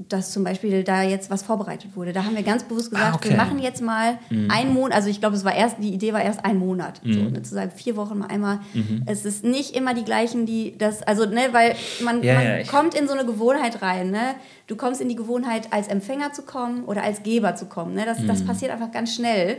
dass 0.09 0.31
zum 0.31 0.43
Beispiel 0.43 0.83
da 0.83 1.03
jetzt 1.03 1.29
was 1.29 1.43
vorbereitet 1.43 1.95
wurde. 1.95 2.13
Da 2.13 2.23
haben 2.25 2.35
wir 2.35 2.43
ganz 2.43 2.63
bewusst 2.63 2.91
gesagt, 2.91 3.13
ah, 3.13 3.15
okay. 3.15 3.29
wir 3.29 3.37
machen 3.37 3.59
jetzt 3.59 3.81
mal 3.81 4.19
mhm. 4.29 4.49
einen 4.49 4.73
Monat, 4.73 4.95
also 4.95 5.09
ich 5.09 5.19
glaube, 5.19 5.35
es 5.35 5.43
war 5.43 5.55
erst, 5.55 5.77
die 5.79 5.93
Idee 5.93 6.13
war 6.13 6.21
erst 6.21 6.45
ein 6.45 6.57
Monat, 6.57 7.03
mhm. 7.03 7.13
so, 7.13 7.19
ne, 7.21 7.41
zu 7.41 7.53
sagen, 7.53 7.71
vier 7.75 7.95
Wochen 7.95 8.17
mal 8.17 8.27
einmal. 8.27 8.59
Mhm. 8.73 9.03
Es 9.05 9.25
ist 9.25 9.43
nicht 9.43 9.75
immer 9.75 9.93
die 9.93 10.03
gleichen, 10.03 10.45
die 10.45 10.77
das, 10.77 11.03
also, 11.03 11.25
ne, 11.25 11.49
weil 11.51 11.75
man, 12.03 12.23
ja, 12.23 12.35
man 12.35 12.43
ja, 12.43 12.63
kommt 12.63 12.95
in 12.95 13.07
so 13.07 13.13
eine 13.13 13.25
Gewohnheit 13.25 13.81
rein, 13.81 14.11
ne? 14.11 14.35
Du 14.67 14.75
kommst 14.75 15.01
in 15.01 15.09
die 15.09 15.15
Gewohnheit, 15.15 15.71
als 15.71 15.87
Empfänger 15.87 16.33
zu 16.33 16.43
kommen 16.43 16.85
oder 16.85 17.03
als 17.03 17.23
Geber 17.23 17.55
zu 17.55 17.65
kommen, 17.65 17.93
ne? 17.95 18.05
Das, 18.05 18.25
das 18.25 18.41
mhm. 18.41 18.47
passiert 18.47 18.71
einfach 18.71 18.91
ganz 18.91 19.15
schnell. 19.15 19.57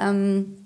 Ähm, 0.00 0.56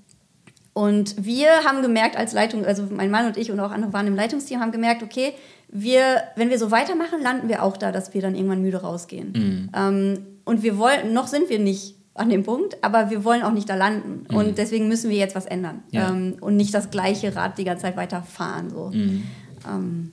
Und 0.75 1.25
wir 1.25 1.65
haben 1.65 1.83
gemerkt 1.83 2.17
als 2.17 2.33
Leitung, 2.33 2.65
also 2.65 2.87
mein 2.91 3.11
Mann 3.11 3.27
und 3.27 3.37
ich 3.37 3.51
und 3.51 3.59
auch 3.59 3.73
andere 3.73 3.93
waren 3.93 4.07
im 4.07 4.15
Leitungsteam, 4.15 4.61
haben 4.61 4.71
gemerkt, 4.71 5.03
okay, 5.03 5.33
wir, 5.71 6.23
wenn 6.37 6.51
wir 6.51 6.59
so 6.59 6.71
weitermachen, 6.71 7.21
landen 7.23 7.49
wir 7.49 7.63
auch 7.63 7.77
da, 7.77 7.93
dass 7.93 8.15
wir 8.15 8.23
dann 8.23 8.35
irgendwann 8.35 8.63
müde 8.63 8.79
rausgehen. 8.79 9.33
Mhm. 9.33 9.71
Ähm, 9.75 10.19
und 10.45 10.63
wir 10.63 10.79
wollen, 10.79 11.13
noch 11.13 11.27
sind 11.27 11.51
wir 11.51 11.59
nicht 11.59 11.97
an 12.15 12.31
dem 12.31 12.43
Punkt, 12.43 12.83
aber 12.83 13.11
wir 13.11 13.25
wollen 13.25 13.43
auch 13.43 13.53
nicht 13.53 13.69
da 13.69 13.75
landen. 13.75 14.25
Mhm. 14.29 14.37
Und 14.37 14.59
deswegen 14.59 14.89
müssen 14.89 15.11
wir 15.11 15.17
jetzt 15.17 15.37
was 15.37 15.47
ändern. 15.47 15.83
Ja. 15.91 16.11
Ähm, 16.11 16.37
und 16.41 16.57
nicht 16.57 16.75
das 16.75 16.91
gleiche 16.91 17.37
Rad 17.37 17.59
die 17.59 17.65
ganze 17.65 17.83
Zeit 17.83 17.97
weiterfahren. 17.97 18.71
So. 18.71 18.91
Mhm. 18.93 19.25
Ähm, 19.67 20.13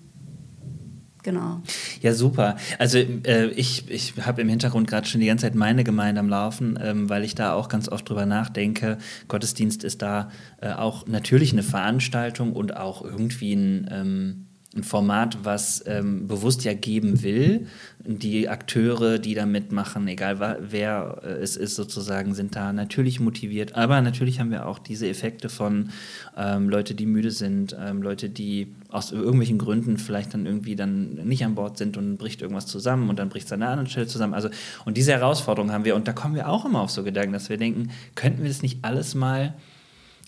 genau. 1.24 1.62
Ja, 2.02 2.14
super. 2.14 2.58
Also 2.78 2.98
äh, 2.98 3.48
ich, 3.48 3.90
ich 3.90 4.14
habe 4.22 4.42
im 4.42 4.50
Hintergrund 4.50 4.88
gerade 4.88 5.08
schon 5.08 5.22
die 5.22 5.28
ganze 5.28 5.44
Zeit 5.44 5.56
meine 5.56 5.84
Gemeinde 5.84 6.20
am 6.20 6.30
Laufen, 6.30 6.78
ähm, 6.82 7.10
weil 7.10 7.24
ich 7.24 7.34
da 7.34 7.54
auch 7.54 7.70
ganz 7.70 7.90
oft 7.90 8.08
drüber 8.08 8.26
nachdenke. 8.26 8.98
Gottesdienst 9.30 9.84
ist 9.86 10.02
da 10.02 10.30
äh, 10.62 10.74
auch 10.74 11.08
natürlich 11.08 11.54
eine 11.54 11.64
Veranstaltung 11.64 12.54
und 12.54 12.76
auch 12.76 13.04
irgendwie 13.04 13.54
ein 13.54 13.90
ähm, 13.92 14.46
ein 14.76 14.84
Format, 14.84 15.40
was 15.44 15.84
ähm, 15.88 16.28
bewusst 16.28 16.66
ja 16.66 16.74
geben 16.74 17.24
will. 17.24 17.68
Die 18.00 18.50
Akteure, 18.50 19.20
die 19.20 19.34
da 19.34 19.46
mitmachen, 19.46 20.08
egal 20.08 20.60
wer 20.60 21.22
äh, 21.24 21.28
es 21.42 21.56
ist 21.56 21.76
sozusagen, 21.76 22.34
sind 22.34 22.56
da 22.56 22.74
natürlich 22.74 23.20
motiviert. 23.20 23.76
Aber 23.76 24.02
natürlich 24.02 24.40
haben 24.40 24.52
wir 24.52 24.68
auch 24.68 24.80
diese 24.80 25.08
Effekte 25.08 25.48
von 25.48 25.92
ähm, 26.38 26.70
Leute, 26.70 26.94
die 26.94 27.06
müde 27.06 27.32
sind, 27.32 27.76
ähm, 27.80 28.02
Leute, 28.02 28.30
die 28.30 28.74
aus 28.90 29.12
irgendwelchen 29.12 29.58
Gründen 29.58 29.98
vielleicht 29.98 30.34
dann 30.34 30.46
irgendwie 30.46 30.76
dann 30.76 31.16
nicht 31.26 31.46
an 31.46 31.56
Bord 31.56 31.78
sind 31.78 31.96
und 31.96 32.18
bricht 32.18 32.42
irgendwas 32.42 32.68
zusammen 32.68 33.10
und 33.10 33.18
dann 33.18 33.30
bricht 33.30 33.46
es 33.48 33.54
an 33.54 33.62
einer 33.62 33.72
anderen 33.72 33.90
Stelle 33.90 34.08
zusammen. 34.08 34.34
Also, 34.34 34.50
und 34.84 34.98
diese 34.98 35.14
Herausforderung 35.14 35.72
haben 35.72 35.86
wir 35.86 35.96
und 35.96 36.08
da 36.08 36.14
kommen 36.14 36.36
wir 36.36 36.50
auch 36.50 36.66
immer 36.66 36.82
auf 36.82 36.92
so 36.92 37.04
Gedanken, 37.04 37.32
dass 37.34 37.50
wir 37.50 37.58
denken, 37.58 37.92
könnten 38.16 38.44
wir 38.44 38.50
das 38.50 38.62
nicht 38.62 38.80
alles 38.84 39.16
mal 39.16 39.54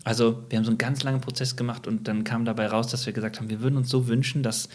also 0.04 0.44
wir 0.50 0.58
haben 0.58 0.66
so 0.66 0.72
einen 0.72 0.78
ganz 0.78 1.04
langen 1.04 1.22
Prozess 1.22 1.56
gemacht 1.56 1.88
und 1.88 2.08
dann 2.08 2.24
kam 2.24 2.46
dabei 2.46 2.68
raus, 2.68 2.88
dass 2.88 3.06
wir 3.06 3.14
gesagt 3.14 3.40
haben, 3.40 3.50
wir 3.50 3.62
würden 3.62 3.78
uns 3.78 3.90
so 3.90 4.08
wünschen, 4.08 4.44
dass 4.44 4.70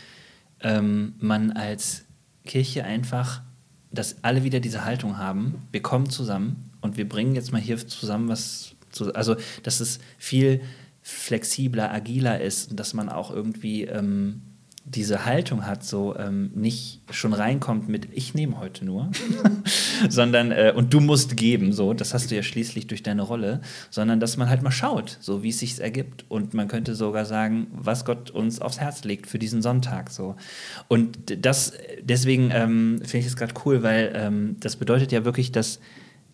ähm, 0.60 1.14
man 1.18 1.52
als 1.52 2.04
Kirche 2.44 2.84
einfach, 2.84 3.42
dass 3.90 4.22
alle 4.24 4.44
wieder 4.44 4.60
diese 4.60 4.84
Haltung 4.84 5.18
haben, 5.18 5.62
wir 5.70 5.82
kommen 5.82 6.10
zusammen 6.10 6.70
und 6.80 6.96
wir 6.96 7.08
bringen 7.08 7.34
jetzt 7.34 7.52
mal 7.52 7.60
hier 7.60 7.78
zusammen 7.86 8.28
was 8.28 8.74
zu, 8.90 9.14
also 9.14 9.36
dass 9.62 9.80
es 9.80 10.00
viel 10.18 10.60
flexibler, 11.02 11.92
agiler 11.92 12.40
ist 12.40 12.70
und 12.70 12.78
dass 12.78 12.94
man 12.94 13.08
auch 13.08 13.30
irgendwie 13.30 13.84
ähm, 13.84 14.42
diese 14.84 15.24
Haltung 15.24 15.64
hat, 15.64 15.84
so 15.84 16.16
ähm, 16.16 16.50
nicht 16.54 17.02
schon 17.10 17.32
reinkommt 17.32 17.88
mit 17.88 18.08
ich 18.12 18.34
nehme 18.34 18.58
heute 18.58 18.84
nur, 18.84 19.10
sondern 20.08 20.50
äh, 20.50 20.72
und 20.74 20.92
du 20.92 20.98
musst 21.00 21.36
geben, 21.36 21.72
so, 21.72 21.94
das 21.94 22.14
hast 22.14 22.30
du 22.30 22.34
ja 22.34 22.42
schließlich 22.42 22.88
durch 22.88 23.02
deine 23.02 23.22
Rolle, 23.22 23.60
sondern 23.90 24.18
dass 24.18 24.36
man 24.36 24.48
halt 24.48 24.62
mal 24.62 24.72
schaut, 24.72 25.18
so 25.20 25.44
wie 25.44 25.50
es 25.50 25.60
sich 25.60 25.80
ergibt. 25.80 26.24
Und 26.28 26.52
man 26.54 26.66
könnte 26.66 26.96
sogar 26.96 27.24
sagen, 27.26 27.68
was 27.72 28.04
Gott 28.04 28.30
uns 28.30 28.60
aufs 28.60 28.80
Herz 28.80 29.04
legt 29.04 29.28
für 29.28 29.38
diesen 29.38 29.62
Sonntag, 29.62 30.10
so. 30.10 30.34
Und 30.88 31.44
das 31.44 31.74
deswegen 32.00 32.50
ähm, 32.52 32.98
finde 33.04 33.18
ich 33.18 33.26
es 33.26 33.36
gerade 33.36 33.54
cool, 33.64 33.84
weil 33.84 34.12
ähm, 34.16 34.56
das 34.58 34.76
bedeutet 34.76 35.12
ja 35.12 35.24
wirklich, 35.24 35.52
dass 35.52 35.78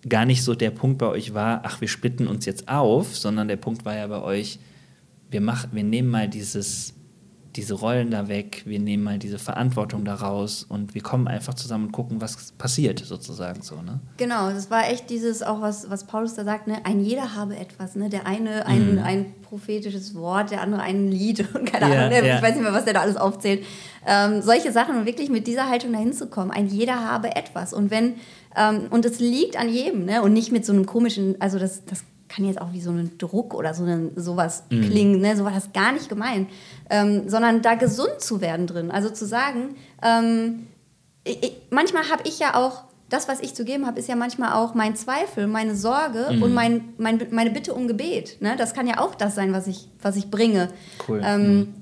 gar 0.09 0.25
nicht 0.25 0.43
so 0.43 0.55
der 0.55 0.71
Punkt 0.71 0.99
bei 0.99 1.07
euch 1.07 1.35
war, 1.35 1.63
ach 1.65 1.81
wir 1.83 1.89
splitten 1.89 2.27
uns 2.27 2.47
jetzt 2.47 2.69
auf, 2.69 3.15
sondern 3.15 3.49
der 3.49 3.57
Punkt 3.57 3.85
war 3.85 3.95
ja 3.95 4.07
bei 4.07 4.23
euch, 4.23 4.59
wir 5.31 5.43
machen, 5.43 5.71
wir 5.73 5.85
nehmen 5.85 6.09
mal 6.09 6.29
dieses 6.29 6.95
diese 7.59 7.75
Rollen 7.75 8.13
da 8.13 8.29
weg, 8.29 8.63
wir 8.67 8.79
nehmen 8.79 9.03
mal 9.03 9.19
diese 9.19 9.41
Verantwortung 9.41 10.05
da 10.05 10.15
raus 10.15 10.65
und 10.69 10.95
wir 10.95 11.03
kommen 11.03 11.27
einfach 11.27 11.55
zusammen 11.55 11.87
und 11.87 11.93
gucken, 11.93 12.21
was 12.21 12.53
passiert, 12.53 13.01
sozusagen 13.01 13.63
so, 13.63 13.83
ne? 13.83 13.99
Genau, 14.17 14.51
das 14.51 14.71
war 14.71 14.89
echt 14.89 15.11
dieses, 15.11 15.43
auch 15.43 15.61
was, 15.61 15.91
was 15.91 16.05
Paulus 16.05 16.35
da 16.35 16.45
sagt, 16.45 16.69
ne? 16.69 16.77
ein 16.85 17.01
jeder 17.01 17.35
habe 17.35 17.57
etwas, 17.57 17.97
ne? 17.97 18.09
Der 18.11 18.29
eine 18.29 18.65
ein, 18.67 18.95
mm. 18.95 18.99
ein 19.01 19.35
prophetisches 19.43 20.15
Wort, 20.15 20.53
der 20.53 20.61
andere 20.61 20.83
ein 20.83 21.11
Lied 21.11 21.41
und 21.55 21.65
keine 21.65 21.93
ja, 21.93 22.07
Ahnung, 22.07 22.25
ja. 22.25 22.37
ich 22.37 22.43
weiß 22.43 22.55
nicht 22.55 22.63
mehr, 22.63 22.73
was 22.73 22.85
der 22.85 22.95
da 22.95 23.01
alles 23.01 23.17
aufzählt. 23.17 23.65
Ähm, 24.07 24.41
solche 24.41 24.71
Sachen 24.71 24.97
und 24.97 25.05
wirklich 25.05 25.29
mit 25.29 25.49
dieser 25.49 25.69
Haltung 25.69 25.93
dahin 25.93 26.13
zu 26.13 26.29
kommen, 26.29 26.53
ein 26.53 26.69
jeder 26.69 27.05
habe 27.05 27.35
etwas. 27.35 27.73
Und 27.73 27.91
wenn, 27.91 28.15
ähm, 28.57 28.83
und 28.91 29.05
es 29.05 29.19
liegt 29.19 29.59
an 29.59 29.69
jedem, 29.69 30.05
ne? 30.05 30.23
Und 30.23 30.33
nicht 30.33 30.53
mit 30.53 30.65
so 30.65 30.73
einem 30.73 30.87
komischen, 30.87 31.35
also 31.41 31.59
das, 31.59 31.85
das 31.87 32.05
kann 32.29 32.45
jetzt 32.45 32.61
auch 32.61 32.73
wie 32.73 32.81
so 32.81 32.91
ein 32.91 33.19
Druck 33.19 33.55
oder 33.55 33.75
so 33.75 33.85
ein, 33.85 34.13
sowas 34.17 34.65
mhm. 34.71 34.83
klingen, 34.83 35.21
ne? 35.21 35.37
so 35.37 35.45
war 35.45 35.53
das 35.53 35.73
gar 35.73 35.93
nicht 35.93 36.09
gemeint, 36.09 36.49
ähm, 36.91 37.29
sondern 37.29 37.63
da 37.63 37.75
gesund 37.75 38.21
zu 38.21 38.41
werden 38.41 38.67
drin. 38.67 38.91
Also 38.91 39.11
zu 39.11 39.27
sagen, 39.27 39.77
ähm, 40.03 40.67
ich, 41.25 41.57
manchmal 41.71 42.11
habe 42.11 42.23
ich 42.27 42.39
ja 42.39 42.55
auch, 42.55 42.85
das, 43.09 43.27
was 43.27 43.41
ich 43.41 43.55
zu 43.55 43.65
geben 43.65 43.87
habe, 43.87 43.99
ist 43.99 44.07
ja 44.07 44.17
manchmal 44.17 44.53
auch 44.53 44.75
mein 44.75 44.95
Zweifel, 44.95 45.47
meine 45.47 45.75
Sorge 45.75 46.29
mhm. 46.31 46.43
und 46.43 46.53
mein, 46.53 46.91
mein, 46.99 47.27
meine 47.31 47.51
Bitte 47.51 47.73
um 47.73 47.89
Gebet. 47.89 48.37
Ne? 48.43 48.55
Das 48.59 48.75
kann 48.75 48.87
ja 48.87 48.99
auch 48.99 49.15
das 49.15 49.35
sein, 49.35 49.55
was 49.55 49.67
ich, 49.67 49.89
was 50.03 50.17
ich 50.17 50.31
bringe. 50.31 50.69
Cool. 51.09 51.23
Ähm, 51.25 51.57
mhm. 51.57 51.75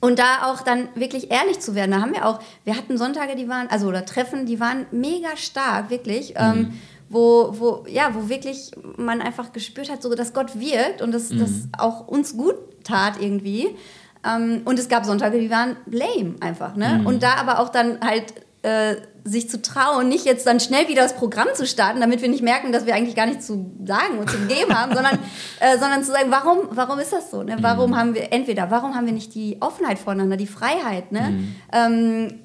Und 0.00 0.18
da 0.18 0.50
auch 0.50 0.62
dann 0.62 0.88
wirklich 0.94 1.30
ehrlich 1.30 1.60
zu 1.60 1.74
werden. 1.74 1.90
Da 1.90 2.00
haben 2.00 2.14
wir 2.14 2.26
auch, 2.26 2.40
wir 2.64 2.74
hatten 2.74 2.96
Sonntage, 2.96 3.36
die 3.36 3.46
waren, 3.50 3.68
also 3.68 3.88
oder 3.88 4.06
Treffen, 4.06 4.46
die 4.46 4.58
waren 4.58 4.86
mega 4.90 5.36
stark, 5.36 5.90
wirklich. 5.90 6.32
Ähm, 6.36 6.58
mhm 6.58 6.72
wo, 7.10 7.52
wo, 7.58 7.84
ja, 7.88 8.14
wo 8.14 8.28
wirklich 8.28 8.70
man 8.96 9.20
einfach 9.20 9.52
gespürt 9.52 9.90
hat, 9.90 10.00
so, 10.00 10.14
dass 10.14 10.32
Gott 10.32 10.58
wirkt 10.58 11.02
und 11.02 11.12
dass 11.12 11.30
mhm. 11.30 11.40
das 11.40 11.50
auch 11.76 12.06
uns 12.06 12.36
gut 12.36 12.54
tat 12.84 13.20
irgendwie. 13.20 13.76
Ähm, 14.24 14.62
und 14.64 14.78
es 14.78 14.88
gab 14.88 15.04
Sonntage, 15.04 15.40
die 15.40 15.50
waren 15.50 15.76
lame 15.86 16.36
einfach. 16.40 16.76
Ne? 16.76 17.00
Mhm. 17.00 17.06
Und 17.06 17.22
da 17.22 17.34
aber 17.34 17.58
auch 17.58 17.68
dann 17.68 18.00
halt 18.00 18.32
äh, 18.62 18.94
sich 19.24 19.50
zu 19.50 19.60
trauen, 19.60 20.08
nicht 20.08 20.24
jetzt 20.24 20.46
dann 20.46 20.60
schnell 20.60 20.86
wieder 20.88 21.02
das 21.02 21.16
Programm 21.16 21.48
zu 21.54 21.66
starten, 21.66 22.00
damit 22.00 22.22
wir 22.22 22.28
nicht 22.28 22.42
merken, 22.44 22.70
dass 22.70 22.86
wir 22.86 22.94
eigentlich 22.94 23.16
gar 23.16 23.26
nichts 23.26 23.46
zu 23.46 23.72
sagen 23.84 24.18
und 24.18 24.30
zu 24.30 24.38
geben 24.46 24.72
haben, 24.72 24.94
sondern, 24.94 25.18
äh, 25.58 25.78
sondern 25.78 26.04
zu 26.04 26.12
sagen, 26.12 26.30
warum, 26.30 26.68
warum 26.70 27.00
ist 27.00 27.12
das 27.12 27.30
so? 27.30 27.42
Ne? 27.42 27.56
Warum 27.60 27.90
mhm. 27.90 27.96
haben 27.96 28.14
wir, 28.14 28.32
entweder, 28.32 28.70
warum 28.70 28.94
haben 28.94 29.06
wir 29.06 29.12
nicht 29.12 29.34
die 29.34 29.56
Offenheit 29.60 29.98
voneinander, 29.98 30.36
die 30.36 30.46
Freiheit? 30.46 31.10
Ne? 31.10 31.20
Mhm. 31.20 31.54
Ähm, 31.72 32.40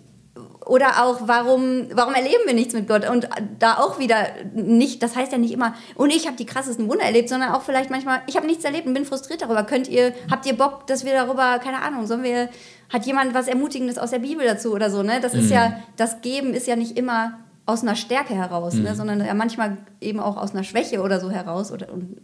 oder 0.65 1.04
auch, 1.04 1.28
warum, 1.28 1.88
warum 1.93 2.13
erleben 2.15 2.43
wir 2.45 2.54
nichts 2.54 2.73
mit 2.73 2.88
Gott? 2.88 3.08
Und 3.08 3.30
da 3.60 3.75
auch 3.78 3.99
wieder 3.99 4.17
nicht, 4.54 5.04
das 5.04 5.15
heißt 5.15 5.32
ja 5.32 5.38
nicht 5.38 5.54
immer, 5.54 5.75
und 5.95 6.10
ich 6.10 6.25
habe 6.25 6.36
die 6.36 6.45
krassesten 6.45 6.89
Wunder 6.89 7.06
erlebt, 7.06 7.30
sondern 7.30 7.51
auch 7.51 7.62
vielleicht 7.62 7.91
manchmal, 7.91 8.21
ich 8.28 8.36
habe 8.36 8.47
nichts 8.47 8.65
erlebt 8.65 8.88
und 8.88 8.93
bin 8.93 9.06
frustriert 9.06 9.41
darüber. 9.41 9.63
Könnt 9.63 9.88
ihr, 9.88 10.13
habt 10.30 10.45
ihr 10.45 10.58
Bock, 10.58 10.88
dass 10.88 11.06
wir 11.06 11.13
darüber, 11.13 11.60
keine 11.60 11.82
Ahnung, 11.82 12.08
sollen 12.08 12.23
wir, 12.23 12.49
hat 12.91 13.06
jemand 13.06 13.34
was 13.34 13.47
Ermutigendes 13.47 13.97
aus 13.97 14.10
der 14.10 14.19
Bibel 14.19 14.45
dazu 14.45 14.73
oder 14.73 14.89
so, 14.89 15.04
ne? 15.04 15.19
Das 15.21 15.34
mhm. 15.34 15.39
ist 15.41 15.51
ja, 15.51 15.80
das 15.97 16.21
Geben 16.21 16.54
ist 16.54 16.67
ja 16.67 16.75
nicht 16.75 16.97
immer 16.97 17.39
aus 17.65 17.82
einer 17.82 17.95
Stärke 17.95 18.36
heraus, 18.36 18.73
ne? 18.73 18.80
mhm. 18.80 18.86
ne? 18.86 18.95
sondern 18.95 19.25
ja 19.25 19.34
manchmal 19.34 19.78
eben 20.01 20.19
auch 20.19 20.38
aus 20.38 20.51
einer 20.51 20.63
Schwäche 20.63 21.01
oder 21.01 21.19
so 21.19 21.30
heraus 21.30 21.71
oder, 21.71 21.91
und 21.91 22.21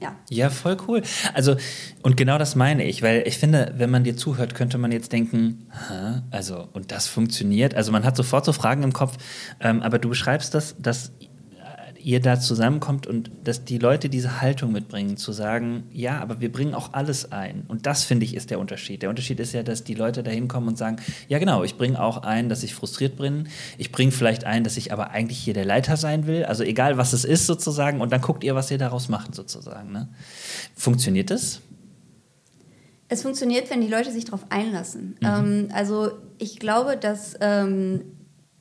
ja. 0.00 0.16
Ja, 0.30 0.50
voll 0.50 0.76
cool. 0.88 1.02
Also, 1.34 1.56
und 2.02 2.16
genau 2.16 2.38
das 2.38 2.54
meine 2.56 2.84
ich, 2.84 3.02
weil 3.02 3.22
ich 3.26 3.38
finde, 3.38 3.74
wenn 3.76 3.90
man 3.90 4.04
dir 4.04 4.16
zuhört, 4.16 4.54
könnte 4.54 4.78
man 4.78 4.92
jetzt 4.92 5.12
denken, 5.12 5.68
Hä? 5.88 6.22
also, 6.30 6.68
und 6.72 6.92
das 6.92 7.06
funktioniert. 7.06 7.74
Also, 7.74 7.92
man 7.92 8.04
hat 8.04 8.16
sofort 8.16 8.44
so 8.44 8.52
Fragen 8.52 8.82
im 8.82 8.92
Kopf, 8.92 9.16
ähm, 9.60 9.82
aber 9.82 9.98
du 9.98 10.08
beschreibst 10.08 10.54
das, 10.54 10.76
dass 10.78 11.12
ihr 12.02 12.20
da 12.20 12.38
zusammenkommt 12.38 13.06
und 13.06 13.30
dass 13.44 13.64
die 13.64 13.78
Leute 13.78 14.08
diese 14.08 14.40
Haltung 14.40 14.72
mitbringen, 14.72 15.16
zu 15.16 15.32
sagen, 15.32 15.84
ja, 15.92 16.20
aber 16.20 16.40
wir 16.40 16.50
bringen 16.50 16.74
auch 16.74 16.92
alles 16.92 17.32
ein. 17.32 17.64
Und 17.68 17.86
das, 17.86 18.04
finde 18.04 18.24
ich, 18.24 18.34
ist 18.34 18.50
der 18.50 18.58
Unterschied. 18.58 19.02
Der 19.02 19.10
Unterschied 19.10 19.40
ist 19.40 19.52
ja, 19.52 19.62
dass 19.62 19.84
die 19.84 19.94
Leute 19.94 20.22
da 20.22 20.30
hinkommen 20.30 20.68
und 20.68 20.78
sagen, 20.78 20.96
ja 21.28 21.38
genau, 21.38 21.64
ich 21.64 21.76
bringe 21.76 22.00
auch 22.00 22.22
ein, 22.22 22.48
dass 22.48 22.62
ich 22.62 22.74
frustriert 22.74 23.16
bin. 23.16 23.48
Ich 23.78 23.92
bringe 23.92 24.12
vielleicht 24.12 24.44
ein, 24.44 24.64
dass 24.64 24.76
ich 24.76 24.92
aber 24.92 25.10
eigentlich 25.10 25.38
hier 25.38 25.54
der 25.54 25.64
Leiter 25.64 25.96
sein 25.96 26.26
will. 26.26 26.44
Also 26.44 26.62
egal, 26.62 26.96
was 26.96 27.12
es 27.12 27.24
ist 27.24 27.46
sozusagen. 27.46 28.00
Und 28.00 28.12
dann 28.12 28.20
guckt 28.20 28.44
ihr, 28.44 28.54
was 28.54 28.70
ihr 28.70 28.78
daraus 28.78 29.08
macht 29.08 29.34
sozusagen. 29.34 29.92
Ne? 29.92 30.08
Funktioniert 30.74 31.30
das? 31.30 31.60
Es 33.08 33.22
funktioniert, 33.22 33.70
wenn 33.70 33.80
die 33.80 33.88
Leute 33.88 34.10
sich 34.10 34.24
darauf 34.24 34.44
einlassen. 34.48 35.16
Mhm. 35.20 35.26
Ähm, 35.26 35.68
also 35.72 36.10
ich 36.38 36.58
glaube, 36.58 36.96
dass 36.96 37.36
ähm, 37.40 38.15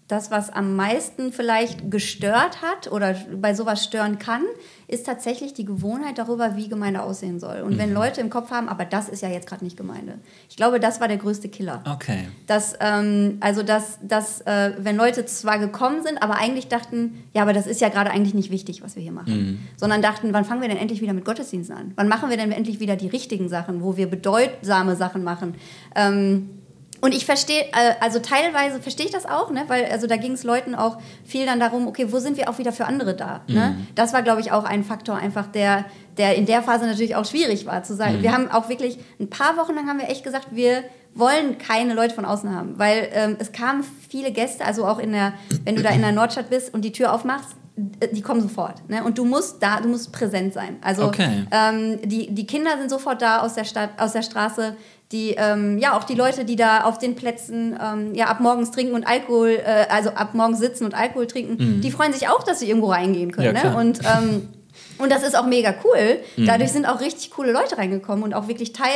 das, 0.08 0.30
was 0.30 0.52
am 0.52 0.76
meisten 0.76 1.34
vielleicht 1.34 1.89
gestört 1.89 2.62
hat 2.62 2.91
oder 2.91 3.15
bei 3.41 3.56
sowas 3.56 3.84
stören 3.84 4.20
kann, 4.20 4.44
ist 4.88 5.08
tatsächlich 5.08 5.56
die 5.56 5.65
Gewohnheit 5.65 6.20
darüber, 6.20 6.56
wie 6.56 6.70
Gemeinde 6.70 7.02
aussehen 7.02 7.39
soll. 7.39 7.62
Und 7.62 7.74
mhm. 7.74 7.78
wenn 7.80 7.94
Leute 7.94 8.22
im 8.22 8.30
Kopf 8.30 8.52
haben, 8.52 8.70
aber 8.70 8.86
das 8.86 9.10
ist 9.10 9.24
ja 9.24 9.30
jetzt 9.30 9.48
gerade 9.48 9.63
nicht 9.63 9.78
Gemeinde. 9.78 10.20
Ich 10.48 10.58
glaube, 10.58 10.80
das 10.80 11.02
war 11.02 11.08
der 11.08 11.18
größte 11.18 11.50
Killer. 11.50 11.84
Okay. 11.91 12.28
Dass, 12.46 12.76
ähm, 12.82 13.38
also, 13.39 13.63
dass, 13.63 13.98
dass 14.04 14.41
äh, 14.41 14.74
wenn 14.78 14.96
Leute 14.96 15.26
zwar 15.26 15.58
gekommen 15.58 16.04
sind, 16.04 16.22
aber 16.22 16.36
eigentlich 16.36 16.68
dachten, 16.68 17.24
ja, 17.34 17.41
aber 17.41 17.54
das 17.54 17.65
ist 17.65 17.82
ja 17.82 17.89
gerade 17.89 18.12
eigentlich 18.12 18.36
nicht 18.36 18.52
wichtig, 18.52 18.84
was 18.84 18.96
wir 18.96 19.02
hier 19.02 19.12
machen. 19.12 19.34
Mhm. 19.36 19.60
Sondern 19.76 20.04
dachten, 20.04 20.34
wann 20.34 20.46
fangen 20.46 20.62
wir 20.62 20.70
denn 20.70 20.78
endlich 20.78 21.02
wieder 21.02 21.13
mit 21.13 21.26
Gottesdiensten 21.26 21.76
an? 21.76 21.94
Wann 21.96 22.08
machen 22.08 22.30
wir 22.30 22.38
denn 22.38 22.52
endlich 22.52 22.80
wieder 22.80 22.96
die 22.96 23.08
richtigen 23.08 23.50
Sachen, 23.50 23.82
wo 23.82 23.98
wir 23.98 24.08
bedeutsame 24.08 24.96
Sachen 24.96 25.24
machen? 25.24 25.56
Ähm, 25.96 26.62
und 27.06 27.13
ich 27.13 27.28
verstehe, 27.28 27.62
äh, 27.65 27.94
also 28.00 28.18
teilweise 28.18 28.82
verstehe 28.82 29.06
ich 29.06 29.12
das 29.12 29.28
auch, 29.28 29.52
ne? 29.52 29.65
weil 29.68 29.86
also 29.86 30.08
da 30.08 30.18
ging 30.18 30.32
es 30.32 30.44
Leuten 30.44 30.74
auch 30.74 30.98
viel 31.24 31.46
dann 31.46 31.60
darum, 31.60 31.88
okay, 31.88 32.12
wo 32.12 32.18
sind 32.18 32.36
wir 32.36 32.50
auch 32.50 32.58
wieder 32.58 32.72
für 32.72 32.86
andere 32.86 33.13
da? 33.13 33.41
Ne? 33.46 33.54
Mhm. 33.54 33.54
Ne? 33.54 33.78
Das 33.94 34.12
war, 34.12 34.24
glaube 34.24 34.41
ich, 34.41 34.52
auch 34.52 34.63
ein 34.63 34.84
Faktor, 34.84 35.15
einfach 35.15 35.46
der, 35.46 35.86
der 36.18 36.34
in 36.34 36.48
der 36.48 36.63
Phase 36.63 36.88
natürlich 36.88 37.15
auch 37.15 37.26
schwierig 37.26 37.68
war, 37.68 37.84
zu 37.84 37.96
sagen. 37.96 38.18
Mhm. 38.18 38.24
Wir 38.24 38.34
haben 38.34 38.50
auch 38.50 38.70
wirklich 38.70 38.98
ein 39.20 39.30
paar 39.30 39.56
Wochen 39.56 39.76
lang 39.76 39.88
haben 39.88 40.00
wir 40.00 40.10
echt 40.10 40.24
gesagt, 40.24 40.48
wir 40.50 40.84
wollen 41.13 41.60
keine 41.60 41.94
Leute 41.94 42.15
von 42.15 42.26
außen 42.26 42.54
haben, 42.54 42.80
weil 42.80 43.08
ähm, 43.13 43.38
es 43.38 43.52
kamen 43.52 43.86
viele 44.10 44.32
Gäste, 44.32 44.65
also 44.65 44.88
auch 44.88 44.98
in 44.98 45.12
der, 45.12 45.34
wenn 45.63 45.76
du 45.76 45.84
da 45.84 45.91
in 45.91 46.02
der 46.02 46.12
Nordstadt 46.12 46.50
bist 46.50 46.74
und 46.74 46.82
die 46.82 46.91
Tür 46.91 47.13
aufmachst, 47.13 47.56
die 47.77 48.21
kommen 48.21 48.42
sofort. 48.42 48.88
Ne? 48.90 49.04
Und 49.04 49.17
du 49.17 49.25
musst 49.25 49.62
da, 49.62 49.82
du 49.82 49.90
musst 49.90 50.12
präsent 50.13 50.54
sein. 50.54 50.77
Also 50.82 51.04
Okay. 51.04 51.46
ähm, 51.52 52.00
die, 52.04 52.34
die 52.34 52.48
Kinder 52.48 52.71
sind 52.77 52.90
sofort 52.90 53.21
da 53.21 53.42
aus 53.42 53.56
der 53.56 53.65
Stadt, 53.65 53.90
aus 53.98 54.13
der 54.13 54.21
Straße. 54.21 54.77
Die, 55.12 55.35
ähm, 55.37 55.77
ja, 55.77 55.95
auch 55.95 56.03
die 56.03 56.15
Leute, 56.15 56.45
die 56.45 56.56
da 56.56 56.83
auf 56.83 56.97
den 56.97 57.15
Plätzen 57.15 57.77
ähm, 57.79 58.15
ja, 58.15 58.25
ab 58.25 58.39
morgens 58.39 58.71
trinken 58.71 58.95
und 58.95 59.06
Alkohol, 59.06 59.60
äh, 59.63 59.85
also 59.89 60.10
ab 60.10 60.33
morgens 60.33 60.60
sitzen 60.60 60.83
und 60.83 60.95
Alkohol 60.95 61.27
trinken, 61.27 61.79
die 61.81 61.91
freuen 61.91 62.12
sich 62.12 62.27
auch, 62.27 62.41
dass 62.43 62.60
sie 62.60 62.67
irgendwo 62.67 62.87
reingehen 62.91 63.31
können. 63.31 63.51
Mhm. 63.51 63.56
Ja, 63.58 63.69
ne? 63.71 63.77
Und, 63.77 63.99
ähm, 64.03 64.49
und 64.97 65.12
das 65.12 65.21
ist 65.23 65.37
auch 65.37 65.45
mega 65.45 65.75
cool. 65.83 66.19
Mhm. 66.37 66.45
Dadurch 66.47 66.71
sind 66.71 66.85
auch 66.87 67.01
richtig 67.01 67.29
coole 67.31 67.51
Leute 67.51 67.77
reingekommen 67.77 68.23
und 68.23 68.33
auch 68.33 68.47
wirklich 68.47 68.73
Teil 68.73 68.89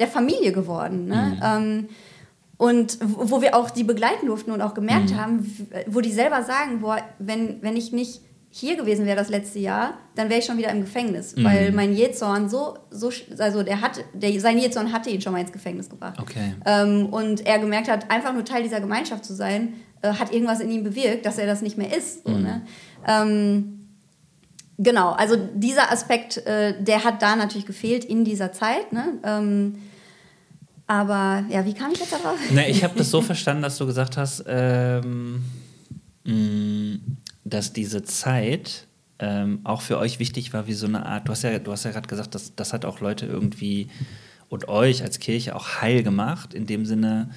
der 0.00 0.08
Familie 0.08 0.50
geworden. 0.52 1.06
Ne? 1.06 1.36
Mhm. 1.36 1.40
Ähm, 1.44 1.88
und 2.56 2.98
wo 3.00 3.40
wir 3.40 3.54
auch 3.56 3.70
die 3.70 3.84
begleiten 3.84 4.26
durften 4.26 4.50
und 4.50 4.62
auch 4.62 4.74
gemerkt 4.74 5.10
Mhm. 5.10 5.16
haben, 5.16 5.68
wo 5.86 6.00
die 6.00 6.12
selber 6.12 6.42
sagen, 6.42 6.80
boah, 6.80 6.98
wenn, 7.18 7.62
wenn 7.62 7.76
ich 7.76 7.92
nicht 7.92 8.20
hier 8.54 8.76
gewesen 8.76 9.06
wäre 9.06 9.16
das 9.16 9.30
letzte 9.30 9.58
Jahr, 9.58 9.94
dann 10.14 10.28
wäre 10.28 10.38
ich 10.40 10.44
schon 10.44 10.58
wieder 10.58 10.68
im 10.70 10.82
Gefängnis, 10.82 11.34
Mhm. 11.34 11.44
weil 11.44 11.72
mein 11.72 11.94
Jezorn 11.94 12.50
so, 12.50 12.76
so, 12.90 13.10
also 13.38 13.62
der 13.62 13.80
hat, 13.80 14.04
der, 14.12 14.38
sein 14.40 14.58
Jezorn 14.58 14.92
hatte 14.92 15.08
ihn 15.08 15.22
schon 15.22 15.32
mal 15.32 15.40
ins 15.40 15.52
Gefängnis 15.52 15.88
gebracht. 15.88 16.18
Okay. 16.20 16.54
Ähm, 16.66 17.06
und 17.06 17.46
er 17.46 17.58
gemerkt 17.58 17.88
hat, 17.88 18.10
einfach 18.10 18.34
nur 18.34 18.44
Teil 18.44 18.62
dieser 18.62 18.80
Gemeinschaft 18.80 19.24
zu 19.24 19.32
sein, 19.34 19.72
äh, 20.02 20.12
hat 20.12 20.34
irgendwas 20.34 20.60
in 20.60 20.70
ihm 20.70 20.84
bewirkt, 20.84 21.24
dass 21.24 21.38
er 21.38 21.46
das 21.46 21.62
nicht 21.62 21.78
mehr 21.78 21.96
ist. 21.96 22.24
So, 22.26 22.32
ne? 22.32 22.60
ähm, 23.08 23.86
genau, 24.76 25.12
also 25.12 25.36
dieser 25.54 25.90
Aspekt, 25.90 26.36
äh, 26.46 26.74
der 26.78 27.04
hat 27.04 27.22
da 27.22 27.36
natürlich 27.36 27.64
gefehlt 27.66 28.04
in 28.04 28.22
dieser 28.22 28.52
Zeit. 28.52 28.92
Ne? 28.92 29.14
Ähm, 29.24 29.76
aber 30.86 31.44
ja, 31.48 31.64
wie 31.64 31.72
kam 31.72 31.92
ich 31.92 32.00
jetzt 32.00 32.12
darauf? 32.12 32.36
Ne, 32.50 32.68
ich 32.68 32.84
habe 32.84 32.98
das 32.98 33.10
so 33.10 33.22
verstanden, 33.22 33.62
dass 33.62 33.78
du 33.78 33.86
gesagt 33.86 34.18
hast, 34.18 34.44
ähm, 34.46 35.42
mh, 36.24 36.98
dass 37.44 37.72
diese 37.72 38.02
Zeit 38.02 38.86
ähm, 39.18 39.60
auch 39.64 39.82
für 39.82 39.98
euch 39.98 40.18
wichtig 40.18 40.52
war, 40.52 40.66
wie 40.66 40.72
so 40.72 40.86
eine 40.86 41.06
Art, 41.06 41.28
du 41.28 41.32
hast 41.32 41.44
ja, 41.44 41.50
ja 41.50 41.58
gerade 41.58 42.08
gesagt, 42.08 42.34
dass, 42.34 42.54
das 42.54 42.72
hat 42.72 42.84
auch 42.84 43.00
Leute 43.00 43.26
irgendwie 43.26 43.88
und 44.48 44.68
euch 44.68 45.02
als 45.02 45.18
Kirche 45.18 45.56
auch 45.56 45.80
heil 45.80 46.02
gemacht, 46.02 46.54
in 46.54 46.66
dem 46.66 46.84
Sinne, 46.84 47.30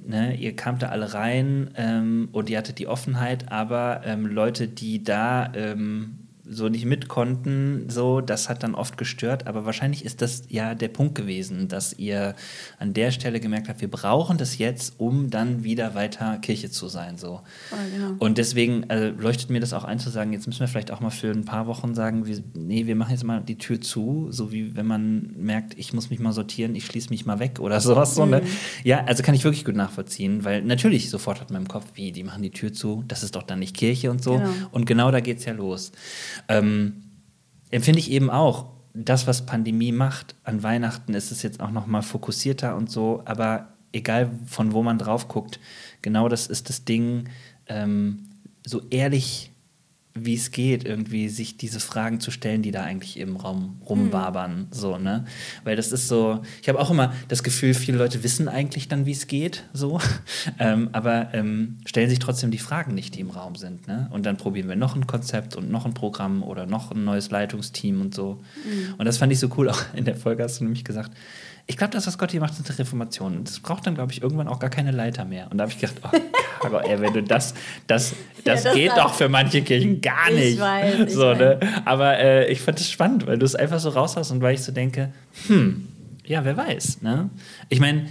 ne, 0.00 0.36
ihr 0.36 0.54
kamt 0.54 0.82
da 0.82 0.88
alle 0.88 1.14
rein 1.14 1.70
ähm, 1.76 2.28
und 2.32 2.50
ihr 2.50 2.58
hattet 2.58 2.78
die 2.78 2.86
Offenheit, 2.86 3.50
aber 3.50 4.02
ähm, 4.04 4.26
Leute, 4.26 4.68
die 4.68 5.02
da 5.02 5.52
ähm, 5.54 6.25
so 6.48 6.68
nicht 6.68 6.84
mit 6.84 7.08
konnten, 7.08 7.88
so, 7.88 8.20
das 8.20 8.48
hat 8.48 8.62
dann 8.62 8.74
oft 8.74 8.96
gestört, 8.96 9.46
aber 9.46 9.66
wahrscheinlich 9.66 10.04
ist 10.04 10.22
das 10.22 10.44
ja 10.48 10.74
der 10.74 10.88
Punkt 10.88 11.14
gewesen, 11.14 11.68
dass 11.68 11.92
ihr 11.94 12.34
an 12.78 12.94
der 12.94 13.10
Stelle 13.10 13.40
gemerkt 13.40 13.68
habt, 13.68 13.80
wir 13.80 13.90
brauchen 13.90 14.38
das 14.38 14.58
jetzt, 14.58 14.94
um 14.98 15.30
dann 15.30 15.64
wieder 15.64 15.94
weiter 15.94 16.38
Kirche 16.38 16.70
zu 16.70 16.88
sein, 16.88 17.18
so. 17.18 17.40
Voll, 17.68 17.78
genau. 17.92 18.14
Und 18.18 18.38
deswegen 18.38 18.84
äh, 18.84 19.08
leuchtet 19.08 19.50
mir 19.50 19.60
das 19.60 19.72
auch 19.72 19.84
ein 19.84 19.98
zu 19.98 20.10
sagen, 20.10 20.32
jetzt 20.32 20.46
müssen 20.46 20.60
wir 20.60 20.68
vielleicht 20.68 20.90
auch 20.90 21.00
mal 21.00 21.10
für 21.10 21.30
ein 21.30 21.44
paar 21.44 21.66
Wochen 21.66 21.94
sagen, 21.94 22.26
wir, 22.26 22.42
nee, 22.54 22.86
wir 22.86 22.96
machen 22.96 23.10
jetzt 23.10 23.24
mal 23.24 23.40
die 23.40 23.58
Tür 23.58 23.80
zu, 23.80 24.28
so 24.30 24.52
wie 24.52 24.76
wenn 24.76 24.86
man 24.86 25.34
merkt, 25.36 25.76
ich 25.78 25.92
muss 25.92 26.10
mich 26.10 26.20
mal 26.20 26.32
sortieren, 26.32 26.74
ich 26.74 26.86
schließe 26.86 27.10
mich 27.10 27.26
mal 27.26 27.38
weg 27.38 27.58
oder 27.60 27.80
sowas. 27.86 28.14
So, 28.14 28.26
ne? 28.26 28.42
Ja, 28.84 29.04
also 29.04 29.22
kann 29.22 29.34
ich 29.34 29.44
wirklich 29.44 29.64
gut 29.64 29.76
nachvollziehen, 29.76 30.44
weil 30.44 30.62
natürlich 30.62 31.10
sofort 31.10 31.40
hat 31.40 31.50
man 31.50 31.62
im 31.62 31.68
Kopf, 31.68 31.86
wie, 31.94 32.12
die 32.12 32.22
machen 32.22 32.42
die 32.42 32.50
Tür 32.50 32.72
zu, 32.72 33.04
das 33.08 33.22
ist 33.22 33.36
doch 33.36 33.42
dann 33.42 33.58
nicht 33.58 33.76
Kirche 33.76 34.10
und 34.10 34.22
so. 34.22 34.34
Genau. 34.34 34.50
Und 34.70 34.86
genau 34.86 35.10
da 35.10 35.20
geht 35.20 35.38
es 35.38 35.44
ja 35.44 35.52
los. 35.52 35.92
Ähm, 36.48 37.02
empfinde 37.70 37.98
ich 37.98 38.10
eben 38.10 38.30
auch, 38.30 38.76
das, 38.94 39.26
was 39.26 39.44
Pandemie 39.44 39.92
macht, 39.92 40.34
an 40.42 40.62
Weihnachten 40.62 41.12
ist 41.12 41.30
es 41.30 41.42
jetzt 41.42 41.60
auch 41.60 41.70
noch 41.70 41.86
mal 41.86 42.02
fokussierter 42.02 42.76
und 42.76 42.90
so, 42.90 43.22
aber 43.26 43.74
egal 43.92 44.30
von 44.46 44.72
wo 44.72 44.82
man 44.82 44.98
drauf 44.98 45.28
guckt, 45.28 45.60
genau 46.02 46.28
das 46.28 46.46
ist 46.46 46.68
das 46.68 46.84
Ding, 46.84 47.28
ähm, 47.66 48.30
so 48.64 48.82
ehrlich 48.90 49.52
wie 50.18 50.34
es 50.34 50.50
geht, 50.50 50.84
irgendwie 50.84 51.28
sich 51.28 51.56
diese 51.56 51.80
Fragen 51.80 52.20
zu 52.20 52.30
stellen, 52.30 52.62
die 52.62 52.70
da 52.70 52.82
eigentlich 52.82 53.18
im 53.18 53.36
Raum 53.36 53.80
rumwabern, 53.88 54.68
so, 54.70 54.98
ne? 54.98 55.24
Weil 55.64 55.76
das 55.76 55.92
ist 55.92 56.08
so, 56.08 56.42
ich 56.62 56.68
habe 56.68 56.78
auch 56.78 56.90
immer 56.90 57.12
das 57.28 57.42
Gefühl, 57.42 57.74
viele 57.74 57.98
Leute 57.98 58.22
wissen 58.22 58.48
eigentlich 58.48 58.88
dann, 58.88 59.06
wie 59.06 59.12
es 59.12 59.26
geht, 59.26 59.64
so, 59.72 60.00
ähm, 60.58 60.90
aber 60.92 61.34
ähm, 61.34 61.78
stellen 61.86 62.10
sich 62.10 62.18
trotzdem 62.18 62.50
die 62.50 62.58
Fragen 62.58 62.94
nicht, 62.94 63.14
die 63.14 63.20
im 63.20 63.30
Raum 63.30 63.56
sind, 63.56 63.86
ne? 63.88 64.08
Und 64.12 64.26
dann 64.26 64.36
probieren 64.36 64.68
wir 64.68 64.76
noch 64.76 64.96
ein 64.96 65.06
Konzept 65.06 65.56
und 65.56 65.70
noch 65.70 65.86
ein 65.86 65.94
Programm 65.94 66.42
oder 66.42 66.66
noch 66.66 66.90
ein 66.92 67.04
neues 67.04 67.30
Leitungsteam 67.30 68.00
und 68.00 68.14
so. 68.14 68.42
Und 68.98 69.04
das 69.04 69.18
fand 69.18 69.32
ich 69.32 69.38
so 69.38 69.50
cool, 69.56 69.68
auch 69.68 69.82
in 69.94 70.04
der 70.04 70.16
Folge 70.16 70.42
hast 70.42 70.60
du 70.60 70.64
nämlich 70.64 70.84
gesagt, 70.84 71.12
ich 71.68 71.76
glaube, 71.76 71.92
das, 71.92 72.06
was 72.06 72.16
Gott 72.16 72.30
hier 72.30 72.40
macht, 72.40 72.52
ist 72.58 72.68
eine 72.68 72.78
Reformation. 72.78 73.38
Und 73.38 73.48
das 73.48 73.58
braucht 73.60 73.86
dann, 73.86 73.94
glaube 73.96 74.12
ich, 74.12 74.22
irgendwann 74.22 74.46
auch 74.46 74.60
gar 74.60 74.70
keine 74.70 74.92
Leiter 74.92 75.24
mehr. 75.24 75.50
Und 75.50 75.58
da 75.58 75.62
habe 75.62 75.72
ich 75.72 75.78
gedacht, 75.80 75.96
oh, 76.04 76.16
Caro, 76.60 76.78
ey, 76.78 77.00
wenn 77.00 77.12
du 77.12 77.22
das, 77.24 77.54
das, 77.88 78.14
das, 78.44 78.62
das 78.62 78.74
geht 78.74 78.92
doch 78.96 79.12
für 79.14 79.28
manche 79.28 79.62
Kirchen 79.62 80.00
gar 80.00 80.28
Ich 80.30 80.34
nicht. 80.36 80.60
weiß, 80.60 81.00
ich 81.08 81.12
so, 81.12 81.34
ne? 81.34 81.58
Aber 81.84 82.18
äh, 82.18 82.50
ich 82.52 82.60
fand 82.60 82.78
es 82.78 82.88
spannend, 82.90 83.26
weil 83.26 83.38
du 83.38 83.44
es 83.44 83.56
einfach 83.56 83.80
so 83.80 83.88
raus 83.88 84.16
hast 84.16 84.30
und 84.30 84.42
weil 84.42 84.54
ich 84.54 84.62
so 84.62 84.70
denke, 84.70 85.12
hm, 85.48 85.88
ja, 86.24 86.44
wer 86.44 86.56
weiß. 86.56 87.02
Ne? 87.02 87.30
Ich 87.68 87.80
meine, 87.80 88.06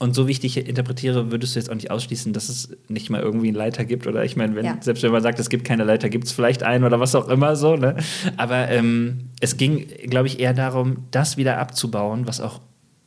und 0.00 0.14
so 0.14 0.28
wie 0.28 0.32
ich 0.32 0.40
dich 0.40 0.56
interpretiere, 0.58 1.32
würdest 1.32 1.54
du 1.56 1.58
jetzt 1.60 1.70
auch 1.70 1.74
nicht 1.74 1.90
ausschließen, 1.90 2.32
dass 2.32 2.48
es 2.48 2.68
nicht 2.88 3.10
mal 3.10 3.20
irgendwie 3.20 3.48
einen 3.48 3.56
Leiter 3.56 3.84
gibt. 3.84 4.06
Oder 4.06 4.24
ich 4.24 4.36
meine, 4.36 4.54
wenn, 4.54 4.64
Ja. 4.64 4.76
selbst 4.80 5.02
wenn 5.02 5.10
man 5.10 5.22
sagt, 5.22 5.40
es 5.40 5.48
gibt 5.50 5.64
keine 5.66 5.82
Leiter, 5.84 6.08
gibt 6.08 6.24
es 6.26 6.32
vielleicht 6.32 6.62
einen 6.62 6.84
oder 6.84 7.00
was 7.00 7.14
auch 7.16 7.28
immer 7.28 7.56
so. 7.56 7.74
Ne? 7.76 7.96
Aber 8.36 8.68
ähm, 8.68 9.27
es 9.40 9.56
ging, 9.56 9.86
glaube 10.10 10.26
ich, 10.26 10.40
eher 10.40 10.52
darum, 10.54 11.04
das 11.10 11.36
wieder 11.36 11.58
abzubauen, 11.58 12.26
was 12.26 12.40
auch 12.40 12.60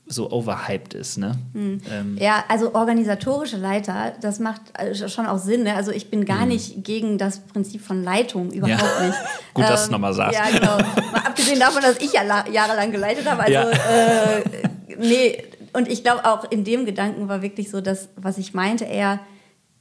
so 0.08 0.30
overhyped 0.30 0.94
ist. 0.94 1.18
Ne? 1.18 1.38
Hm. 1.54 1.82
Ähm, 1.90 2.18
Ja, 2.20 2.44
also 2.50 2.74
organisatorische 2.76 3.56
Leiter, 3.58 4.12
das 4.20 4.40
macht 4.40 4.62
äh, 4.78 4.94
schon 5.08 5.26
auch 5.26 5.38
Sinn. 5.38 5.64
Ne? 5.64 5.74
Also 5.76 5.92
ich 5.92 6.10
bin 6.10 6.26
gar 6.26 6.46
nicht 6.46 6.84
gegen 6.84 7.18
das 7.18 7.40
Prinzip 7.40 7.82
von 7.82 8.04
Leitung, 8.04 8.52
überhaupt. 8.52 8.82
Ja. 9.00 9.08
nicht. 9.08 9.18
Gut, 9.54 9.64
dass 9.64 9.84
du's 9.84 9.92
noch 9.92 10.00
mal 10.00 10.14
sagst. 10.14 10.38
Ja, 10.38 10.50
genau. 10.50 10.78
Mal 11.12 11.22
abgesehen 11.26 11.60
davon, 11.60 11.82
dass 11.82 11.98
ich 12.02 12.12
ja 12.14 12.24
la- 12.24 12.48
jahrelang 12.50 12.92
geleitet 12.92 13.26
habe. 13.30 13.42
Also, 13.44 13.54
Ja. 13.54 13.70
äh, 13.70 14.44
nee, 15.00 15.44
und 15.74 15.88
ich 15.88 16.04
glaube 16.04 16.26
auch 16.26 16.50
in 16.52 16.66
dem 16.66 16.86
Gedanken 16.86 17.30
war 17.30 17.42
wirklich 17.42 17.70
so, 17.72 17.80
dass, 17.80 18.10
was 18.18 18.38
ich 18.38 18.54
meinte, 18.54 18.84
eher, 18.84 19.20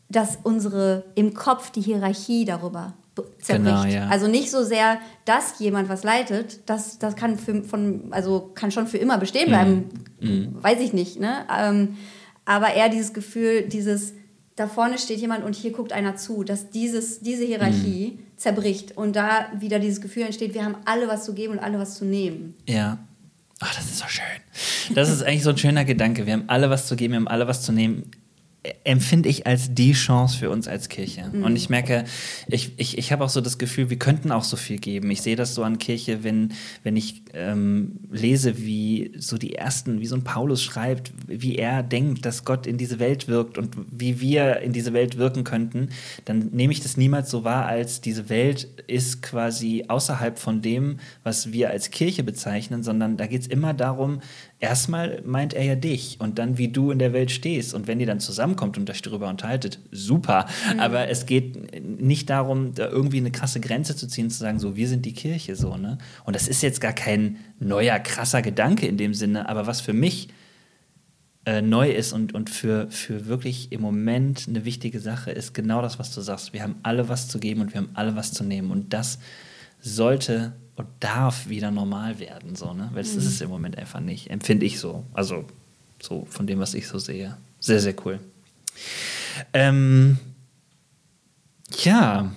dass 0.08 0.38
unsere 0.44 1.04
im 1.16 1.34
Kopf 1.34 1.70
die 1.70 1.80
Hierarchie 1.80 2.44
darüber 2.44 2.94
zerbricht. 3.40 3.64
Genau, 3.82 3.84
ja. 3.84 4.08
Also 4.08 4.26
nicht 4.28 4.50
so 4.50 4.62
sehr, 4.62 4.98
dass 5.24 5.58
jemand 5.58 5.88
was 5.88 6.04
leitet, 6.04 6.60
das, 6.66 6.98
das 6.98 7.16
kann, 7.16 7.38
für, 7.38 7.62
von, 7.64 8.04
also 8.12 8.50
kann 8.54 8.70
schon 8.70 8.86
für 8.86 8.98
immer 8.98 9.18
bestehen 9.18 9.48
bleiben, 9.48 9.84
Mhm. 10.20 10.56
weiß 10.62 10.80
ich 10.80 10.92
nicht. 10.92 11.18
Ne? 11.20 11.44
Ähm, 11.54 11.96
aber 12.44 12.72
eher 12.74 12.88
dieses 12.88 13.12
Gefühl, 13.12 13.62
dieses, 13.62 14.12
da 14.56 14.66
vorne 14.68 14.98
steht 14.98 15.18
jemand 15.20 15.44
und 15.44 15.54
hier 15.54 15.72
guckt 15.72 15.92
einer 15.92 16.16
zu, 16.16 16.44
dass 16.44 16.70
dieses, 16.70 17.20
diese 17.20 17.44
Hierarchie 17.44 18.18
Mhm. 18.18 18.36
zerbricht 18.36 18.96
und 18.96 19.16
da 19.16 19.46
wieder 19.58 19.78
dieses 19.78 20.00
Gefühl 20.00 20.24
entsteht, 20.24 20.54
wir 20.54 20.64
haben 20.64 20.76
alle 20.84 21.08
was 21.08 21.24
zu 21.24 21.34
geben 21.34 21.54
und 21.54 21.58
alle 21.58 21.78
was 21.78 21.94
zu 21.96 22.04
nehmen. 22.04 22.54
Ja. 22.68 22.98
Ach, 23.62 23.74
das 23.74 23.84
ist 23.86 23.98
so 23.98 24.06
schön. 24.08 24.94
Das 24.94 25.10
ist 25.10 25.22
eigentlich 25.22 25.42
so 25.42 25.50
ein 25.50 25.58
schöner 25.58 25.84
Gedanke. 25.84 26.24
Wir 26.24 26.32
haben 26.32 26.44
alle 26.46 26.70
was 26.70 26.86
zu 26.86 26.96
geben, 26.96 27.12
wir 27.12 27.20
haben 27.20 27.28
alle 27.28 27.46
was 27.46 27.62
zu 27.62 27.72
nehmen. 27.72 28.10
Empfinde 28.84 29.30
ich 29.30 29.46
als 29.46 29.72
die 29.72 29.92
Chance 29.92 30.36
für 30.36 30.50
uns 30.50 30.68
als 30.68 30.90
Kirche. 30.90 31.30
Und 31.32 31.56
ich 31.56 31.70
merke, 31.70 32.04
ich, 32.46 32.72
ich, 32.76 32.98
ich 32.98 33.10
habe 33.10 33.24
auch 33.24 33.30
so 33.30 33.40
das 33.40 33.56
Gefühl, 33.56 33.88
wir 33.88 33.98
könnten 33.98 34.30
auch 34.30 34.44
so 34.44 34.58
viel 34.58 34.78
geben. 34.78 35.10
Ich 35.10 35.22
sehe 35.22 35.34
das 35.34 35.54
so 35.54 35.62
an 35.62 35.78
Kirche, 35.78 36.24
wenn, 36.24 36.52
wenn 36.82 36.94
ich 36.94 37.22
ähm, 37.32 38.00
lese, 38.10 38.58
wie 38.58 39.12
so 39.16 39.38
die 39.38 39.54
ersten, 39.54 40.00
wie 40.00 40.06
so 40.06 40.14
ein 40.14 40.24
Paulus 40.24 40.62
schreibt, 40.62 41.12
wie 41.26 41.56
er 41.56 41.82
denkt, 41.82 42.26
dass 42.26 42.44
Gott 42.44 42.66
in 42.66 42.76
diese 42.76 42.98
Welt 42.98 43.28
wirkt 43.28 43.56
und 43.56 43.76
wie 43.90 44.20
wir 44.20 44.60
in 44.60 44.74
diese 44.74 44.92
Welt 44.92 45.16
wirken 45.16 45.42
könnten, 45.42 45.88
dann 46.26 46.50
nehme 46.52 46.74
ich 46.74 46.80
das 46.80 46.98
niemals 46.98 47.30
so 47.30 47.44
wahr, 47.44 47.64
als 47.64 48.02
diese 48.02 48.28
Welt 48.28 48.68
ist 48.86 49.22
quasi 49.22 49.84
außerhalb 49.88 50.38
von 50.38 50.60
dem, 50.60 50.98
was 51.22 51.50
wir 51.52 51.70
als 51.70 51.90
Kirche 51.90 52.24
bezeichnen, 52.24 52.82
sondern 52.82 53.16
da 53.16 53.26
geht 53.26 53.40
es 53.40 53.46
immer 53.46 53.72
darum, 53.72 54.20
erstmal 54.60 55.22
meint 55.24 55.54
er 55.54 55.64
ja 55.64 55.74
dich 55.74 56.16
und 56.20 56.38
dann, 56.38 56.58
wie 56.58 56.68
du 56.68 56.90
in 56.90 56.98
der 56.98 57.12
Welt 57.12 57.30
stehst. 57.30 57.74
Und 57.74 57.86
wenn 57.86 57.98
ihr 57.98 58.06
dann 58.06 58.20
zusammenkommt 58.20 58.76
und 58.78 58.88
euch 58.90 59.02
darüber 59.02 59.28
unterhaltet, 59.28 59.80
super. 59.90 60.46
Aber 60.78 61.08
es 61.08 61.26
geht 61.26 61.82
nicht 61.82 62.30
darum, 62.30 62.74
da 62.74 62.88
irgendwie 62.88 63.18
eine 63.18 63.30
krasse 63.30 63.60
Grenze 63.60 63.96
zu 63.96 64.06
ziehen, 64.06 64.30
zu 64.30 64.38
sagen, 64.38 64.58
so, 64.58 64.76
wir 64.76 64.86
sind 64.86 65.06
die 65.06 65.14
Kirche, 65.14 65.56
so, 65.56 65.76
ne? 65.76 65.98
Und 66.24 66.36
das 66.36 66.46
ist 66.46 66.62
jetzt 66.62 66.80
gar 66.80 66.92
kein 66.92 67.38
neuer, 67.58 67.98
krasser 67.98 68.42
Gedanke 68.42 68.86
in 68.86 68.98
dem 68.98 69.14
Sinne, 69.14 69.48
aber 69.48 69.66
was 69.66 69.80
für 69.80 69.94
mich 69.94 70.28
äh, 71.46 71.62
neu 71.62 71.90
ist 71.90 72.12
und, 72.12 72.34
und 72.34 72.50
für, 72.50 72.90
für 72.90 73.26
wirklich 73.26 73.72
im 73.72 73.80
Moment 73.80 74.44
eine 74.46 74.66
wichtige 74.66 75.00
Sache 75.00 75.30
ist 75.30 75.54
genau 75.54 75.80
das, 75.80 75.98
was 75.98 76.14
du 76.14 76.20
sagst. 76.20 76.52
Wir 76.52 76.62
haben 76.62 76.76
alle 76.82 77.08
was 77.08 77.28
zu 77.28 77.40
geben 77.40 77.62
und 77.62 77.72
wir 77.72 77.80
haben 77.80 77.90
alle 77.94 78.14
was 78.14 78.32
zu 78.32 78.44
nehmen. 78.44 78.70
Und 78.70 78.92
das 78.92 79.18
sollte 79.80 80.52
und 80.80 80.88
darf 81.00 81.48
wieder 81.48 81.70
normal 81.70 82.18
werden, 82.18 82.56
so, 82.56 82.72
ne? 82.72 82.90
Weil 82.92 83.02
das 83.02 83.14
ist 83.14 83.26
es 83.26 83.40
im 83.40 83.50
Moment 83.50 83.78
einfach 83.78 84.00
nicht. 84.00 84.30
Empfinde 84.30 84.66
ich 84.66 84.78
so. 84.80 85.04
Also 85.12 85.44
so 86.00 86.26
von 86.28 86.46
dem, 86.46 86.58
was 86.58 86.74
ich 86.74 86.88
so 86.88 86.98
sehe. 86.98 87.36
Sehr, 87.60 87.80
sehr 87.80 87.94
cool. 88.04 88.18
Ähm, 89.52 90.18
ja, 91.82 92.32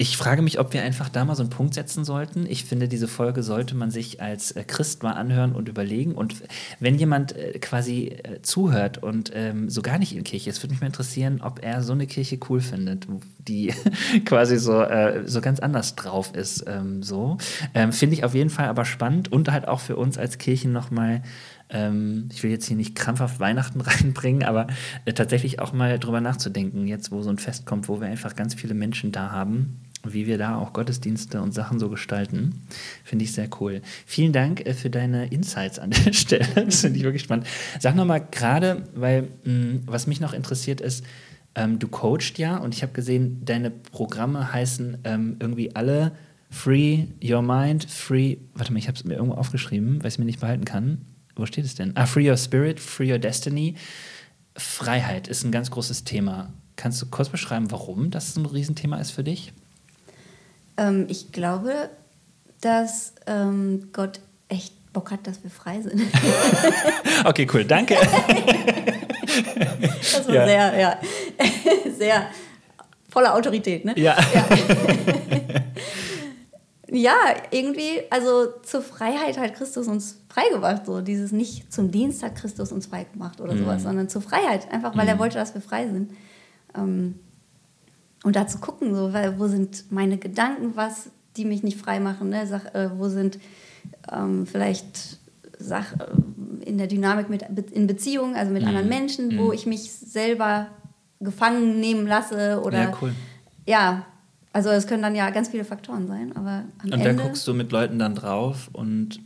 ich 0.00 0.16
frage 0.16 0.42
mich, 0.42 0.60
ob 0.60 0.72
wir 0.72 0.82
einfach 0.82 1.08
da 1.08 1.24
mal 1.24 1.34
so 1.34 1.42
einen 1.42 1.50
Punkt 1.50 1.74
setzen 1.74 2.04
sollten. 2.04 2.46
Ich 2.48 2.64
finde, 2.64 2.86
diese 2.86 3.08
Folge 3.08 3.42
sollte 3.42 3.74
man 3.74 3.90
sich 3.90 4.22
als 4.22 4.52
äh, 4.52 4.62
Christ 4.62 5.02
mal 5.02 5.14
anhören 5.14 5.56
und 5.56 5.68
überlegen. 5.68 6.12
Und 6.14 6.36
wenn 6.78 6.94
jemand 6.94 7.34
äh, 7.34 7.58
quasi 7.58 8.06
äh, 8.06 8.40
zuhört 8.42 8.98
und 8.98 9.32
ähm, 9.34 9.68
so 9.68 9.82
gar 9.82 9.98
nicht 9.98 10.14
in 10.14 10.22
Kirche 10.22 10.50
ist, 10.50 10.62
würde 10.62 10.74
mich 10.74 10.80
mal 10.80 10.86
interessieren, 10.86 11.40
ob 11.42 11.64
er 11.64 11.82
so 11.82 11.94
eine 11.94 12.06
Kirche 12.06 12.38
cool 12.48 12.60
findet, 12.60 13.08
die 13.38 13.74
quasi 14.24 14.58
so, 14.58 14.80
äh, 14.82 15.26
so 15.26 15.40
ganz 15.40 15.58
anders 15.58 15.96
drauf 15.96 16.32
ist. 16.32 16.64
Ähm, 16.68 17.02
so 17.02 17.36
ähm, 17.74 17.92
finde 17.92 18.14
ich 18.14 18.22
auf 18.22 18.34
jeden 18.34 18.50
Fall 18.50 18.68
aber 18.68 18.84
spannend 18.84 19.32
und 19.32 19.50
halt 19.50 19.66
auch 19.66 19.80
für 19.80 19.96
uns 19.96 20.16
als 20.16 20.38
Kirchen 20.38 20.70
nochmal 20.70 21.22
ähm, 21.70 22.30
ich 22.32 22.42
will 22.42 22.50
jetzt 22.50 22.66
hier 22.66 22.76
nicht 22.76 22.94
krampfhaft 22.94 23.40
Weihnachten 23.40 23.80
reinbringen, 23.82 24.44
aber 24.44 24.68
tatsächlich 25.14 25.60
auch 25.60 25.74
mal 25.74 25.98
drüber 25.98 26.22
nachzudenken, 26.22 26.86
jetzt 26.86 27.12
wo 27.12 27.20
so 27.22 27.28
ein 27.28 27.36
Fest 27.36 27.66
kommt, 27.66 27.88
wo 27.88 28.00
wir 28.00 28.08
einfach 28.08 28.36
ganz 28.36 28.54
viele 28.54 28.72
Menschen 28.72 29.12
da 29.12 29.32
haben, 29.32 29.80
wie 30.12 30.26
wir 30.26 30.38
da 30.38 30.56
auch 30.56 30.72
Gottesdienste 30.72 31.40
und 31.40 31.52
Sachen 31.52 31.78
so 31.78 31.88
gestalten. 31.88 32.66
Finde 33.04 33.24
ich 33.24 33.32
sehr 33.32 33.48
cool. 33.60 33.82
Vielen 34.06 34.32
Dank 34.32 34.66
äh, 34.66 34.74
für 34.74 34.90
deine 34.90 35.26
Insights 35.28 35.78
an 35.78 35.90
der 35.90 36.12
Stelle. 36.12 36.46
Das 36.54 36.80
finde 36.80 36.98
ich 36.98 37.04
wirklich 37.04 37.22
spannend. 37.22 37.46
Sag 37.80 37.96
nochmal 37.96 38.26
gerade, 38.30 38.84
weil 38.94 39.28
mh, 39.44 39.52
mm, 39.52 39.82
was 39.86 40.06
mich 40.06 40.20
noch 40.20 40.32
interessiert 40.32 40.80
ist, 40.80 41.04
ähm, 41.54 41.78
du 41.78 41.88
coachst 41.88 42.38
ja 42.38 42.56
und 42.56 42.74
ich 42.74 42.82
habe 42.82 42.92
gesehen, 42.92 43.44
deine 43.44 43.70
Programme 43.70 44.52
heißen 44.52 44.98
ähm, 45.04 45.36
irgendwie 45.40 45.74
alle 45.74 46.12
Free 46.50 47.06
Your 47.22 47.42
Mind, 47.42 47.84
Free, 47.84 48.38
warte 48.54 48.72
mal, 48.72 48.78
ich 48.78 48.88
habe 48.88 48.96
es 48.96 49.04
mir 49.04 49.14
irgendwo 49.14 49.36
aufgeschrieben, 49.36 50.00
weil 50.00 50.08
ich 50.08 50.14
es 50.14 50.18
mir 50.18 50.24
nicht 50.24 50.40
behalten 50.40 50.64
kann. 50.64 51.04
Wo 51.36 51.46
steht 51.46 51.64
es 51.64 51.74
denn? 51.74 51.96
Ah, 51.96 52.06
Free 52.06 52.28
Your 52.28 52.36
Spirit, 52.36 52.80
Free 52.80 53.12
Your 53.12 53.18
Destiny. 53.18 53.74
Freiheit 54.56 55.28
ist 55.28 55.44
ein 55.44 55.52
ganz 55.52 55.70
großes 55.70 56.04
Thema. 56.04 56.52
Kannst 56.76 57.02
du 57.02 57.06
kurz 57.06 57.28
beschreiben, 57.28 57.70
warum 57.70 58.10
das 58.10 58.36
ein 58.36 58.46
Riesenthema 58.46 58.98
ist 58.98 59.10
für 59.10 59.24
dich? 59.24 59.52
Ähm, 60.78 61.06
ich 61.08 61.32
glaube, 61.32 61.90
dass 62.60 63.12
ähm, 63.26 63.88
Gott 63.92 64.20
echt 64.48 64.92
Bock 64.92 65.10
hat, 65.10 65.26
dass 65.26 65.42
wir 65.42 65.50
frei 65.50 65.82
sind. 65.82 66.00
okay, 67.24 67.46
cool, 67.52 67.64
danke. 67.64 67.94
das 70.12 70.26
war 70.26 70.34
ja. 70.34 70.46
sehr, 70.46 70.78
ja, 70.78 70.98
sehr 71.98 72.26
voller 73.08 73.34
Autorität, 73.34 73.84
ne? 73.84 73.92
Ja. 73.96 74.16
ja. 74.34 74.46
ja. 76.90 77.16
irgendwie, 77.50 78.00
also 78.10 78.46
zur 78.62 78.82
Freiheit 78.82 79.36
hat 79.38 79.54
Christus 79.54 79.88
uns 79.88 80.20
freigemacht, 80.28 80.86
so 80.86 81.00
dieses 81.00 81.32
nicht 81.32 81.72
zum 81.72 81.90
Dienst 81.90 82.22
hat 82.22 82.36
Christus 82.36 82.72
uns 82.72 82.86
freigemacht 82.86 83.40
oder 83.40 83.54
mhm. 83.54 83.58
sowas, 83.60 83.82
sondern 83.82 84.08
zur 84.08 84.22
Freiheit, 84.22 84.70
einfach 84.72 84.96
weil 84.96 85.04
mhm. 85.04 85.10
er 85.10 85.18
wollte, 85.18 85.36
dass 85.38 85.54
wir 85.54 85.60
frei 85.60 85.86
sind. 85.86 86.12
Ähm, 86.76 87.18
und 88.24 88.36
da 88.36 88.46
zu 88.46 88.58
gucken, 88.58 88.94
so, 88.94 89.12
weil, 89.12 89.38
wo 89.38 89.46
sind 89.46 89.90
meine 89.90 90.18
Gedanken, 90.18 90.72
was, 90.74 91.10
die 91.36 91.44
mich 91.44 91.62
nicht 91.62 91.78
frei 91.78 92.00
machen, 92.00 92.30
ne? 92.30 92.46
Sag, 92.46 92.74
äh, 92.74 92.90
wo 92.98 93.08
sind 93.08 93.38
ähm, 94.10 94.46
vielleicht 94.46 95.18
Sach, 95.58 95.92
äh, 95.94 96.64
in 96.64 96.78
der 96.78 96.86
Dynamik 96.86 97.28
mit, 97.28 97.42
in 97.72 97.86
Beziehungen, 97.86 98.36
also 98.36 98.52
mit 98.52 98.62
mhm. 98.62 98.68
anderen 98.68 98.88
Menschen, 98.88 99.28
mhm. 99.28 99.38
wo 99.38 99.52
ich 99.52 99.66
mich 99.66 99.92
selber 99.92 100.68
gefangen 101.20 101.80
nehmen 101.80 102.06
lasse 102.06 102.62
oder 102.62 102.82
ja, 102.82 102.92
cool. 103.02 103.12
ja, 103.66 104.04
also 104.52 104.70
es 104.70 104.86
können 104.86 105.02
dann 105.02 105.16
ja 105.16 105.30
ganz 105.30 105.48
viele 105.48 105.64
Faktoren 105.64 106.06
sein, 106.06 106.34
aber 106.36 106.64
am 106.78 106.84
Und 106.84 106.92
Ende 106.92 107.14
da 107.14 107.22
guckst 107.24 107.46
du 107.48 107.54
mit 107.54 107.72
Leuten 107.72 107.98
dann 107.98 108.14
drauf 108.14 108.70
und 108.72 109.20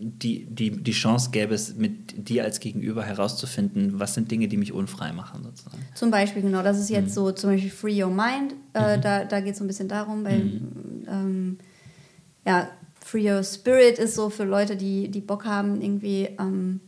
die, 0.00 0.46
die, 0.46 0.82
die 0.82 0.92
Chance 0.92 1.30
gäbe 1.30 1.54
es, 1.54 1.74
mit 1.74 2.28
dir 2.28 2.44
als 2.44 2.60
Gegenüber 2.60 3.04
herauszufinden, 3.04 3.98
was 3.98 4.14
sind 4.14 4.30
Dinge, 4.30 4.48
die 4.48 4.56
mich 4.56 4.72
unfrei 4.72 5.12
machen, 5.12 5.42
sozusagen. 5.42 5.78
Zum 5.94 6.10
Beispiel, 6.10 6.42
genau, 6.42 6.62
das 6.62 6.78
ist 6.78 6.90
jetzt 6.90 7.10
mhm. 7.10 7.14
so 7.14 7.32
zum 7.32 7.50
Beispiel 7.50 7.70
Free 7.70 8.02
Your 8.02 8.10
Mind, 8.10 8.54
äh, 8.74 8.96
mhm. 8.96 9.00
da, 9.02 9.24
da 9.24 9.40
geht 9.40 9.52
es 9.52 9.58
so 9.58 9.64
ein 9.64 9.68
bisschen 9.68 9.88
darum, 9.88 10.24
weil 10.24 10.38
mhm. 10.38 11.06
ähm, 11.08 11.58
ja, 12.46 12.68
Free 13.00 13.30
Your 13.30 13.42
Spirit 13.42 13.98
ist 13.98 14.14
so 14.14 14.30
für 14.30 14.44
Leute, 14.44 14.76
die, 14.76 15.08
die 15.08 15.20
Bock 15.20 15.44
haben, 15.44 15.80
irgendwie, 15.80 16.28
ähm, 16.38 16.80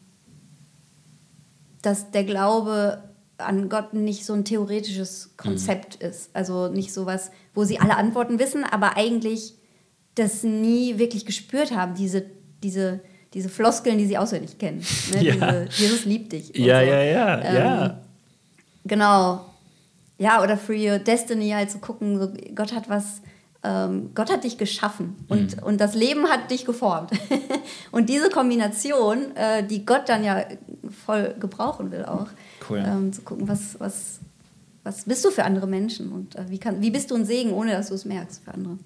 dass 1.82 2.10
der 2.10 2.24
Glaube 2.24 3.04
an 3.38 3.68
Gott 3.68 3.94
nicht 3.94 4.26
so 4.26 4.34
ein 4.34 4.44
theoretisches 4.44 5.36
Konzept 5.36 6.00
mhm. 6.00 6.08
ist. 6.08 6.30
Also 6.34 6.68
nicht 6.68 6.92
so 6.92 7.06
was, 7.06 7.30
wo 7.54 7.64
sie 7.64 7.78
alle 7.78 7.96
Antworten 7.96 8.38
wissen, 8.38 8.64
aber 8.64 8.96
eigentlich 8.96 9.54
das 10.14 10.42
nie 10.42 10.98
wirklich 10.98 11.24
gespürt 11.24 11.74
haben, 11.74 11.94
diese 11.94 12.24
diese, 12.62 13.00
diese 13.34 13.48
Floskeln, 13.48 13.98
die 13.98 14.06
sie 14.06 14.18
auswendig 14.18 14.58
kennen. 14.58 14.84
Ne? 15.12 15.22
Ja. 15.22 15.34
Diese, 15.34 15.68
Jesus 15.82 16.04
liebt 16.04 16.32
dich. 16.32 16.56
Ja, 16.56 16.80
so. 16.80 16.86
ja, 16.86 17.02
ja, 17.02 17.40
ähm, 17.40 17.54
ja. 17.56 18.00
Genau. 18.84 19.44
Ja, 20.18 20.42
oder 20.42 20.56
Free 20.56 20.90
Your 20.90 20.98
Destiny 20.98 21.50
halt 21.50 21.70
zu 21.70 21.78
so 21.78 21.80
gucken, 21.80 22.18
so, 22.18 22.30
Gott 22.54 22.74
hat 22.74 22.90
was, 22.90 23.22
ähm, 23.62 24.10
Gott 24.14 24.30
hat 24.30 24.44
dich 24.44 24.58
geschaffen 24.58 25.16
und, 25.28 25.56
mhm. 25.56 25.62
und 25.62 25.80
das 25.80 25.94
Leben 25.94 26.28
hat 26.28 26.50
dich 26.50 26.66
geformt. 26.66 27.12
und 27.90 28.08
diese 28.08 28.28
Kombination, 28.28 29.34
äh, 29.34 29.66
die 29.66 29.86
Gott 29.86 30.08
dann 30.08 30.22
ja 30.22 30.44
voll 31.06 31.34
gebrauchen 31.40 31.90
will 31.90 32.04
auch, 32.04 32.28
cool. 32.68 32.82
ähm, 32.84 33.12
zu 33.12 33.22
gucken, 33.22 33.48
was, 33.48 33.80
was, 33.80 34.20
was 34.82 35.04
bist 35.04 35.24
du 35.24 35.30
für 35.30 35.44
andere 35.44 35.66
Menschen 35.66 36.12
und 36.12 36.36
äh, 36.36 36.44
wie, 36.48 36.58
kann, 36.58 36.82
wie 36.82 36.90
bist 36.90 37.10
du 37.10 37.14
ein 37.14 37.24
Segen, 37.24 37.52
ohne 37.52 37.72
dass 37.72 37.88
du 37.88 37.94
es 37.94 38.04
merkst 38.04 38.42
für 38.44 38.52
andere. 38.52 38.76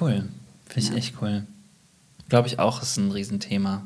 Cool. 0.00 0.24
Finde 0.68 0.80
ich 0.80 0.88
ja. 0.90 0.96
echt 0.96 1.14
cool. 1.20 1.42
Glaube 2.30 2.48
ich 2.48 2.58
auch, 2.58 2.80
ist 2.80 2.96
ein 2.96 3.10
Riesenthema. 3.10 3.84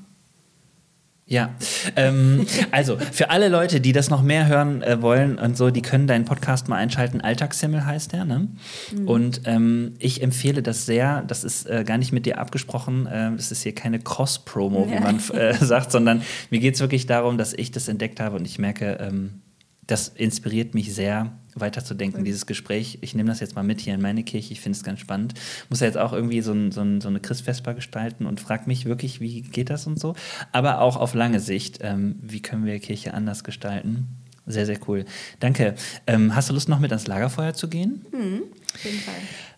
Ja, 1.26 1.54
ähm, 1.96 2.46
also 2.70 2.98
für 2.98 3.30
alle 3.30 3.48
Leute, 3.48 3.80
die 3.80 3.92
das 3.92 4.10
noch 4.10 4.20
mehr 4.20 4.46
hören 4.46 4.82
äh, 4.82 5.00
wollen 5.00 5.38
und 5.38 5.56
so, 5.56 5.70
die 5.70 5.80
können 5.80 6.06
deinen 6.06 6.26
Podcast 6.26 6.68
mal 6.68 6.76
einschalten. 6.76 7.22
Alltagshimmel 7.22 7.86
heißt 7.86 8.12
der, 8.12 8.26
ne? 8.26 8.48
Mhm. 8.92 9.08
Und 9.08 9.40
ähm, 9.46 9.94
ich 9.98 10.22
empfehle 10.22 10.62
das 10.62 10.84
sehr. 10.84 11.22
Das 11.22 11.42
ist 11.42 11.64
äh, 11.64 11.82
gar 11.86 11.96
nicht 11.96 12.12
mit 12.12 12.26
dir 12.26 12.38
abgesprochen. 12.38 13.06
Äh, 13.06 13.34
das 13.34 13.50
ist 13.50 13.62
hier 13.62 13.74
keine 13.74 14.00
Cross-Promo, 14.00 14.86
wie 14.90 15.00
man 15.00 15.18
äh, 15.32 15.54
sagt, 15.54 15.92
sondern 15.92 16.20
mir 16.50 16.60
geht 16.60 16.74
es 16.74 16.80
wirklich 16.80 17.06
darum, 17.06 17.38
dass 17.38 17.54
ich 17.54 17.70
das 17.70 17.88
entdeckt 17.88 18.20
habe 18.20 18.36
und 18.36 18.44
ich 18.44 18.58
merke, 18.58 18.98
ähm, 19.00 19.40
das 19.86 20.08
inspiriert 20.08 20.74
mich 20.74 20.94
sehr, 20.94 21.32
weiterzudenken, 21.54 22.20
mhm. 22.20 22.24
dieses 22.24 22.46
Gespräch. 22.46 22.98
Ich 23.00 23.14
nehme 23.14 23.28
das 23.28 23.40
jetzt 23.40 23.56
mal 23.56 23.62
mit 23.62 23.80
hier 23.80 23.94
in 23.94 24.00
meine 24.00 24.24
Kirche, 24.24 24.52
ich 24.52 24.60
finde 24.60 24.76
es 24.76 24.84
ganz 24.84 25.00
spannend. 25.00 25.34
Muss 25.70 25.80
ja 25.80 25.86
jetzt 25.86 25.98
auch 25.98 26.12
irgendwie 26.12 26.40
so, 26.40 26.52
ein, 26.52 26.72
so, 26.72 26.80
ein, 26.80 27.00
so 27.00 27.08
eine 27.08 27.20
Christvesper 27.20 27.74
gestalten 27.74 28.26
und 28.26 28.40
frage 28.40 28.64
mich 28.66 28.84
wirklich, 28.84 29.20
wie 29.20 29.42
geht 29.42 29.70
das 29.70 29.86
und 29.86 29.98
so. 29.98 30.14
Aber 30.52 30.80
auch 30.80 30.96
auf 30.96 31.14
lange 31.14 31.40
Sicht, 31.40 31.78
ähm, 31.82 32.16
wie 32.20 32.40
können 32.40 32.64
wir 32.64 32.78
Kirche 32.78 33.14
anders 33.14 33.44
gestalten? 33.44 34.08
Sehr, 34.46 34.66
sehr 34.66 34.78
cool. 34.88 35.04
Danke. 35.40 35.74
Ähm, 36.06 36.34
hast 36.34 36.50
du 36.50 36.54
Lust, 36.54 36.68
noch 36.68 36.78
mit 36.78 36.90
ans 36.92 37.06
Lagerfeuer 37.06 37.54
zu 37.54 37.68
gehen? 37.68 38.04
Mhm, 38.12 38.42
auf 38.74 38.84
jeden 38.84 38.98
Fall. 38.98 39.14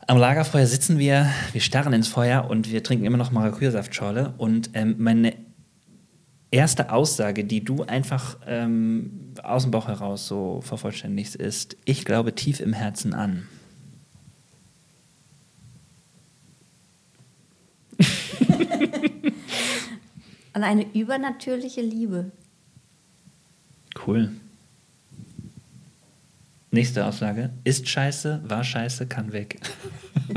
Am 0.07 0.19
Lagerfeuer 0.19 0.67
sitzen 0.67 1.01
wir, 1.01 1.29
wir 1.53 1.61
starren 1.61 1.93
ins 1.93 2.07
Feuer 2.07 2.49
und 2.49 2.71
wir 2.71 2.85
trinken 2.85 3.05
immer 3.05 3.17
noch 3.17 3.33
Maracuja-Saftschorle. 3.33 4.35
Und 4.39 4.71
ähm, 4.75 4.95
meine 4.99 5.35
erste 6.51 6.91
Aussage, 6.91 7.45
die 7.45 7.65
du 7.65 7.83
einfach 7.83 8.39
ähm, 8.47 9.33
aus 9.43 9.63
dem 9.63 9.71
Bauch 9.71 9.89
heraus 9.89 10.27
so 10.27 10.61
vervollständigst, 10.63 11.37
ist, 11.37 11.77
ich 11.85 12.05
glaube 12.05 12.35
tief 12.35 12.61
im 12.61 12.73
Herzen 12.73 13.15
an. 13.15 13.47
an 20.53 20.63
eine 20.63 20.87
übernatürliche 20.95 21.81
Liebe. 21.83 22.31
Cool. 24.07 24.31
Nächste 26.71 27.07
Aussage. 27.07 27.51
Ist 27.65 27.89
scheiße, 27.89 28.43
war 28.45 28.63
scheiße, 28.63 29.07
kann 29.07 29.33
weg. 29.33 29.61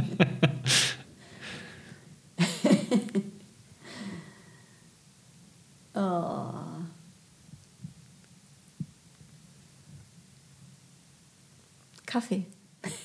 Kaffee. 12.20 12.46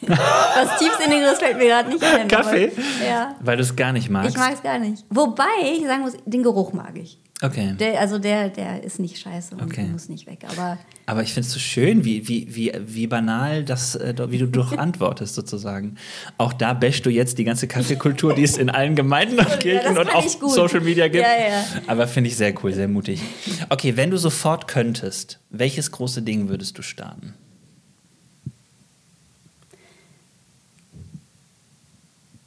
Was 0.06 0.78
tiefsinnigeres 0.78 1.38
fällt 1.38 1.58
mir 1.58 1.66
gerade 1.66 1.88
nicht 1.88 2.02
ein. 2.02 2.28
Kaffee? 2.28 2.70
Aber, 2.72 3.06
ja. 3.06 3.36
Weil 3.40 3.56
du 3.56 3.62
es 3.62 3.74
gar 3.74 3.92
nicht 3.92 4.08
magst? 4.08 4.30
Ich 4.30 4.36
mag 4.36 4.54
es 4.54 4.62
gar 4.62 4.78
nicht. 4.78 5.04
Wobei 5.10 5.44
ich 5.64 5.84
sagen 5.84 6.02
muss, 6.02 6.14
den 6.24 6.42
Geruch 6.42 6.72
mag 6.72 6.96
ich. 6.96 7.20
Okay. 7.42 7.74
Der, 7.78 8.00
also 8.00 8.18
der, 8.18 8.48
der 8.48 8.84
ist 8.84 9.00
nicht 9.00 9.18
scheiße 9.18 9.56
und 9.56 9.62
okay. 9.62 9.84
muss 9.84 10.08
nicht 10.08 10.26
weg. 10.28 10.46
Aber, 10.48 10.78
aber 11.06 11.22
ich 11.22 11.34
finde 11.34 11.48
es 11.48 11.52
so 11.52 11.58
schön, 11.58 12.04
wie, 12.04 12.28
wie, 12.28 12.46
wie, 12.54 12.72
wie 12.86 13.06
banal 13.08 13.64
das, 13.64 13.96
äh, 13.96 14.14
wie 14.28 14.38
du 14.38 14.46
doch 14.46 14.72
antwortest 14.78 15.34
sozusagen. 15.34 15.96
Auch 16.38 16.52
da 16.52 16.74
bäschst 16.74 17.04
du 17.04 17.10
jetzt 17.10 17.38
die 17.38 17.44
ganze 17.44 17.66
Kaffeekultur, 17.66 18.34
die 18.34 18.44
es 18.44 18.56
in 18.56 18.70
allen 18.70 18.94
Gemeinden 18.94 19.40
und 19.40 19.60
Kirchen 19.60 19.94
ja, 19.94 20.00
und 20.00 20.14
auch 20.14 20.26
Social 20.26 20.80
Media 20.80 21.08
gibt. 21.08 21.24
Ja, 21.24 21.48
ja. 21.48 21.64
Aber 21.88 22.06
finde 22.06 22.30
ich 22.30 22.36
sehr 22.36 22.54
cool, 22.62 22.72
sehr 22.72 22.88
mutig. 22.88 23.20
Okay, 23.68 23.96
wenn 23.96 24.10
du 24.10 24.16
sofort 24.16 24.68
könntest, 24.68 25.40
welches 25.50 25.90
große 25.90 26.22
Ding 26.22 26.48
würdest 26.48 26.78
du 26.78 26.82
starten? 26.82 27.34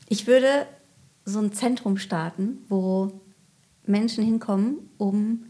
Ich 0.10 0.28
würde 0.28 0.66
so 1.26 1.39
ein 1.39 1.51
Zentrum 1.53 1.97
starten, 1.97 2.60
wo 2.70 3.22
Menschen 3.86 4.24
hinkommen, 4.24 4.78
um 4.97 5.45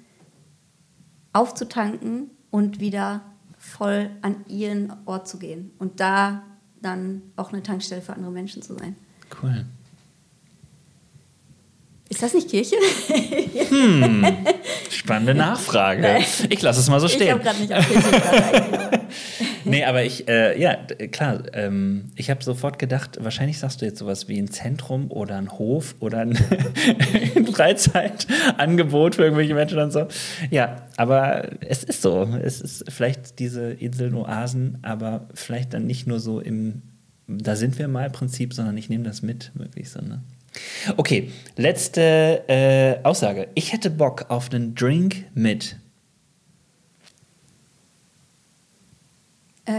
aufzutanken 1.34 2.32
und 2.49 2.80
wieder 2.80 3.22
voll 3.60 4.10
an 4.22 4.45
ihren 4.47 4.93
Ort 5.05 5.28
zu 5.28 5.38
gehen 5.39 5.72
und 5.80 5.99
da 5.99 6.43
dann 6.82 7.22
auch 7.36 7.51
eine 7.51 7.62
Tankstelle 7.64 8.01
für 8.01 8.14
andere 8.14 8.32
Menschen 8.32 8.62
zu 8.62 8.76
sein. 8.76 8.95
Cool. 9.41 9.66
Ist 12.10 12.24
das 12.24 12.34
nicht 12.34 12.49
Kirche? 12.49 12.76
Hm, 13.70 14.26
spannende 14.89 15.36
Nachfrage. 15.36 16.20
Ich 16.49 16.62
lasse 16.62 16.80
es 16.80 16.89
mal 16.89 16.99
so 16.99 17.08
Ich 17.08 17.14
stehen. 17.14 17.32
habe 17.34 17.43
gerade 17.43 17.60
nicht 17.60 17.74
auf 17.74 17.86
Kirche. 17.88 18.97
Nee, 19.68 19.84
aber 19.84 20.03
ich, 20.03 20.28
äh, 20.28 20.59
ja, 20.59 20.76
klar, 21.11 21.43
ähm, 21.53 22.05
ich 22.15 22.30
habe 22.30 22.43
sofort 22.43 22.80
gedacht, 22.80 23.18
wahrscheinlich 23.22 23.59
sagst 23.59 23.82
du 23.82 23.86
jetzt 23.86 23.99
sowas 23.99 24.28
wie 24.28 24.38
ein 24.39 24.49
Zentrum 24.49 25.11
oder 25.11 25.38
ein 25.38 25.51
Hof 25.51 25.95
oder 25.99 26.20
ein, 26.20 26.38
ein 27.36 27.47
Freizeitangebot 27.47 29.15
für 29.15 29.24
irgendwelche 29.24 29.53
Menschen 29.53 29.80
und 29.80 29.91
so. 29.91 30.07
Ja, 30.49 30.88
aber 30.95 31.49
es 31.61 31.84
ist 31.84 32.01
so. 32.01 32.24
Es 32.41 32.61
ist 32.61 32.86
vielleicht 32.89 33.39
diese 33.39 33.72
Inseln, 33.72 34.15
Oasen, 34.15 34.78
aber 34.82 35.28
vielleicht 35.34 35.74
dann 35.74 35.86
nicht 35.86 36.07
nur 36.07 36.20
so 36.20 36.39
im, 36.39 36.82
da 37.28 37.55
sind 37.55 37.78
wir 37.78 37.88
mal 37.88 38.09
Prinzip, 38.09 38.53
sondern 38.53 38.78
ich 38.78 38.89
nehme 38.89 39.03
das 39.03 39.22
mit, 39.22 39.51
wirklich 39.55 39.89
so, 39.89 40.01
ne? 40.01 40.22
Okay, 40.95 41.30
letzte 41.55 42.43
äh, 42.47 43.03
Aussage. 43.03 43.47
Ich 43.53 43.74
hätte 43.74 43.89
Bock 43.89 44.26
auf 44.30 44.51
einen 44.51 44.76
Drink 44.76 45.26
mit. 45.36 45.78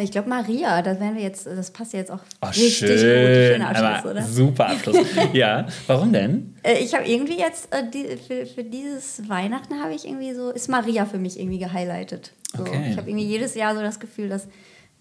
Ich 0.02 0.10
glaube 0.10 0.28
Maria, 0.28 0.82
das 0.82 1.00
wären 1.00 1.14
wir 1.16 1.22
jetzt, 1.22 1.46
das 1.46 1.70
passt 1.70 1.92
ja 1.94 2.00
jetzt 2.00 2.10
auch 2.10 2.20
Oh, 2.42 2.46
richtig 2.48 2.74
schön. 2.76 2.88
gut. 2.88 2.98
Schöner 2.98 3.68
Abschluss, 3.70 3.84
aber 4.02 4.10
oder? 4.10 4.22
Super 4.26 4.68
Abschluss. 4.70 4.96
ja, 5.32 5.66
warum 5.86 6.12
denn? 6.12 6.54
Äh, 6.62 6.78
ich 6.84 6.94
habe 6.94 7.08
irgendwie 7.08 7.38
jetzt 7.38 7.72
äh, 7.72 7.82
die, 7.88 8.04
für, 8.16 8.44
für 8.46 8.64
dieses 8.64 9.28
Weihnachten 9.28 9.80
habe 9.82 9.94
ich 9.94 10.04
irgendwie 10.06 10.34
so 10.34 10.50
ist 10.50 10.68
Maria 10.68 11.06
für 11.06 11.18
mich 11.18 11.38
irgendwie 11.40 11.58
gehighlightet. 11.58 12.32
So, 12.56 12.62
Okay. 12.62 12.90
Ich 12.90 12.96
habe 12.96 13.08
irgendwie 13.10 13.26
jedes 13.26 13.54
Jahr 13.54 13.74
so 13.74 13.80
das 13.80 13.98
Gefühl, 14.00 14.28
dass 14.28 14.46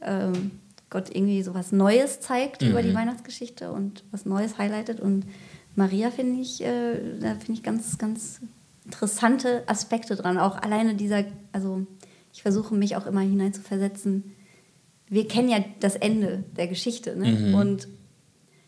ähm, 0.01 0.51
Gott 0.89 1.09
irgendwie 1.13 1.43
so 1.43 1.53
was 1.53 1.71
Neues 1.73 2.19
zeigt 2.21 2.61
über 2.61 2.81
Mhm. 2.81 2.87
die 2.87 2.95
Weihnachtsgeschichte 2.95 3.71
und 3.71 4.03
was 4.11 4.25
Neues 4.25 4.57
highlightet 4.57 4.99
und 5.01 5.25
Maria 5.75 6.09
finde 6.11 6.41
ich, 6.41 6.63
äh, 6.63 6.93
da 7.21 7.31
finde 7.35 7.53
ich 7.53 7.63
ganz, 7.63 7.97
ganz 7.97 8.39
interessante 8.85 9.63
Aspekte 9.67 10.15
dran. 10.15 10.37
Auch 10.39 10.57
alleine 10.61 10.95
dieser, 10.95 11.23
also 11.51 11.85
ich 12.33 12.41
versuche 12.41 12.73
mich 12.73 12.95
auch 12.95 13.05
immer 13.05 13.19
hineinzuversetzen. 13.21 14.33
Wir 15.09 15.27
kennen 15.27 15.49
ja 15.49 15.57
das 15.79 15.95
Ende 15.95 16.43
der 16.57 16.67
Geschichte, 16.67 17.15
ne? 17.15 17.27
Mhm. 17.27 17.53
Und 17.55 17.87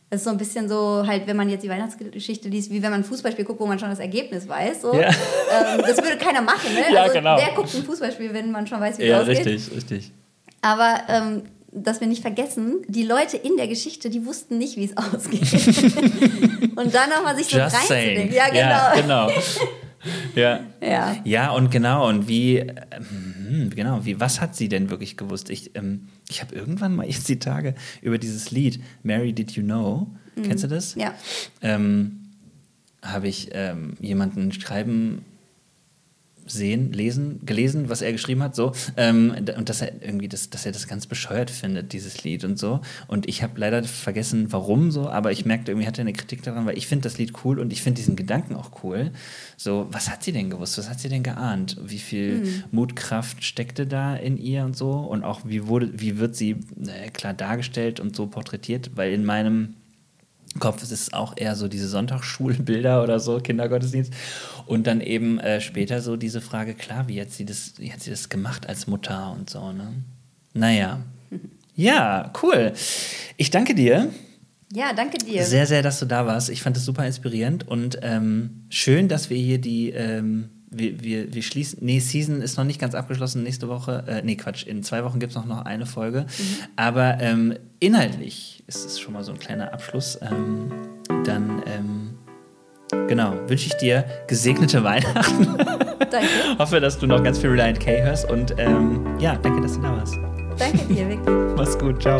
das 0.09 0.21
ist 0.21 0.23
so 0.25 0.31
ein 0.31 0.37
bisschen 0.37 0.67
so, 0.69 1.03
halt, 1.05 1.27
wenn 1.27 1.37
man 1.37 1.49
jetzt 1.49 1.63
die 1.63 1.69
Weihnachtsgeschichte 1.69 2.49
liest, 2.49 2.71
wie 2.71 2.81
wenn 2.81 2.89
man 2.91 3.01
ein 3.01 3.03
Fußballspiel 3.03 3.45
guckt, 3.45 3.59
wo 3.59 3.67
man 3.67 3.77
schon 3.77 3.89
das 3.89 3.99
Ergebnis 3.99 4.47
weiß. 4.47 4.81
So. 4.81 4.93
Ja. 4.93 5.09
Ähm, 5.09 5.81
das 5.85 5.97
würde 5.97 6.17
keiner 6.17 6.41
machen, 6.41 6.73
ne? 6.73 6.81
Ja, 6.93 7.03
also, 7.03 7.13
genau. 7.15 7.37
Wer 7.37 7.53
guckt 7.55 7.75
ein 7.75 7.83
Fußballspiel, 7.83 8.33
wenn 8.33 8.51
man 8.51 8.65
schon 8.65 8.79
weiß, 8.79 8.97
wie 8.97 9.03
es 9.03 9.09
Ja, 9.09 9.21
ausgeht? 9.21 9.45
richtig, 9.45 9.71
richtig. 9.75 10.11
Aber 10.61 11.01
ähm, 11.09 11.43
dass 11.71 11.99
wir 11.99 12.07
nicht 12.07 12.21
vergessen, 12.23 12.77
die 12.87 13.03
Leute 13.03 13.37
in 13.37 13.55
der 13.57 13.67
Geschichte, 13.67 14.09
die 14.09 14.25
wussten 14.25 14.57
nicht, 14.57 14.77
wie 14.77 14.85
es 14.85 14.97
ausgeht. 14.97 15.41
Und 16.75 16.95
dann 16.95 17.09
nochmal 17.09 17.35
sich 17.35 17.47
so 17.47 17.59
Just 17.59 17.75
saying. 17.87 18.17
reinzudenken. 18.17 18.35
Ja, 18.35 18.53
Ja, 18.53 18.93
genau. 18.95 19.27
genau. 19.27 19.41
Ja. 20.35 20.61
Ja. 20.81 21.17
Ja, 21.23 21.51
und 21.51 21.71
genau, 21.71 22.07
und 22.07 22.27
wie, 22.27 22.57
ähm, 22.57 23.69
genau, 23.75 24.05
wie, 24.05 24.19
was 24.19 24.39
hat 24.41 24.55
sie 24.55 24.69
denn 24.69 24.89
wirklich 24.89 25.17
gewusst? 25.17 25.49
Ich, 25.49 25.75
ähm, 25.75 26.07
ich 26.29 26.41
habe 26.41 26.55
irgendwann 26.55 26.95
mal 26.95 27.05
jetzt 27.09 27.27
die 27.29 27.39
Tage 27.39 27.75
über 28.01 28.17
dieses 28.17 28.51
Lied 28.51 28.81
Mary 29.03 29.33
Did 29.33 29.51
You 29.51 29.63
Know, 29.63 30.07
kennst 30.43 30.63
du 30.63 30.67
das? 30.67 30.95
Mhm. 30.95 31.01
Ja. 31.01 31.13
Ähm, 31.61 32.19
habe 33.01 33.27
ich 33.27 33.49
ähm, 33.53 33.93
jemanden 33.99 34.51
schreiben 34.51 35.23
sehen, 36.49 36.91
lesen, 36.91 37.45
gelesen, 37.45 37.89
was 37.89 38.01
er 38.01 38.11
geschrieben 38.11 38.43
hat, 38.43 38.55
so. 38.55 38.73
Ähm, 38.97 39.35
und 39.57 39.69
dass 39.69 39.81
er 39.81 40.01
irgendwie 40.01 40.27
das, 40.27 40.49
dass 40.49 40.65
er 40.65 40.71
das 40.71 40.87
ganz 40.87 41.07
bescheuert 41.07 41.49
findet, 41.49 41.93
dieses 41.93 42.23
Lied 42.23 42.43
und 42.43 42.59
so. 42.59 42.81
Und 43.07 43.27
ich 43.27 43.43
habe 43.43 43.59
leider 43.59 43.83
vergessen, 43.83 44.51
warum 44.51 44.91
so, 44.91 45.09
aber 45.09 45.31
ich 45.31 45.45
merkte, 45.45 45.71
irgendwie 45.71 45.87
hat 45.87 45.97
er 45.97 46.01
eine 46.01 46.13
Kritik 46.13 46.43
daran, 46.43 46.65
weil 46.65 46.77
ich 46.77 46.87
finde 46.87 47.03
das 47.03 47.17
Lied 47.17 47.33
cool 47.43 47.59
und 47.59 47.71
ich 47.73 47.81
finde 47.81 47.97
diesen 47.97 48.15
Gedanken 48.15 48.55
auch 48.55 48.83
cool. 48.83 49.11
So, 49.57 49.87
was 49.91 50.09
hat 50.09 50.23
sie 50.23 50.31
denn 50.31 50.49
gewusst? 50.49 50.77
Was 50.77 50.89
hat 50.89 50.99
sie 50.99 51.09
denn 51.09 51.23
geahnt? 51.23 51.77
Wie 51.83 51.99
viel 51.99 52.63
Mutkraft 52.71 53.43
steckte 53.43 53.87
da 53.87 54.15
in 54.15 54.37
ihr 54.37 54.63
und 54.65 54.75
so? 54.75 54.91
Und 54.91 55.23
auch 55.23 55.41
wie 55.45 55.67
wurde, 55.67 55.91
wie 55.99 56.17
wird 56.17 56.35
sie 56.35 56.51
äh, 56.85 57.09
klar 57.11 57.33
dargestellt 57.33 57.99
und 57.99 58.15
so 58.15 58.27
porträtiert? 58.27 58.91
Weil 58.95 59.13
in 59.13 59.25
meinem 59.25 59.75
Kopf 60.57 60.81
ist 60.81 60.91
es 60.91 61.13
auch 61.13 61.33
eher 61.37 61.55
so 61.55 61.67
diese 61.67 61.87
Sonntagsschulbilder 61.87 63.03
oder 63.03 63.19
so, 63.19 63.39
Kindergottesdienst. 63.39 64.11
Und 64.65 64.87
dann 64.87 65.01
eben 65.01 65.39
äh, 65.39 65.61
später 65.61 66.01
so 66.01 66.15
diese 66.15 66.41
Frage, 66.41 66.73
klar, 66.73 67.07
wie 67.07 67.21
hat 67.21 67.31
sie 67.31 67.45
das, 67.45 67.73
wie 67.77 67.91
hat 67.91 68.01
sie 68.01 68.09
das 68.09 68.29
gemacht 68.29 68.67
als 68.67 68.87
Mutter 68.87 69.31
und 69.37 69.49
so, 69.49 69.71
ne? 69.71 69.93
Naja. 70.53 71.01
Ja, 71.75 72.33
cool. 72.43 72.73
Ich 73.37 73.51
danke 73.51 73.73
dir 73.73 74.09
ja, 74.73 74.93
danke 74.93 75.17
dir. 75.17 75.43
sehr, 75.45 75.65
sehr, 75.65 75.81
dass 75.81 75.99
du 75.99 76.05
da 76.05 76.27
warst. 76.27 76.49
Ich 76.49 76.61
fand 76.61 76.77
es 76.77 76.85
super 76.85 77.05
inspirierend 77.05 77.67
und 77.67 77.99
ähm, 78.03 78.65
schön, 78.69 79.07
dass 79.07 79.29
wir 79.31 79.37
hier 79.37 79.59
die, 79.59 79.89
ähm, 79.89 80.49
wir, 80.71 81.01
wir, 81.01 81.33
wir 81.33 81.41
schließen, 81.41 81.79
nee, 81.81 81.99
Season 81.99 82.41
ist 82.41 82.57
noch 82.57 82.63
nicht 82.63 82.79
ganz 82.79 82.95
abgeschlossen, 82.95 83.43
nächste 83.43 83.67
Woche, 83.67 84.03
äh, 84.07 84.21
nee, 84.23 84.35
Quatsch, 84.35 84.65
in 84.65 84.83
zwei 84.83 85.03
Wochen 85.03 85.19
gibt 85.19 85.31
es 85.31 85.35
noch, 85.35 85.45
noch 85.45 85.65
eine 85.65 85.85
Folge. 85.85 86.25
Aber 86.75 87.19
ähm, 87.19 87.55
inhaltlich 87.79 88.63
ist 88.67 88.85
es 88.85 88.99
schon 88.99 89.13
mal 89.13 89.23
so 89.23 89.31
ein 89.31 89.39
kleiner 89.39 89.73
Abschluss. 89.73 90.19
Ähm, 90.21 90.71
dann, 91.25 91.63
ähm, 91.65 93.07
genau, 93.07 93.33
wünsche 93.47 93.67
ich 93.67 93.75
dir 93.75 94.05
gesegnete 94.27 94.83
Weihnachten. 94.83 95.57
Danke. 95.99 96.27
Hoffe, 96.57 96.79
dass 96.79 96.97
du 96.97 97.07
noch 97.07 97.23
ganz 97.23 97.39
viel 97.39 97.49
Reliant 97.49 97.79
K 97.79 98.01
hörst 98.03 98.29
und 98.29 98.55
ähm, 98.57 99.05
ja, 99.19 99.35
danke, 99.35 99.61
dass 99.61 99.73
du 99.73 99.81
da 99.81 99.95
warst. 99.95 100.15
Danke 100.57 100.79
dir, 100.91 101.07
wirklich. 101.07 101.35
Mach's 101.55 101.77
gut, 101.77 102.01
ciao. 102.01 102.19